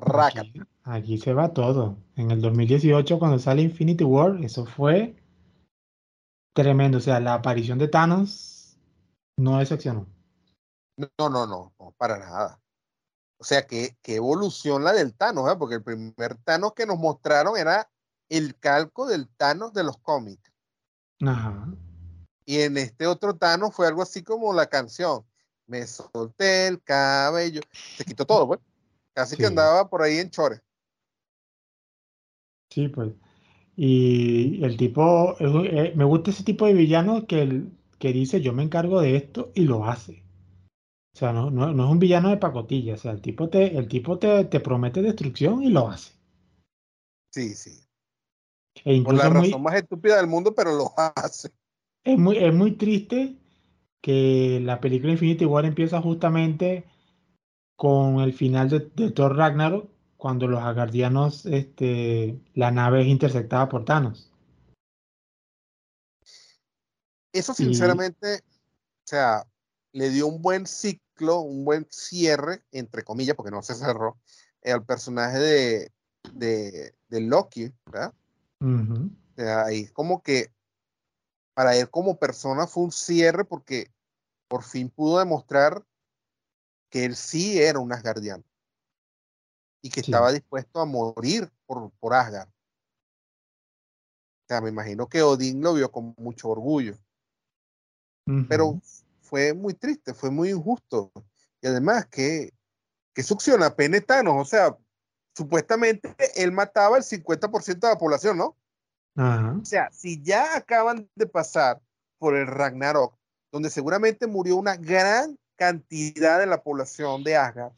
[0.02, 1.96] Aquí, aquí, se va todo.
[2.16, 5.16] En el 2018, cuando sale Infinity War, eso fue
[6.52, 8.76] Tremendo, o sea, la aparición de Thanos
[9.36, 10.06] no decepcionó.
[10.96, 12.60] No, no, no, no, para nada.
[13.38, 15.56] O sea, qué, evolución la del Thanos, ¿eh?
[15.56, 17.88] porque el primer Thanos que nos mostraron era
[18.28, 20.52] el calco del Thanos de los cómics.
[21.24, 21.68] Ajá.
[22.44, 25.24] Y en este otro Thanos fue algo así como la canción.
[25.66, 27.60] Me solté el cabello.
[27.96, 28.60] Se quitó todo, pues.
[29.14, 30.60] Casi que andaba por ahí en chores.
[32.70, 33.12] Sí, pues.
[33.76, 37.64] Y el tipo, eh, me gusta ese tipo de villano que,
[37.98, 40.22] que dice yo me encargo de esto y lo hace.
[41.14, 42.94] O sea, no, no, no es un villano de pacotilla.
[42.94, 46.12] O sea, el tipo te, el tipo te, te promete destrucción y lo hace.
[47.32, 47.80] Sí, sí.
[48.84, 51.50] E Por la razón muy, más estúpida del mundo, pero lo hace.
[52.04, 53.36] es muy, es muy triste
[54.00, 56.84] que la película Infinity War empieza justamente
[57.80, 59.88] con el final de, de Thor Ragnarok,
[60.18, 64.30] cuando los Asgardianos, este, la nave es interceptada por Thanos.
[67.32, 69.46] Eso Y sinceramente, o sea,
[69.92, 74.18] le dio un buen ciclo, un buen cierre, entre comillas, porque no se cerró,
[74.62, 75.92] al personaje de,
[76.34, 78.12] de, de Loki, ¿verdad?
[78.60, 80.52] ujú, O sea, ahí como que
[81.54, 83.90] para él como persona fue un cierre porque
[84.48, 85.82] por fin pudo demostrar
[86.90, 88.44] que él sí era un Asgardiano
[89.82, 92.48] y que sí, estaba dispuesto a morir por, por Asgard.
[92.48, 92.52] O
[94.48, 96.98] sea, me imagino que Odín lo vio con mucho orgullo,
[98.48, 98.80] pero
[99.22, 101.12] fue muy triste, fue muy injusto.
[101.62, 102.52] Y además que,
[103.14, 104.76] que succiona pene Thanos, o sea,
[105.34, 108.56] supuestamente él mataba el 50% de la población, ¿no?
[109.16, 111.80] O sea, si ya acaban de pasar
[112.18, 113.16] por el Ragnarok,
[113.52, 117.72] donde seguramente murió una gran cantidad de la población de Asgard,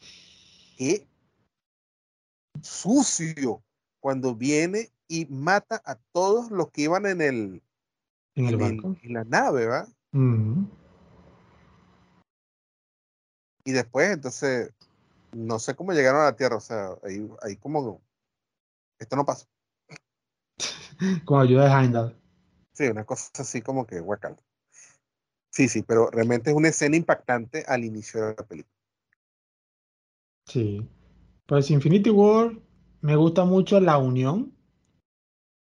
[0.76, 1.04] qué
[2.60, 3.64] sucio
[3.98, 7.62] cuando viene y mata a todos los que iban en el,
[8.36, 8.96] en el en el, barco.
[9.02, 9.88] en la nave, ¿va?
[13.64, 14.72] Y después, entonces,
[15.32, 18.00] no sé cómo llegaron a la Tierra, o sea, ahí, ahí como,
[19.00, 19.48] esto no pasa.
[21.24, 22.16] Con ayuda de Heimdall.
[22.74, 24.36] Sí, una cosa así como que guacal.
[25.52, 28.74] Sí, sí, pero realmente es una escena impactante al inicio de la película.
[30.46, 30.86] Sí.
[31.46, 32.52] Pues Infinity War
[33.02, 34.54] me gusta mucho la unión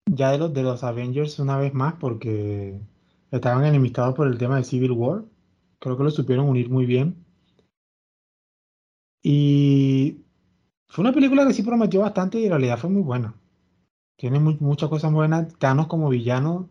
[0.06, 2.80] ya de los, de los Avengers una vez más porque
[3.32, 5.24] estaban enemistados por el tema de Civil War.
[5.80, 7.24] Creo que lo supieron unir muy bien.
[9.22, 10.24] Y
[10.88, 13.34] fue una película que sí prometió bastante y en realidad fue muy buena.
[14.16, 15.54] Tiene mu- muchas cosas buenas.
[15.58, 16.70] Thanos como villano,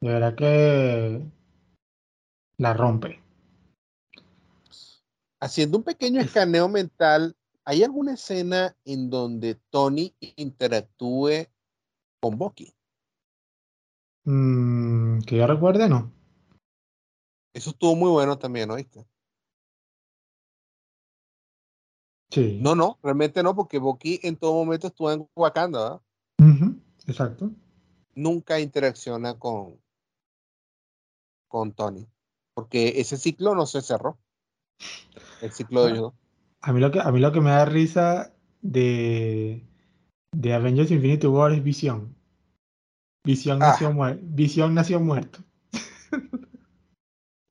[0.00, 1.22] de verdad que
[2.58, 3.20] la rompe.
[5.40, 11.48] Haciendo un pequeño Es- escaneo mental, ¿hay alguna escena en donde Tony interactúe
[12.20, 12.72] con Bucky?
[14.24, 16.10] mm, que yo recuerde, no.
[17.52, 19.06] Eso estuvo muy bueno también, ¿oíste?
[22.30, 22.58] Sí.
[22.60, 26.72] No, no, realmente no, porque Bucky en todo momento estuvo en Wakanda, ¿verdad?
[27.06, 27.50] Exacto.
[28.14, 29.80] Nunca interacciona con,
[31.48, 32.08] con Tony,
[32.54, 34.18] porque ese ciclo no se cerró,
[35.42, 36.14] el ciclo de Ah, ellos dos.
[36.62, 38.32] A mí lo que, a mí lo que me da risa
[38.62, 39.62] de,
[40.32, 42.16] de Avengers Infinity War es Visión.
[43.26, 45.40] Visión nació, Ah, muer- Visión nació muerto.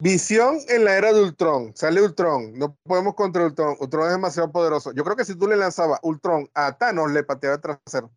[0.01, 4.51] Visión en la era de Ultron, sale Ultron, no podemos contra Ultron, Ultron es demasiado
[4.51, 4.91] poderoso.
[4.93, 8.11] Yo creo que si tú le lanzabas Ultron a Thanos, le pateaba el trasero.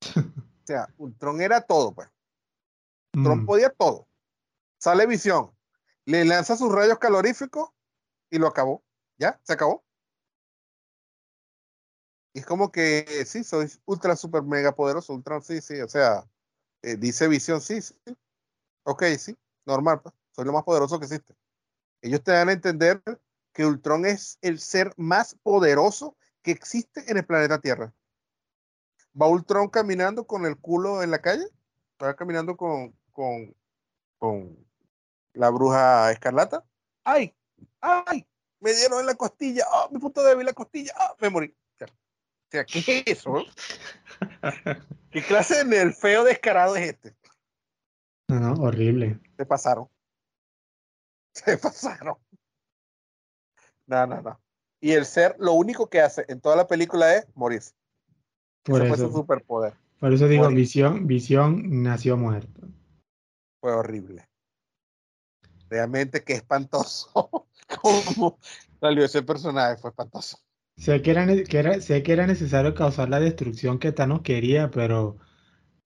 [0.64, 2.08] O sea, Ultron era todo, pues.
[3.14, 4.08] Ultron Mm, podía todo.
[4.84, 5.50] Sale Visión,
[6.04, 7.70] le lanza sus rayos caloríficos
[8.28, 8.84] y lo acabó.
[9.16, 9.40] ¿Ya?
[9.42, 9.82] ¿Se acabó?
[12.34, 15.14] Y es como que, sí, soy ultra, super, mega poderoso.
[15.14, 15.80] Ultron, sí, sí.
[15.80, 16.28] O sea,
[16.82, 17.94] eh, dice Visión, sí, sí.
[18.82, 19.34] Ok, sí.
[19.64, 20.14] Normal, pues.
[20.32, 21.34] Soy lo más poderoso que existe.
[22.02, 23.02] Ellos te dan a entender
[23.54, 27.94] que Ultron es el ser más poderoso que existe en el planeta Tierra.
[29.18, 31.46] Va Ultron caminando con el culo en la calle.
[32.02, 33.56] Va caminando con, con
[35.34, 36.64] la bruja escarlata.
[37.04, 37.34] ¡Ay!
[37.80, 38.26] ¡Ay!
[38.60, 39.64] Me dieron en la costilla.
[39.70, 39.88] ¡Ah!
[39.90, 40.92] mi punto débil la costilla.
[40.96, 41.14] ¡Ah!
[41.20, 41.54] Me morí.
[41.80, 41.86] O
[42.50, 43.44] sea, ¿qué es eso?
[45.10, 47.16] ¿Qué clase de nerfeo descarado es este?
[48.28, 49.20] No, no, horrible.
[49.36, 49.88] Se pasaron.
[51.34, 52.16] Se pasaron.
[53.86, 54.40] No, no, no.
[54.80, 57.74] Y el ser, lo único que hace en toda la película es morirse.
[58.62, 59.74] Por Ese fue su eso, superpoder.
[59.98, 60.58] por eso digo, Morir.
[60.58, 62.68] Visión, Visión nació muerto.
[63.60, 64.28] Fue horrible.
[65.74, 67.48] Realmente qué espantoso.
[67.82, 68.38] Cómo
[68.80, 70.38] salió ese personaje, fue espantoso.
[70.76, 74.20] Sé que era, ne- que era- sé que era necesario causar la destrucción que Thanos
[74.22, 75.16] quería, pero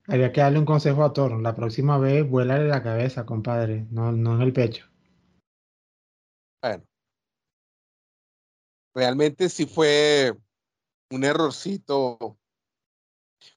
[0.07, 1.41] había que darle un consejo a Thor.
[1.41, 4.85] La próxima vez, vuélale la cabeza, compadre, no, no en el pecho.
[6.61, 6.85] Bueno,
[8.95, 10.37] realmente sí fue
[11.11, 12.37] un errorcito.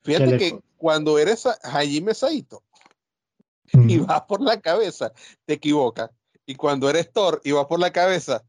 [0.02, 2.64] Fíjate le que cuando eres Hajime Saito
[3.74, 4.08] y Ujú.
[4.08, 5.14] vas por la cabeza,
[5.45, 6.10] te equivocas.
[6.52, 8.44] Y cuando eres Thor y vas por la cabeza,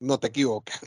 [0.00, 0.80] no te equivocas.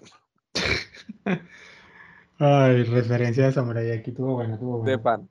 [2.38, 5.02] Ay, referencia de Samurai aquí, tuvo buena, tuvo De buena.
[5.02, 5.30] pan.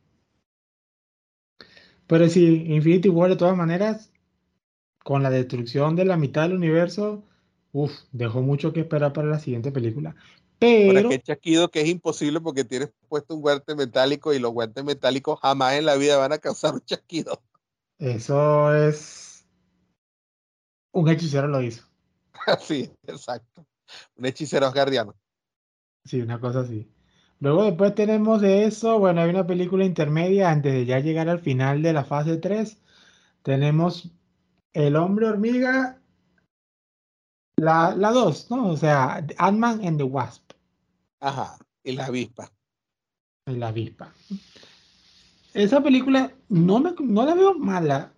[2.07, 4.11] Pero sí, Infinity War de todas maneras,
[5.05, 7.23] con la destrucción de la mitad del universo,
[7.73, 10.17] uf, dejó mucho que esperar para la siguiente película.
[10.59, 14.53] Pero Pero que chaquido que es imposible porque tienes puesto un guante metálico y los
[14.53, 17.43] guantes metálicos jamás en la vida van a causar un chasquido.
[17.99, 19.28] eso es...
[20.99, 21.85] Un hechicero lo hizo.
[22.61, 23.67] Sí, exacto.
[24.17, 25.15] Un hechicero asgardiano.
[26.05, 26.91] Sí, una cosa así.
[27.41, 31.41] Luego después tenemos de eso, bueno, hay una película intermedia antes de ya llegar al
[31.41, 32.79] final de la fase 3.
[33.43, 34.11] Tenemos
[34.73, 36.01] El hombre hormiga,
[37.57, 38.69] la, la 2, ¿no?
[38.71, 40.53] O sea, Ant-Man and the Wasp,
[41.21, 41.59] Ajá.
[41.85, 42.51] Y la avispa.
[43.47, 44.13] la avispa.
[45.55, 48.13] Esa película no, me, no la veo mala,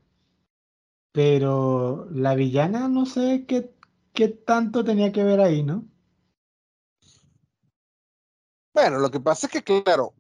[1.13, 3.73] pero la villana no sé qué,
[4.13, 5.85] qué tanto tenía que ver ahí, ¿no?
[8.73, 10.15] Bueno, lo que pasa es que, claro,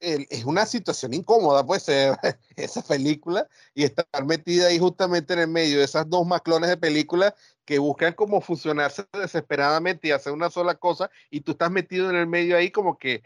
[0.00, 2.16] es una situación incómoda, pues, ser
[2.56, 6.76] esa película y estar metida ahí justamente en el medio de esas dos maclones de
[6.76, 7.34] películas
[7.64, 12.16] que buscan como fusionarse desesperadamente y hacer una sola cosa y tú estás metido en
[12.16, 13.22] el medio ahí como que,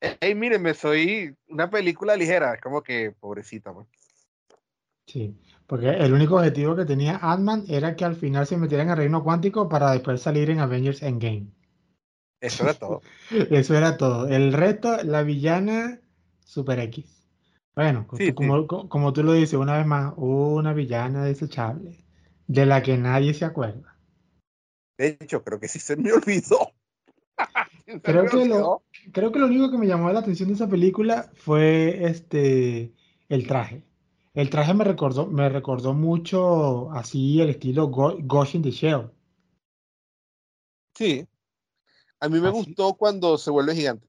[0.00, 3.88] hey, mírenme, soy una película ligera, es como que, pobrecita, pues.
[5.06, 5.36] Sí,
[5.66, 9.24] porque el único objetivo que tenía Ant-Man era que al final se metieran al reino
[9.24, 11.48] cuántico para después salir en Avengers Endgame.
[12.40, 13.02] Eso era todo.
[13.50, 14.28] Eso era todo.
[14.28, 16.00] El resto, la villana,
[16.44, 17.22] Super X.
[17.74, 21.98] Bueno, Sí, como, co- como tú lo dices, una vez más, una villana desechable,
[22.46, 23.96] de la que nadie se acuerda.
[24.98, 26.72] De hecho, creo que sí se me olvidó.
[27.86, 28.82] Se Creo me que lo-.
[29.12, 32.92] Creo que lo único que me llamó la atención de esa película fue este
[33.28, 33.82] el traje.
[34.36, 39.10] El traje me recordó, me recordó mucho así el estilo Go- Ghost in the Shell.
[40.94, 41.26] Sí.
[42.20, 42.58] A mí me Así.
[42.58, 44.06] gustó cuando se vuelve gigante.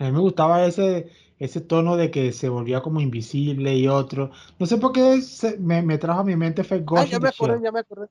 [0.00, 4.32] A mí me gustaba ese, ese tono de que se volvía como invisible y otro.
[4.58, 7.16] No sé por qué se- me, me trajo a mi mente fue Ah, Ghost ya
[7.18, 7.62] in me the acordé, Shell.
[7.62, 8.08] ya me acordé.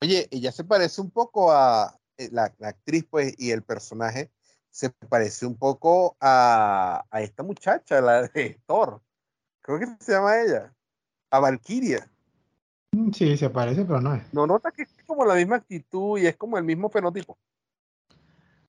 [0.00, 4.30] Oye, ella se parece un poco a eh, la, la actriz, pues, y el personaje
[4.70, 9.02] se parece un poco a, a esta muchacha, la de Thor.
[9.68, 10.72] Creo que se llama ella.
[11.30, 12.10] A Valkyria.
[12.92, 14.32] Mm, Sí, se parece, pero no es.
[14.32, 17.36] ¿No nota que es como la misma actitud y es como el mismo fenotipo?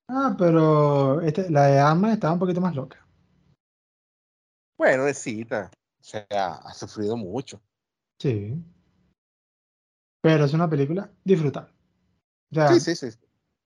[0.10, 2.98] Ah, pero este- la de Alma estaba un poquito más loca.
[4.78, 5.72] Bueno, es cita.
[6.02, 7.62] O sea, ha sufrido mucho.
[8.20, 8.62] Sí.
[10.22, 11.72] Pero es una película disfrutable.
[12.52, 13.18] O sea, Sí, sí, sí.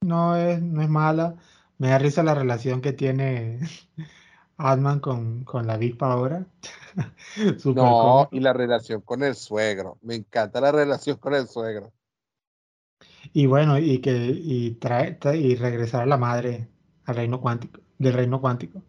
[0.06, 1.36] no es, no es mala.
[1.80, 3.60] Me da risa la relación que tiene
[4.58, 6.46] Ant-Man con, con la avispa ahora.
[7.76, 9.98] No, y la relación con el suegro.
[10.02, 11.92] Me encanta la relación con el suegro.
[13.34, 16.68] Y bueno, y que y trae, trae- y regresar a la madre
[17.06, 18.82] al reino cuántico, del reino cuántico.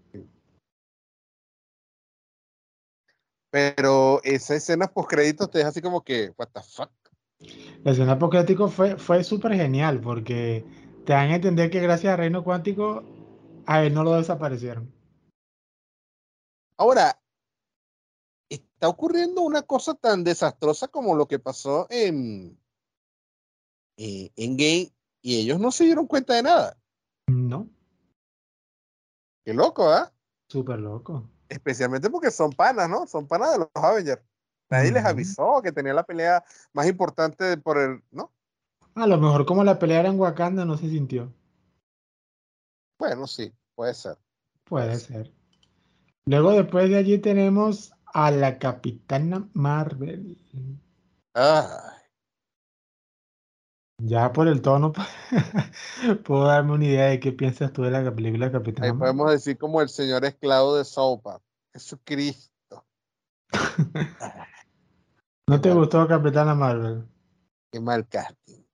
[3.50, 6.90] Pero esa escena post créditos te deja así como que, what the fuck.
[7.84, 10.64] La escena apocalíptico fue, fue súper genial porque
[11.04, 13.04] te dan a entender que gracias al reino cuántico
[13.66, 14.90] a él no lo desaparecieron.
[16.76, 17.20] Ahora,
[18.48, 22.58] está ocurriendo una cosa tan desastrosa como lo que pasó en,
[23.96, 24.92] eh, en Game
[25.22, 26.76] y ellos no se dieron cuenta de nada.
[27.26, 27.68] No,
[29.44, 30.10] Qué loco, ¿ah?
[30.48, 31.28] súper loco.
[31.48, 33.06] Especialmente porque son panas, ¿no?
[33.06, 34.22] Son panas de los Avengers.
[34.70, 36.42] Nadie les avisó que tenía la pelea
[36.72, 38.32] más importante por el, ¿no?
[38.94, 41.32] A lo mejor como la pelea era en Wakanda no se sintió.
[42.98, 44.16] Bueno, sí, puede ser.
[44.64, 45.32] Puede Puede ser.
[46.26, 50.38] Luego después de allí tenemos a la Capitana Marvel.
[51.34, 51.90] Ah,
[53.98, 54.92] Ya por el tono
[56.24, 58.98] puedo darme una idea de qué piensas tú de la película Capitana ahí Marvel.
[59.16, 61.40] podemos decir como el señor esclavo de Sopa.
[61.72, 62.84] Jesucristo.
[65.48, 65.78] ¿No te mal.
[65.78, 67.04] gustó Capitana Marvel?
[67.70, 68.64] Qué mal casting.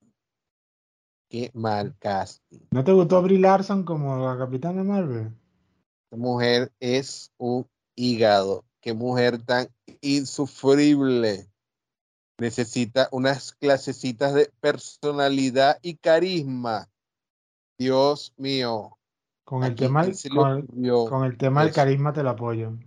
[1.29, 2.59] Qué mal casting.
[2.71, 5.33] ¿No te gustó Brie Larson como la Capitana Marvel?
[6.11, 7.65] Esta mujer es un
[7.95, 8.65] hígado.
[8.81, 9.69] Qué mujer tan
[10.01, 11.49] insufrible.
[12.37, 16.89] Necesita unas clasecitas de personalidad y carisma.
[17.79, 18.97] Dios mío.
[19.45, 22.77] Con el Aquí, tema, ¿quién se le con, el tema del carisma te lo apoyo.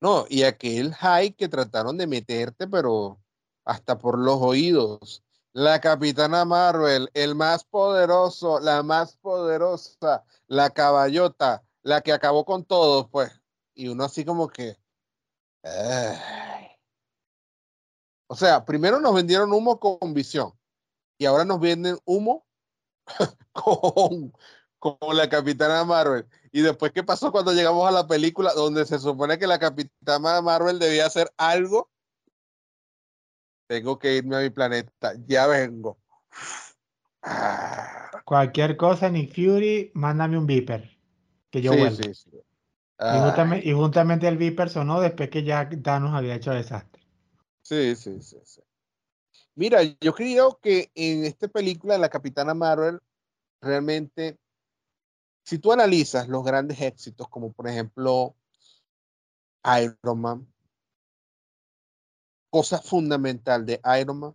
[0.00, 3.18] No, y aquel high que trataron de meterte, pero
[3.64, 5.24] hasta por los oídos.
[5.52, 12.64] La Capitana Marvel, el más poderoso, la más poderosa, la caballota, la que acabó con
[12.64, 13.32] todos, pues.
[13.74, 14.76] Y uno así como que.
[18.28, 20.52] O sea, primero nos vendieron humo con visión
[21.18, 22.46] y ahora nos venden humo
[23.52, 24.32] con,
[24.78, 26.26] con la Capitana Marvel.
[26.52, 30.40] Y después, ¿qué pasó cuando llegamos a la película donde se supone que la Capitana
[30.40, 31.89] Marvel debía hacer algo?
[33.70, 35.12] Tengo que irme a mi planeta.
[35.28, 35.96] Ya vengo.
[38.24, 40.98] Cualquier cosa, Nick Fury, mándame un Viper.
[41.50, 42.02] Que yo vuelvo.
[42.02, 42.30] Sí, sí.
[43.62, 47.00] Y, juntamente, el Viper sonó después que ya Thanos había hecho desastre.
[47.62, 48.60] Sí, sí, sí, sí.
[49.54, 52.98] Mira, yo creo que en esta película, la Capitana Marvel,
[53.60, 54.36] realmente,
[55.44, 58.34] si tú analizas los grandes éxitos, como por ejemplo
[59.80, 60.49] Iron Man,
[62.50, 64.34] cosa fundamental de Iron Man,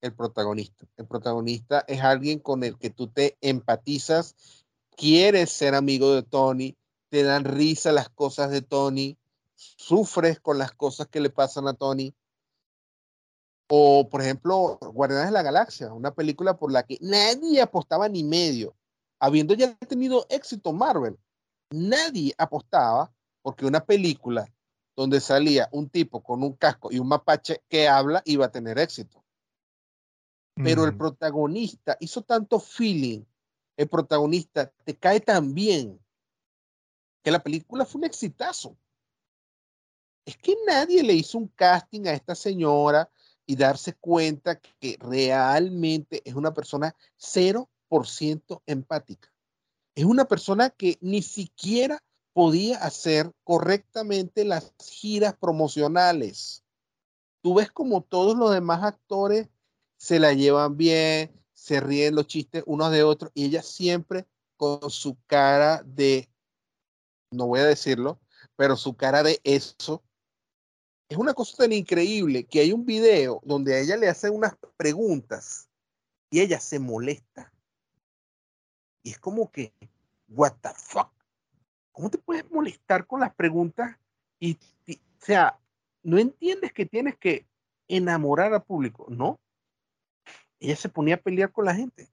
[0.00, 0.86] el protagonista.
[0.96, 4.34] El protagonista es alguien con el que tú te empatizas,
[4.96, 6.76] quieres ser amigo de Tony,
[7.10, 9.16] te dan risa las cosas de Tony,
[9.56, 12.14] sufres con las cosas que le pasan a Tony.
[13.70, 18.24] O, por ejemplo, Guardianes de la Galaxia, una película por la que nadie apostaba ni
[18.24, 18.74] medio.
[19.20, 21.18] Habiendo ya tenido éxito Marvel,
[21.70, 24.48] nadie apostaba porque una película
[24.98, 28.80] donde salía un tipo con un casco y un mapache que habla iba a tener
[28.80, 29.24] éxito.
[30.56, 33.22] Pero el protagonista hizo tanto feeling,
[33.76, 36.00] el protagonista te cae tan bien,
[37.22, 38.76] que la película fue un exitazo.
[40.26, 43.08] Es que nadie le hizo un casting a esta señora
[43.46, 49.32] y darse cuenta que realmente es una persona 0% empática.
[49.94, 52.02] Es una persona que ni siquiera
[52.38, 56.62] podía hacer correctamente las giras promocionales.
[57.42, 59.48] Tú ves como todos los demás actores
[59.96, 64.24] se la llevan bien, se ríen los chistes unos de otros y ella siempre
[64.56, 66.30] con su cara de,
[67.32, 68.20] no voy a decirlo,
[68.54, 70.04] pero su cara de eso.
[71.08, 74.54] Es una cosa tan increíble que hay un video donde a ella le hacen unas
[74.76, 75.68] preguntas
[76.30, 77.52] y ella se molesta.
[79.02, 79.74] Y es como que,
[80.28, 81.17] what the fuck?
[81.98, 83.98] ¿Cómo te puedes molestar con las preguntas?
[84.38, 84.56] Y,
[84.86, 85.58] o sea,
[86.04, 87.44] no entiendes que tienes que
[87.88, 89.40] enamorar al público, ¿no?
[90.60, 92.08] Ella se ponía a pelear con la gente.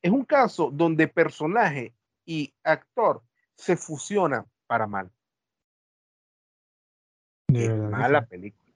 [0.00, 1.92] Es un caso donde personaje
[2.24, 3.24] y actor
[3.56, 5.10] se fusionan para mal.
[7.48, 8.72] De mala película.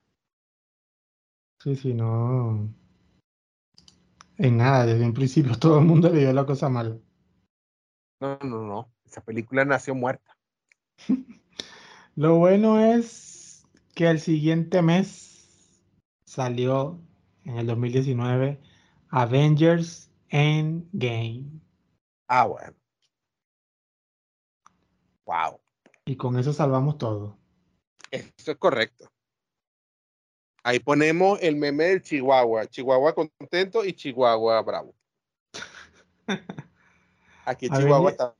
[1.60, 2.68] Sí, sí, no.
[4.36, 7.00] En nada, desde un principio todo el mundo le dio la cosa mal.
[8.20, 8.92] No, no, no.
[9.04, 10.36] Esa película nació muerta.
[12.16, 15.28] Lo bueno es que el siguiente mes
[16.24, 17.00] salió
[17.44, 18.60] en el 2019
[19.10, 21.60] Avengers Endgame.
[22.26, 22.74] Ah, bueno.
[25.24, 25.60] Wow.
[26.04, 27.38] Y con eso salvamos todo.
[28.10, 29.10] Eso es correcto.
[30.62, 32.66] Ahí ponemos el meme del Chihuahua.
[32.66, 34.94] Chihuahua contento y Chihuahua bravo.
[37.46, 38.34] Aquí Chihuahua está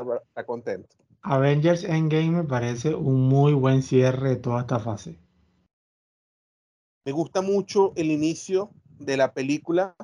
[0.44, 0.97] contento.
[1.22, 5.18] Avengers Endgame me parece un muy buen cierre de toda esta fase.
[7.04, 9.96] Me gusta mucho el inicio de la película.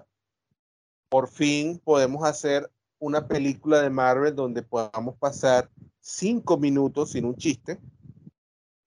[1.09, 5.71] Por fin podemos hacer una película de Marvel donde podamos pasar
[6.01, 7.79] cinco minutos sin un chiste.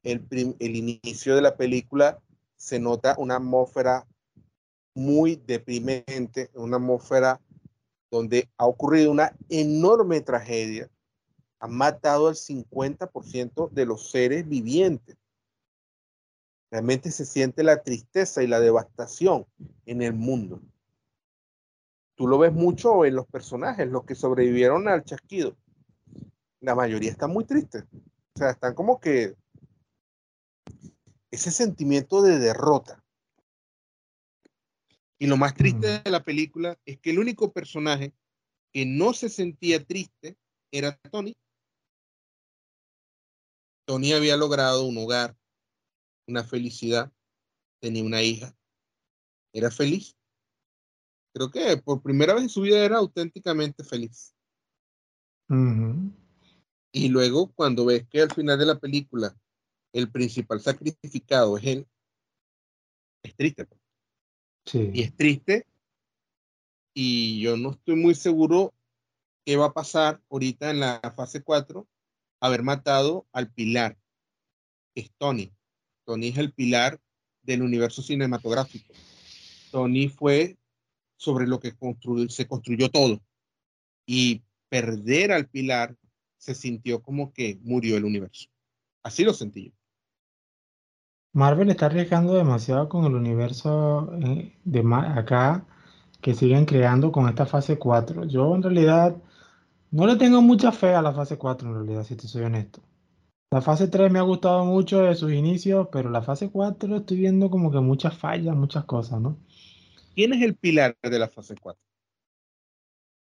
[0.03, 2.19] El, el inicio de la película
[2.55, 4.05] se nota una atmósfera
[4.95, 7.39] muy deprimente, una atmósfera
[8.09, 10.89] donde ha ocurrido una enorme tragedia
[11.59, 15.17] han matado al 50% de los seres vivientes.
[16.69, 19.45] Realmente se siente la tristeza y la devastación
[19.85, 20.61] en el mundo.
[22.15, 25.55] Tú lo ves mucho en los personajes, los que sobrevivieron al chasquido.
[26.59, 27.83] La mayoría están muy tristes.
[27.93, 29.35] O sea, están como que
[31.31, 33.03] ese sentimiento de derrota.
[35.19, 38.13] Y lo más triste de la película es que el único personaje
[38.71, 40.37] que no se sentía triste
[40.71, 41.35] era Tony.
[43.87, 45.37] Tony había logrado un hogar,
[46.27, 47.09] una felicidad,
[47.79, 48.53] tenía una hija,
[49.53, 50.17] era feliz.
[51.33, 54.35] Creo que por primera vez en su vida era auténticamente feliz.
[56.91, 59.33] Y luego cuando ves que al final de la película
[59.93, 61.87] el principal sacrificado es él,
[63.23, 63.65] es triste.
[63.65, 63.81] Pues.
[64.65, 64.91] Sí.
[64.93, 65.65] Y es triste.
[66.93, 68.73] Y yo no estoy muy seguro
[69.45, 71.87] qué va a pasar ahorita en la fase 4
[72.39, 73.97] haber matado al pilar,
[74.95, 75.53] es Tony.
[76.05, 76.99] Tony es el pilar
[77.43, 78.93] del universo cinematográfico.
[79.71, 80.57] Tony fue
[81.17, 81.73] sobre lo que
[82.29, 83.21] se construyó todo.
[84.05, 85.95] Y perder al pilar
[86.37, 88.47] se sintió como que murió el universo.
[89.03, 89.71] Así lo sentí yo.
[91.33, 95.65] Marvel está arriesgando demasiado con el universo eh, de acá
[96.21, 98.25] que siguen creando con esta fase 4.
[98.25, 99.15] Yo en realidad
[99.91, 102.81] no le tengo mucha fe a la fase 4 en realidad, si te soy honesto.
[103.49, 107.17] La fase 3 me ha gustado mucho de sus inicios, pero la fase 4 estoy
[107.17, 109.37] viendo como que muchas fallas, muchas cosas, ¿no?
[110.15, 111.79] ¿Quién es el pilar de la fase 4?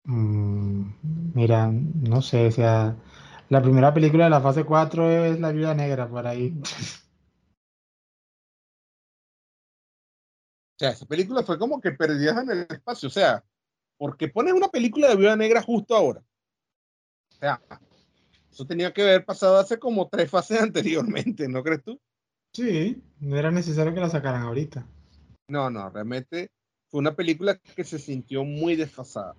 [0.04, 2.96] Mm, mira, no sé, o sea,
[3.48, 6.54] la primera película de la fase 4 es La Viuda Negra, por ahí.
[10.74, 13.06] O sea, esa película fue como que perdida en el espacio.
[13.06, 13.44] O sea,
[13.96, 16.24] ¿por qué pones una película de Viuda Negra justo ahora?
[17.42, 17.60] O sea,
[18.52, 22.00] eso tenía que haber pasado hace como tres fases anteriormente, ¿no crees tú?
[22.52, 24.86] Sí, no era necesario que la sacaran ahorita.
[25.48, 26.52] No, no, realmente
[26.88, 29.34] fue una película que se sintió muy desfasada.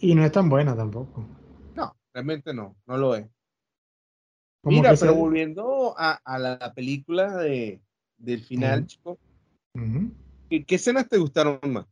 [0.00, 1.24] Y no es tan buena tampoco.
[1.76, 3.26] No, realmente no, no lo es.
[4.64, 7.80] Mira, pero volviendo a, la película de,
[8.16, 9.18] del final, chico,
[10.48, 11.86] ¿qué, escenas te gustaron más?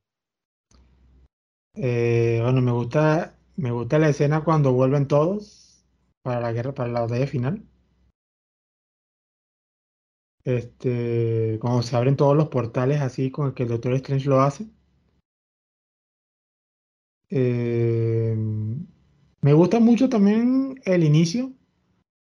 [1.75, 5.85] Eh, bueno, me gusta, me gusta la escena cuando vuelven todos
[6.23, 7.65] para la guerra, para la batalla final.
[10.45, 14.41] Este, cuando se abren todos los portales así con el que el Doctor Strange lo
[14.41, 14.67] hace.
[17.31, 18.37] Eh,
[19.41, 21.53] me gusta mucho también el inicio.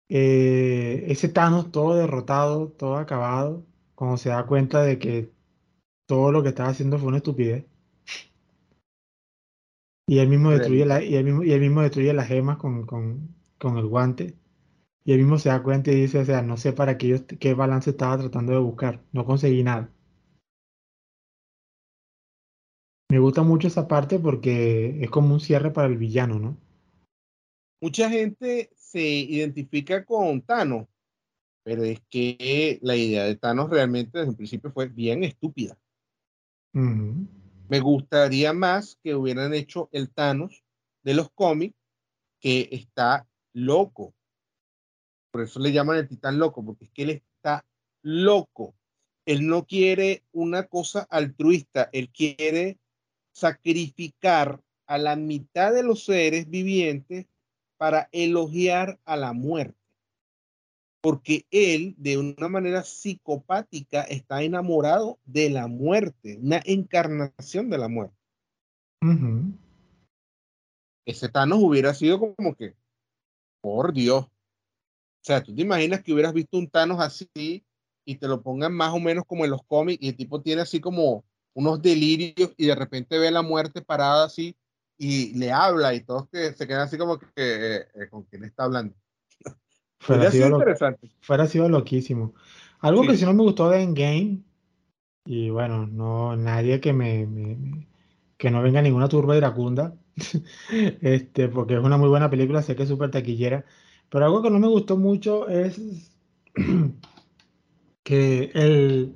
[0.09, 3.65] Eh, ese Thanos todo derrotado, todo acabado,
[3.95, 5.31] cuando se da cuenta de que
[6.07, 7.68] todo lo que estaba haciendo fue una estupidez.
[10.09, 12.87] Y él mismo destruye, la, y él mismo, y él mismo destruye las gemas con,
[12.87, 14.35] con, con el guante.
[15.05, 17.53] Y él mismo se da cuenta y dice, o sea, no sé para qué, qué
[17.53, 19.93] balance estaba tratando de buscar, no conseguí nada.
[23.11, 26.57] Me gusta mucho esa parte porque es como un cierre para el villano, ¿no?
[27.79, 30.87] Mucha gente se identifica con Thanos,
[31.63, 35.77] pero es que la idea de Thanos realmente desde un principio fue bien estúpida.
[37.69, 40.63] Me gustaría más que hubieran hecho el Thanos
[41.03, 41.77] de los cómics,
[42.39, 44.15] que está loco.
[45.31, 47.63] Por eso le llaman el titán loco, porque es que él está
[48.01, 48.73] loco.
[49.23, 52.79] Él no quiere una cosa altruista, él quiere
[53.33, 57.27] sacrificar a la mitad de los seres vivientes
[57.77, 59.78] para elogiar a la muerte.
[61.01, 67.87] Porque él, de una manera psicopática, está enamorado de la muerte, una encarnación de la
[67.87, 68.15] muerte.
[71.05, 72.75] Ese Thanos hubiera sido como que,
[73.61, 77.65] por Dios, o sea, tú te imaginas que hubieras visto un Thanos así
[78.05, 80.61] y te lo pongan más o menos como en los cómics y el tipo tiene
[80.61, 81.23] así como
[81.53, 84.55] unos delirios y de repente ve la muerte parada así
[84.97, 88.43] y le habla y todos que se quedan así como que eh, eh, con quién
[88.43, 88.95] está hablando.
[89.99, 91.09] Fuera sido interesante.
[91.21, 92.33] Fuera sido loquísimo.
[92.79, 94.39] Algo que sí no me gustó de Endgame
[95.25, 97.27] y bueno, no nadie que me,
[98.37, 99.95] que no venga ninguna turba iracunda,
[101.01, 103.65] este, porque es una muy buena película, sé que es súper taquillera,
[104.09, 106.11] pero algo que no me gustó mucho es
[108.03, 109.15] que el,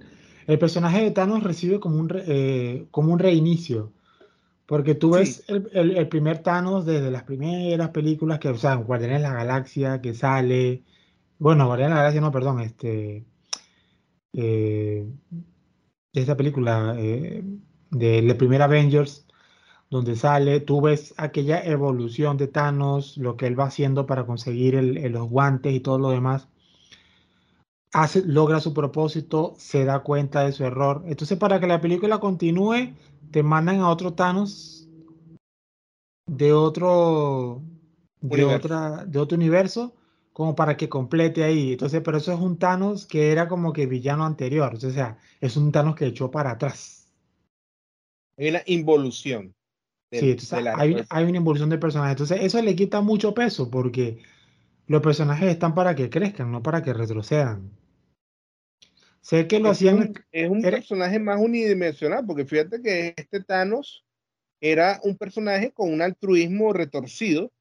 [0.60, 3.92] personaje de Thanos recibe como un, eh, como un reinicio.
[4.74, 9.28] Porque tú ves el, primer Thanos desde las primeras películas que, o sea, Guardianes de
[9.28, 10.84] la Galaxia, que sale.
[11.38, 13.24] Bueno, Guardianes de la Galaxia, no, perdón, este.
[14.34, 15.08] Eh,
[16.12, 17.44] de esta película, eh,
[17.92, 19.28] de, de primer Avengers,
[19.92, 24.74] donde sale, tú ves aquella evolución de Thanos, lo que él va haciendo para conseguir
[24.74, 26.50] los guantes y todo lo demás.
[27.94, 31.04] Hace, logra su propósito, se da cuenta de su error.
[31.06, 32.94] Entonces, para que la película continúe,
[33.32, 34.90] te mandan a otro Thanos
[36.26, 37.62] de otro,
[38.22, 39.94] de, otra, de otro universo,
[40.32, 41.74] como para que complete ahí.
[41.74, 44.74] Entonces, pero eso es un Thanos que era como que villano anterior.
[44.74, 47.08] O sea, es un Thanos que echó para atrás.
[48.38, 49.54] Hay una involución
[50.20, 50.38] sí,
[50.76, 52.14] hay, hay, una involución de personajes.
[52.14, 54.20] Entonces, eso le quita mucho peso porque
[54.88, 57.72] los personajes están para que crezcan, no para que retrocedan.
[59.24, 60.14] Sé que lo hacían.
[60.32, 64.06] es un personaje más unidimensional, porque fíjate que este Thanos
[64.62, 67.52] era un personaje con un altruismo retorcido,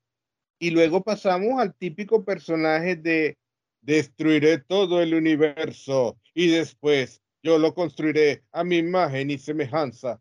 [0.59, 3.37] y luego pasamos al típico personaje de
[3.81, 10.21] destruiré todo el universo y después yo lo construiré a mi imagen y semejanza.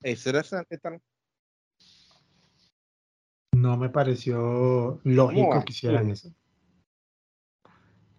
[0.00, 0.44] Ese era
[3.52, 6.32] No me pareció lógico que hicieran eso.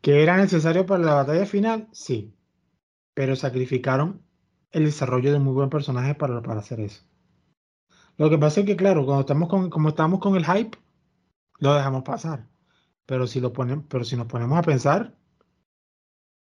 [0.02, 1.88] ¿Que era necesario para la batalla final?
[1.92, 2.34] Sí.
[3.14, 4.22] Pero sacrificaron
[4.72, 7.04] el desarrollo de muy buen personaje para, para hacer eso.
[8.18, 10.78] Lo que pasa es que, claro, cuando estamos con, como estamos con el hype,
[11.60, 12.48] lo dejamos pasar.
[13.06, 15.16] Pero si lo ponen, pero si nos ponemos a pensar,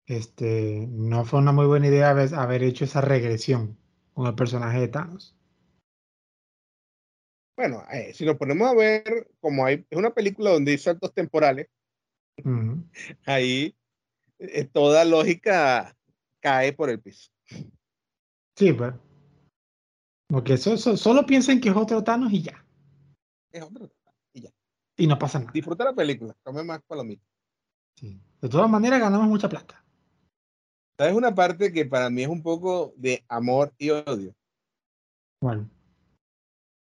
[0.05, 3.77] este, no fue una muy buena idea haber hecho esa regresión
[4.13, 5.35] con el personaje de Thanos.
[7.55, 11.13] Bueno, eh, si nos ponemos a ver, como hay, es una película donde hay saltos
[11.13, 11.69] temporales,
[13.25, 13.75] ahí
[14.39, 15.95] eh, toda lógica
[16.39, 17.31] cae por el piso.
[18.55, 18.93] Sí, pues.
[20.27, 22.65] Porque eso, solo piensen que es otro Thanos y ya.
[23.51, 24.51] Es otro Thanos y ya.
[24.97, 25.51] Y no pasa nada.
[25.51, 27.27] Disfruta la película, come más palomitas.
[27.95, 28.19] Sí.
[28.41, 29.83] De todas maneras, ganamos mucha plata.
[30.97, 34.35] ¿Sabes una parte que para mí es un poco de amor y odio?
[35.39, 35.69] ¿Cuál?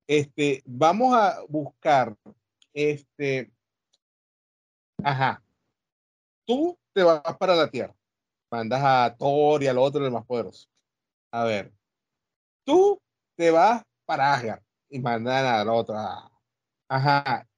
[0.06, 2.16] Este, vamos a buscar,
[2.74, 3.50] este,
[5.04, 5.42] ajá,
[6.46, 7.94] tú te vas para la Tierra,
[8.50, 10.68] mandas a Thor y al otro, el más poderoso.
[11.30, 11.72] A ver,
[12.64, 13.00] tú
[13.36, 15.96] te vas para Asgard y mandan al otro.
[16.88, 17.48] Ajá,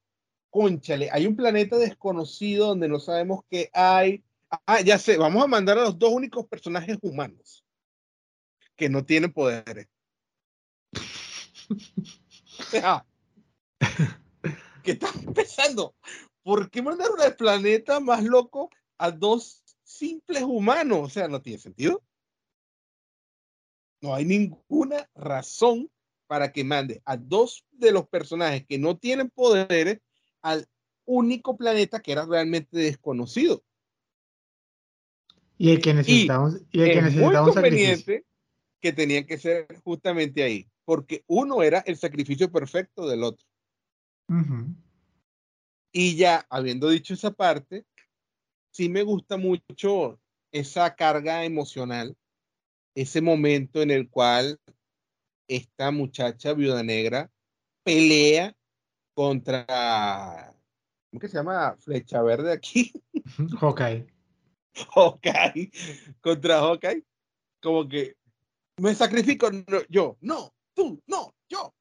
[0.51, 4.23] conchale, hay un planeta desconocido donde no sabemos qué hay.
[4.67, 7.65] Ah, ya sé, vamos a mandar a los dos únicos personajes humanos
[8.77, 9.89] que no tienen poderes.
[14.83, 15.95] ¿Qué está empezando?
[16.43, 21.01] ¿Por qué mandaron al planeta más loco a dos simples humanos?
[21.03, 22.03] O sea, no tiene sentido.
[24.01, 25.91] No hay ninguna razón
[26.27, 30.01] para que mande a dos de los personajes que no tienen poderes
[30.41, 30.67] al
[31.05, 33.63] único planeta que era realmente desconocido.
[35.59, 38.25] Y el que necesitamos, y, el que necesitamos conveniente
[38.81, 43.47] que tenían que ser justamente ahí, porque uno era el sacrificio perfecto del otro.
[45.93, 47.85] Y ya habiendo dicho esa parte,
[48.71, 50.19] sí me gusta mucho
[50.51, 52.17] esa carga emocional,
[52.95, 54.59] ese momento en el cual
[55.49, 57.31] esta muchacha viuda negra
[57.85, 58.57] pelea
[59.15, 60.55] contra,
[61.11, 61.77] ¿cómo que se llama?
[61.79, 62.93] Flecha verde aquí.
[63.61, 64.07] Hawkeye.
[64.95, 65.71] Hawkeye.
[66.21, 67.05] Contra Hawkeye.
[67.61, 68.17] Como que
[68.79, 69.51] me sacrifico
[69.89, 71.75] yo, no, tú, no, yo.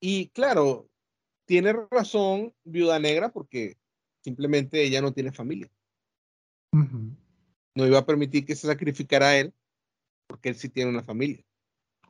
[0.00, 0.88] Y claro,
[1.46, 3.78] tiene razón Viuda Negra porque
[4.22, 5.70] simplemente ella no tiene familia.
[6.72, 9.54] No iba a permitir que se sacrificara a él
[10.26, 11.44] porque él sí tiene una familia.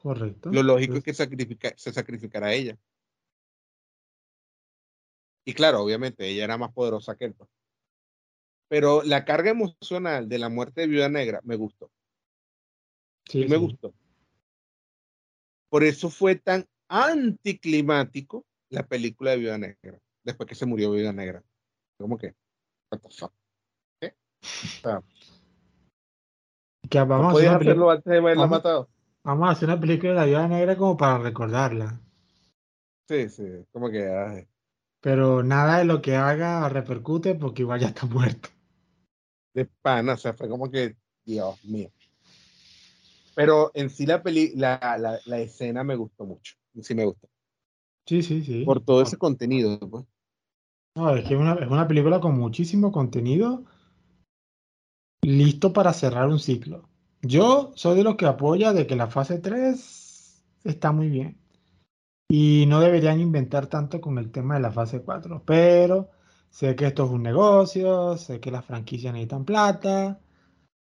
[0.00, 0.50] Correcto.
[0.50, 2.78] Lo lógico es que sacrifica, se sacrificara a ella.
[5.44, 7.34] Y claro, obviamente, ella era más poderosa que él.
[7.34, 7.48] Pues.
[8.68, 11.90] Pero la carga emocional de la muerte de Viuda Negra me gustó.
[13.26, 13.94] Sí, me gustó.
[15.68, 21.12] Por eso fue tan anticlimático la película de Viuda Negra, después que se murió Viuda
[21.12, 21.42] Negra.
[21.98, 22.34] ¿Cómo que?
[22.90, 23.32] What the fuck?
[24.00, 24.14] ¿Qué?
[27.04, 28.88] vamos a hacerlo antes de haberla matado?
[29.24, 32.00] Vamos a hacer una película de la Viuda Negra como para recordarla.
[33.08, 34.48] Sí, sí, como que...
[35.00, 38.48] Pero nada de lo que haga repercute porque igual ya está muerto.
[39.54, 41.90] De pana, o sea, fue como que, Dios mío.
[43.34, 46.56] Pero en sí la, peli, la, la, la escena me gustó mucho.
[46.82, 47.28] Sí me gustó.
[48.06, 48.64] Sí, sí, sí.
[48.64, 50.04] Por todo ese contenido, pues.
[50.94, 53.64] No, es que es una, es una película con muchísimo contenido
[55.26, 56.88] listo para cerrar un ciclo.
[57.20, 61.38] Yo soy de los que apoya de que la fase 3 está muy bien.
[62.28, 65.42] Y no deberían inventar tanto con el tema de la fase 4.
[65.44, 66.10] Pero
[66.50, 70.20] sé que esto es un negocio, sé que las franquicias necesitan plata.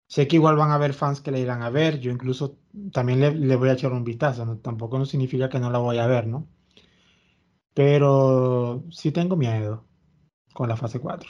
[0.09, 1.99] Sé que igual van a haber fans que la irán a ver.
[1.99, 2.57] Yo incluso
[2.93, 4.57] también le, voy a echar un vistazo.
[4.59, 6.47] Tampoco no significa que no la voy a ver, ¿no?
[7.77, 9.85] Pero sí tengo miedo
[10.55, 11.29] con la fase 4.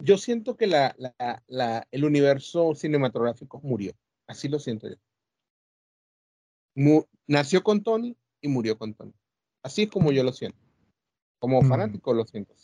[0.00, 0.94] Yo siento que la,
[1.48, 3.94] la, el universo cinematográfico murió.
[4.26, 4.96] Así lo siento yo.
[7.26, 9.14] nació con Tony y murió con Tony.
[9.62, 10.58] Así es como yo lo siento.
[11.38, 11.66] Como mm.
[11.66, 12.54] fanático lo siento.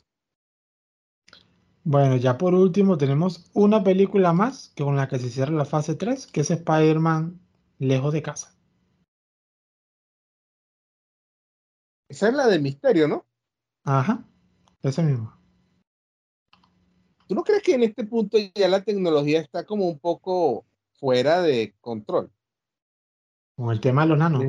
[1.85, 5.65] Bueno, ya por último tenemos una película más que con la que se cierra la
[5.65, 7.41] fase 3, que es Spider-Man
[7.79, 8.52] Lejos de Casa.
[12.13, 13.25] Esa es la de misterio, ¿no?
[13.85, 14.23] Ajá,
[14.83, 15.41] esa misma.
[17.27, 20.67] ¿Tú no crees que en este punto ya la tecnología está como un poco
[21.01, 22.31] fuera de control?
[23.57, 24.43] Con el tema de los nanos.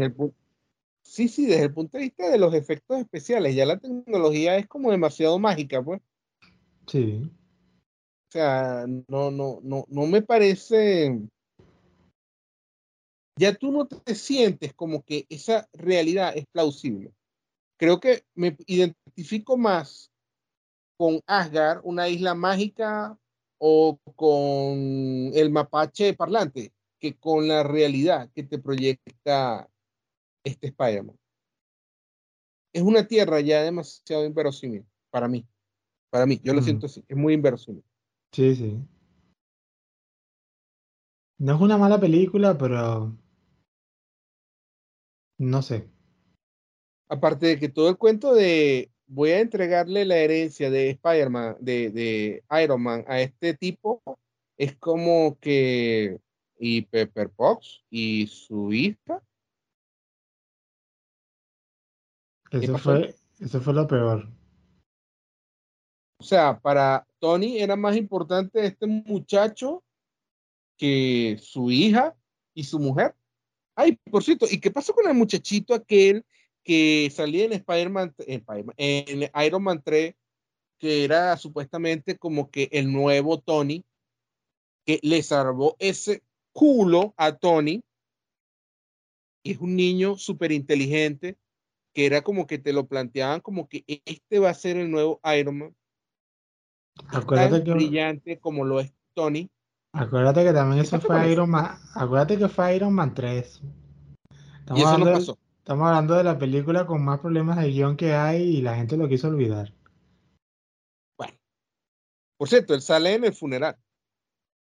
[1.04, 4.68] sí, sí, desde el punto de vista de los efectos especiales, ya la tecnología es
[4.68, 6.02] como demasiado mágica, pues.
[6.88, 7.32] Sí.
[8.28, 11.18] O sea, no, no, no, no me parece.
[13.38, 17.14] Ya tú no te sientes como que esa realidad es plausible
[17.78, 20.12] creo que me identifico más
[20.98, 23.18] con Asgard, una isla mágica,
[23.66, 29.70] o con el mapache parlante, que con la realidad que te proyecta
[30.44, 31.18] este Spider-Man.
[32.74, 35.48] Es una tierra ya demasiado inverosímil para mí.
[36.10, 36.64] Para mí, yo lo mm.
[36.64, 37.86] siento así, es muy inverosímil.
[38.34, 38.78] Sí, sí.
[41.38, 43.18] No es una mala película, pero
[45.38, 45.90] no sé.
[47.14, 51.92] Aparte de que todo el cuento de voy a entregarle la herencia de Spider-Man, de,
[51.92, 54.02] de, Iron Man a este tipo,
[54.58, 56.18] es como que
[56.58, 59.22] y Pepper Fox y su hija.
[62.50, 64.28] Eso fue, eso fue lo peor.
[66.20, 69.84] O sea, para Tony era más importante este muchacho
[70.80, 72.16] que su hija
[72.56, 73.14] y su mujer.
[73.76, 76.26] Ay, por cierto, ¿y qué pasó con el muchachito aquel
[76.64, 80.16] que salía en Spider-Man, en, Iron Man 3,
[80.80, 83.84] que era supuestamente como que el nuevo Tony,
[84.86, 86.24] que le salvó ese
[86.54, 87.84] culo a Tony?
[89.44, 91.38] Es un niño súper inteligente,
[91.94, 95.20] que era como que te lo planteaban como que este va a ser el nuevo
[95.38, 95.76] Iron Man.
[97.08, 99.50] Acuérdate que brillante como lo es Tony.
[99.94, 101.78] Acuérdate que también eso fue Iron Man.
[101.94, 103.62] Acuérdate que fue Iron Man 3.
[104.60, 105.38] Estamos y eso no pasó.
[105.64, 108.98] Estamos hablando de la película con más problemas de guion que hay y la gente
[108.98, 109.74] lo quiso olvidar.
[111.18, 111.34] Bueno.
[112.38, 113.78] Por cierto, él sale en el funeral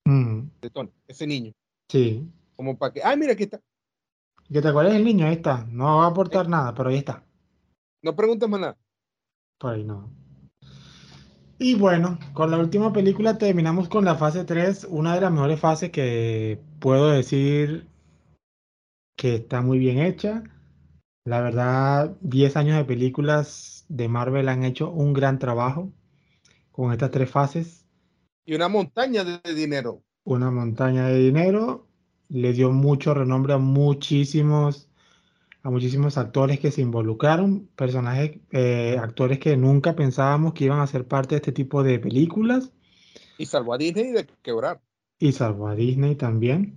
[0.06, 0.42] mm.
[0.62, 1.54] de Tony, ese niño.
[1.90, 2.32] Sí.
[2.56, 3.02] Como para que.
[3.04, 3.60] ¡Ay, mira, aquí está!
[4.48, 5.26] ¿Qué te acuerdas del niño?
[5.26, 5.66] Ahí está.
[5.72, 7.26] No va a aportar nada, pero ahí está.
[8.04, 8.78] No preguntes más nada.
[9.58, 10.08] Por ahí no.
[11.58, 15.60] Y bueno, con la última película terminamos con la fase 3, una de las mejores
[15.60, 17.88] fases que puedo decir
[19.16, 20.44] que está muy bien hecha.
[21.24, 25.92] La verdad, 10 años de películas de Marvel han hecho un gran trabajo
[26.72, 27.86] con estas tres fases.
[28.46, 30.02] Y una montaña de dinero.
[30.24, 31.88] Una montaña de dinero.
[32.30, 34.88] Le dio mucho renombre a muchísimos
[35.64, 40.88] a muchísimos actores que se involucraron, personajes, eh, actores que nunca pensábamos que iban a
[40.88, 42.72] ser parte de este tipo de películas.
[43.38, 44.82] Y salvó a Disney de quebrar.
[45.20, 46.76] Y salvó a Disney también.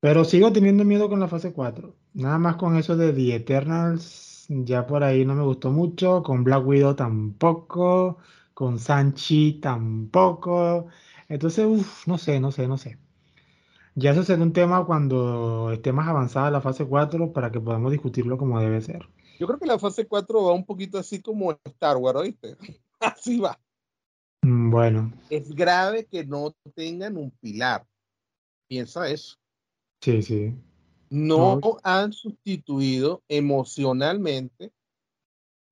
[0.00, 1.94] Pero sigo teniendo miedo con la fase 4.
[2.14, 6.22] Nada más con eso de The Eternals, ya por ahí no me gustó mucho.
[6.22, 8.18] Con Black Widow tampoco.
[8.54, 10.88] Con Sanchi tampoco.
[11.28, 12.98] Entonces, uff, no sé, no sé, no sé.
[13.94, 17.92] Ya eso será un tema cuando esté más avanzada la fase 4 para que podamos
[17.92, 19.08] discutirlo como debe ser.
[19.38, 22.56] Yo creo que la fase 4 va un poquito así como Star Wars, ¿oíste?
[23.00, 23.58] Así va.
[24.42, 25.12] Mm, bueno.
[25.30, 27.86] Es grave que no tengan un pilar.
[28.68, 29.36] Piensa eso.
[30.00, 30.54] Sí, sí.
[31.10, 31.76] No, no.
[31.82, 34.72] han sustituido emocionalmente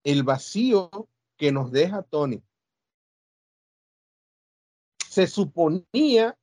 [0.05, 0.91] el vacío
[1.37, 2.43] que nos deja Tony.
[5.09, 6.37] Se suponía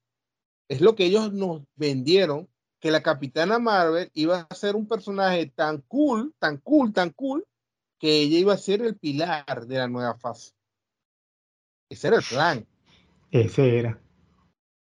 [0.67, 2.49] es lo que ellos nos vendieron,
[2.79, 7.45] que la Capitana Marvel iba a ser un personaje tan cool, tan cool, tan cool,
[7.99, 10.53] que ella iba a ser el pilar de la nueva fase.
[11.89, 12.67] Ese era el plan.
[13.31, 14.04] Ese era.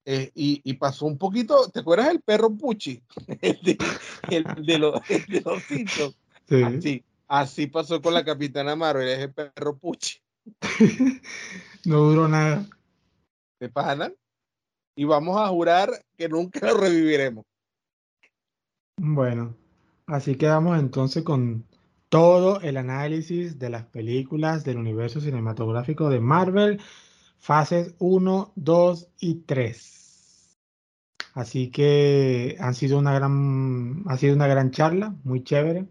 [0.05, 3.01] Eh, y, pasó un poquito, ¿te acuerdas del perro Pucci?
[4.29, 5.01] El de, los,
[6.45, 6.61] Sí.
[6.61, 10.19] Así, así pasó con la Capitana Marvel, es el perro Pucci.
[11.85, 12.67] no duró nada.
[13.59, 14.11] ¿Te pasa?
[14.95, 17.45] y vamos a jurar que nunca lo reviviremos.
[18.97, 19.55] Bueno,
[20.05, 21.65] así quedamos entonces con
[22.09, 26.79] todo el análisis de las películas del universo cinematográfico de Marvel,
[27.43, 30.57] fases 1, 2 y 3.
[31.33, 35.89] Así que han sido una gran, ha sido una gran charla, muy chévere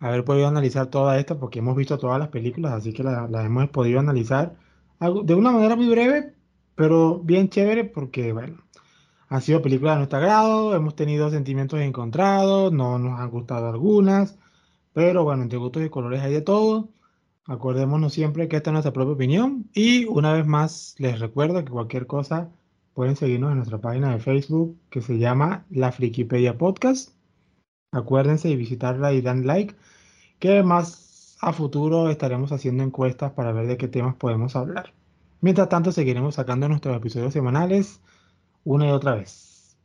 [0.00, 3.44] haber podido analizar toda esta porque hemos visto todas las películas, así que las la
[3.44, 4.56] hemos podido analizar
[5.00, 6.34] de una manera muy breve,
[6.74, 8.58] pero bien chévere porque, bueno,
[9.28, 14.38] han sido películas de nuestro agrado, hemos tenido sentimientos encontrados, no nos han gustado algunas,
[14.92, 16.90] pero bueno, entre gustos y colores hay de todo.
[17.46, 21.72] Acordémonos siempre que esta es nuestra propia opinión y una vez más les recuerdo que
[21.72, 22.50] cualquier cosa
[22.94, 27.10] pueden seguirnos en nuestra página de Facebook que se llama La Frikipedia Podcast.
[27.90, 29.74] Acuérdense de visitarla y dan like,
[30.38, 34.92] que más a futuro estaremos haciendo encuestas para ver de qué temas podemos hablar.
[35.40, 38.00] Mientras tanto, seguiremos sacando nuestros episodios semanales
[38.64, 39.76] una y otra vez.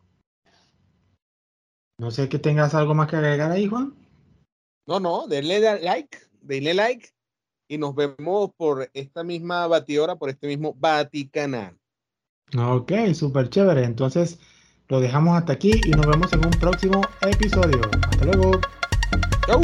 [1.99, 3.95] No sé que tengas algo más que agregar ahí, Juan.
[4.85, 7.16] No, no, denle like, denle like
[7.68, 11.77] y nos vemos por esta misma batidora, por este mismo Vaticanal.
[12.57, 13.84] Ok, súper chévere.
[13.84, 14.39] Entonces
[14.88, 17.81] lo dejamos hasta aquí y nos vemos en un próximo episodio.
[18.10, 18.60] Hasta luego.
[19.45, 19.61] Chau.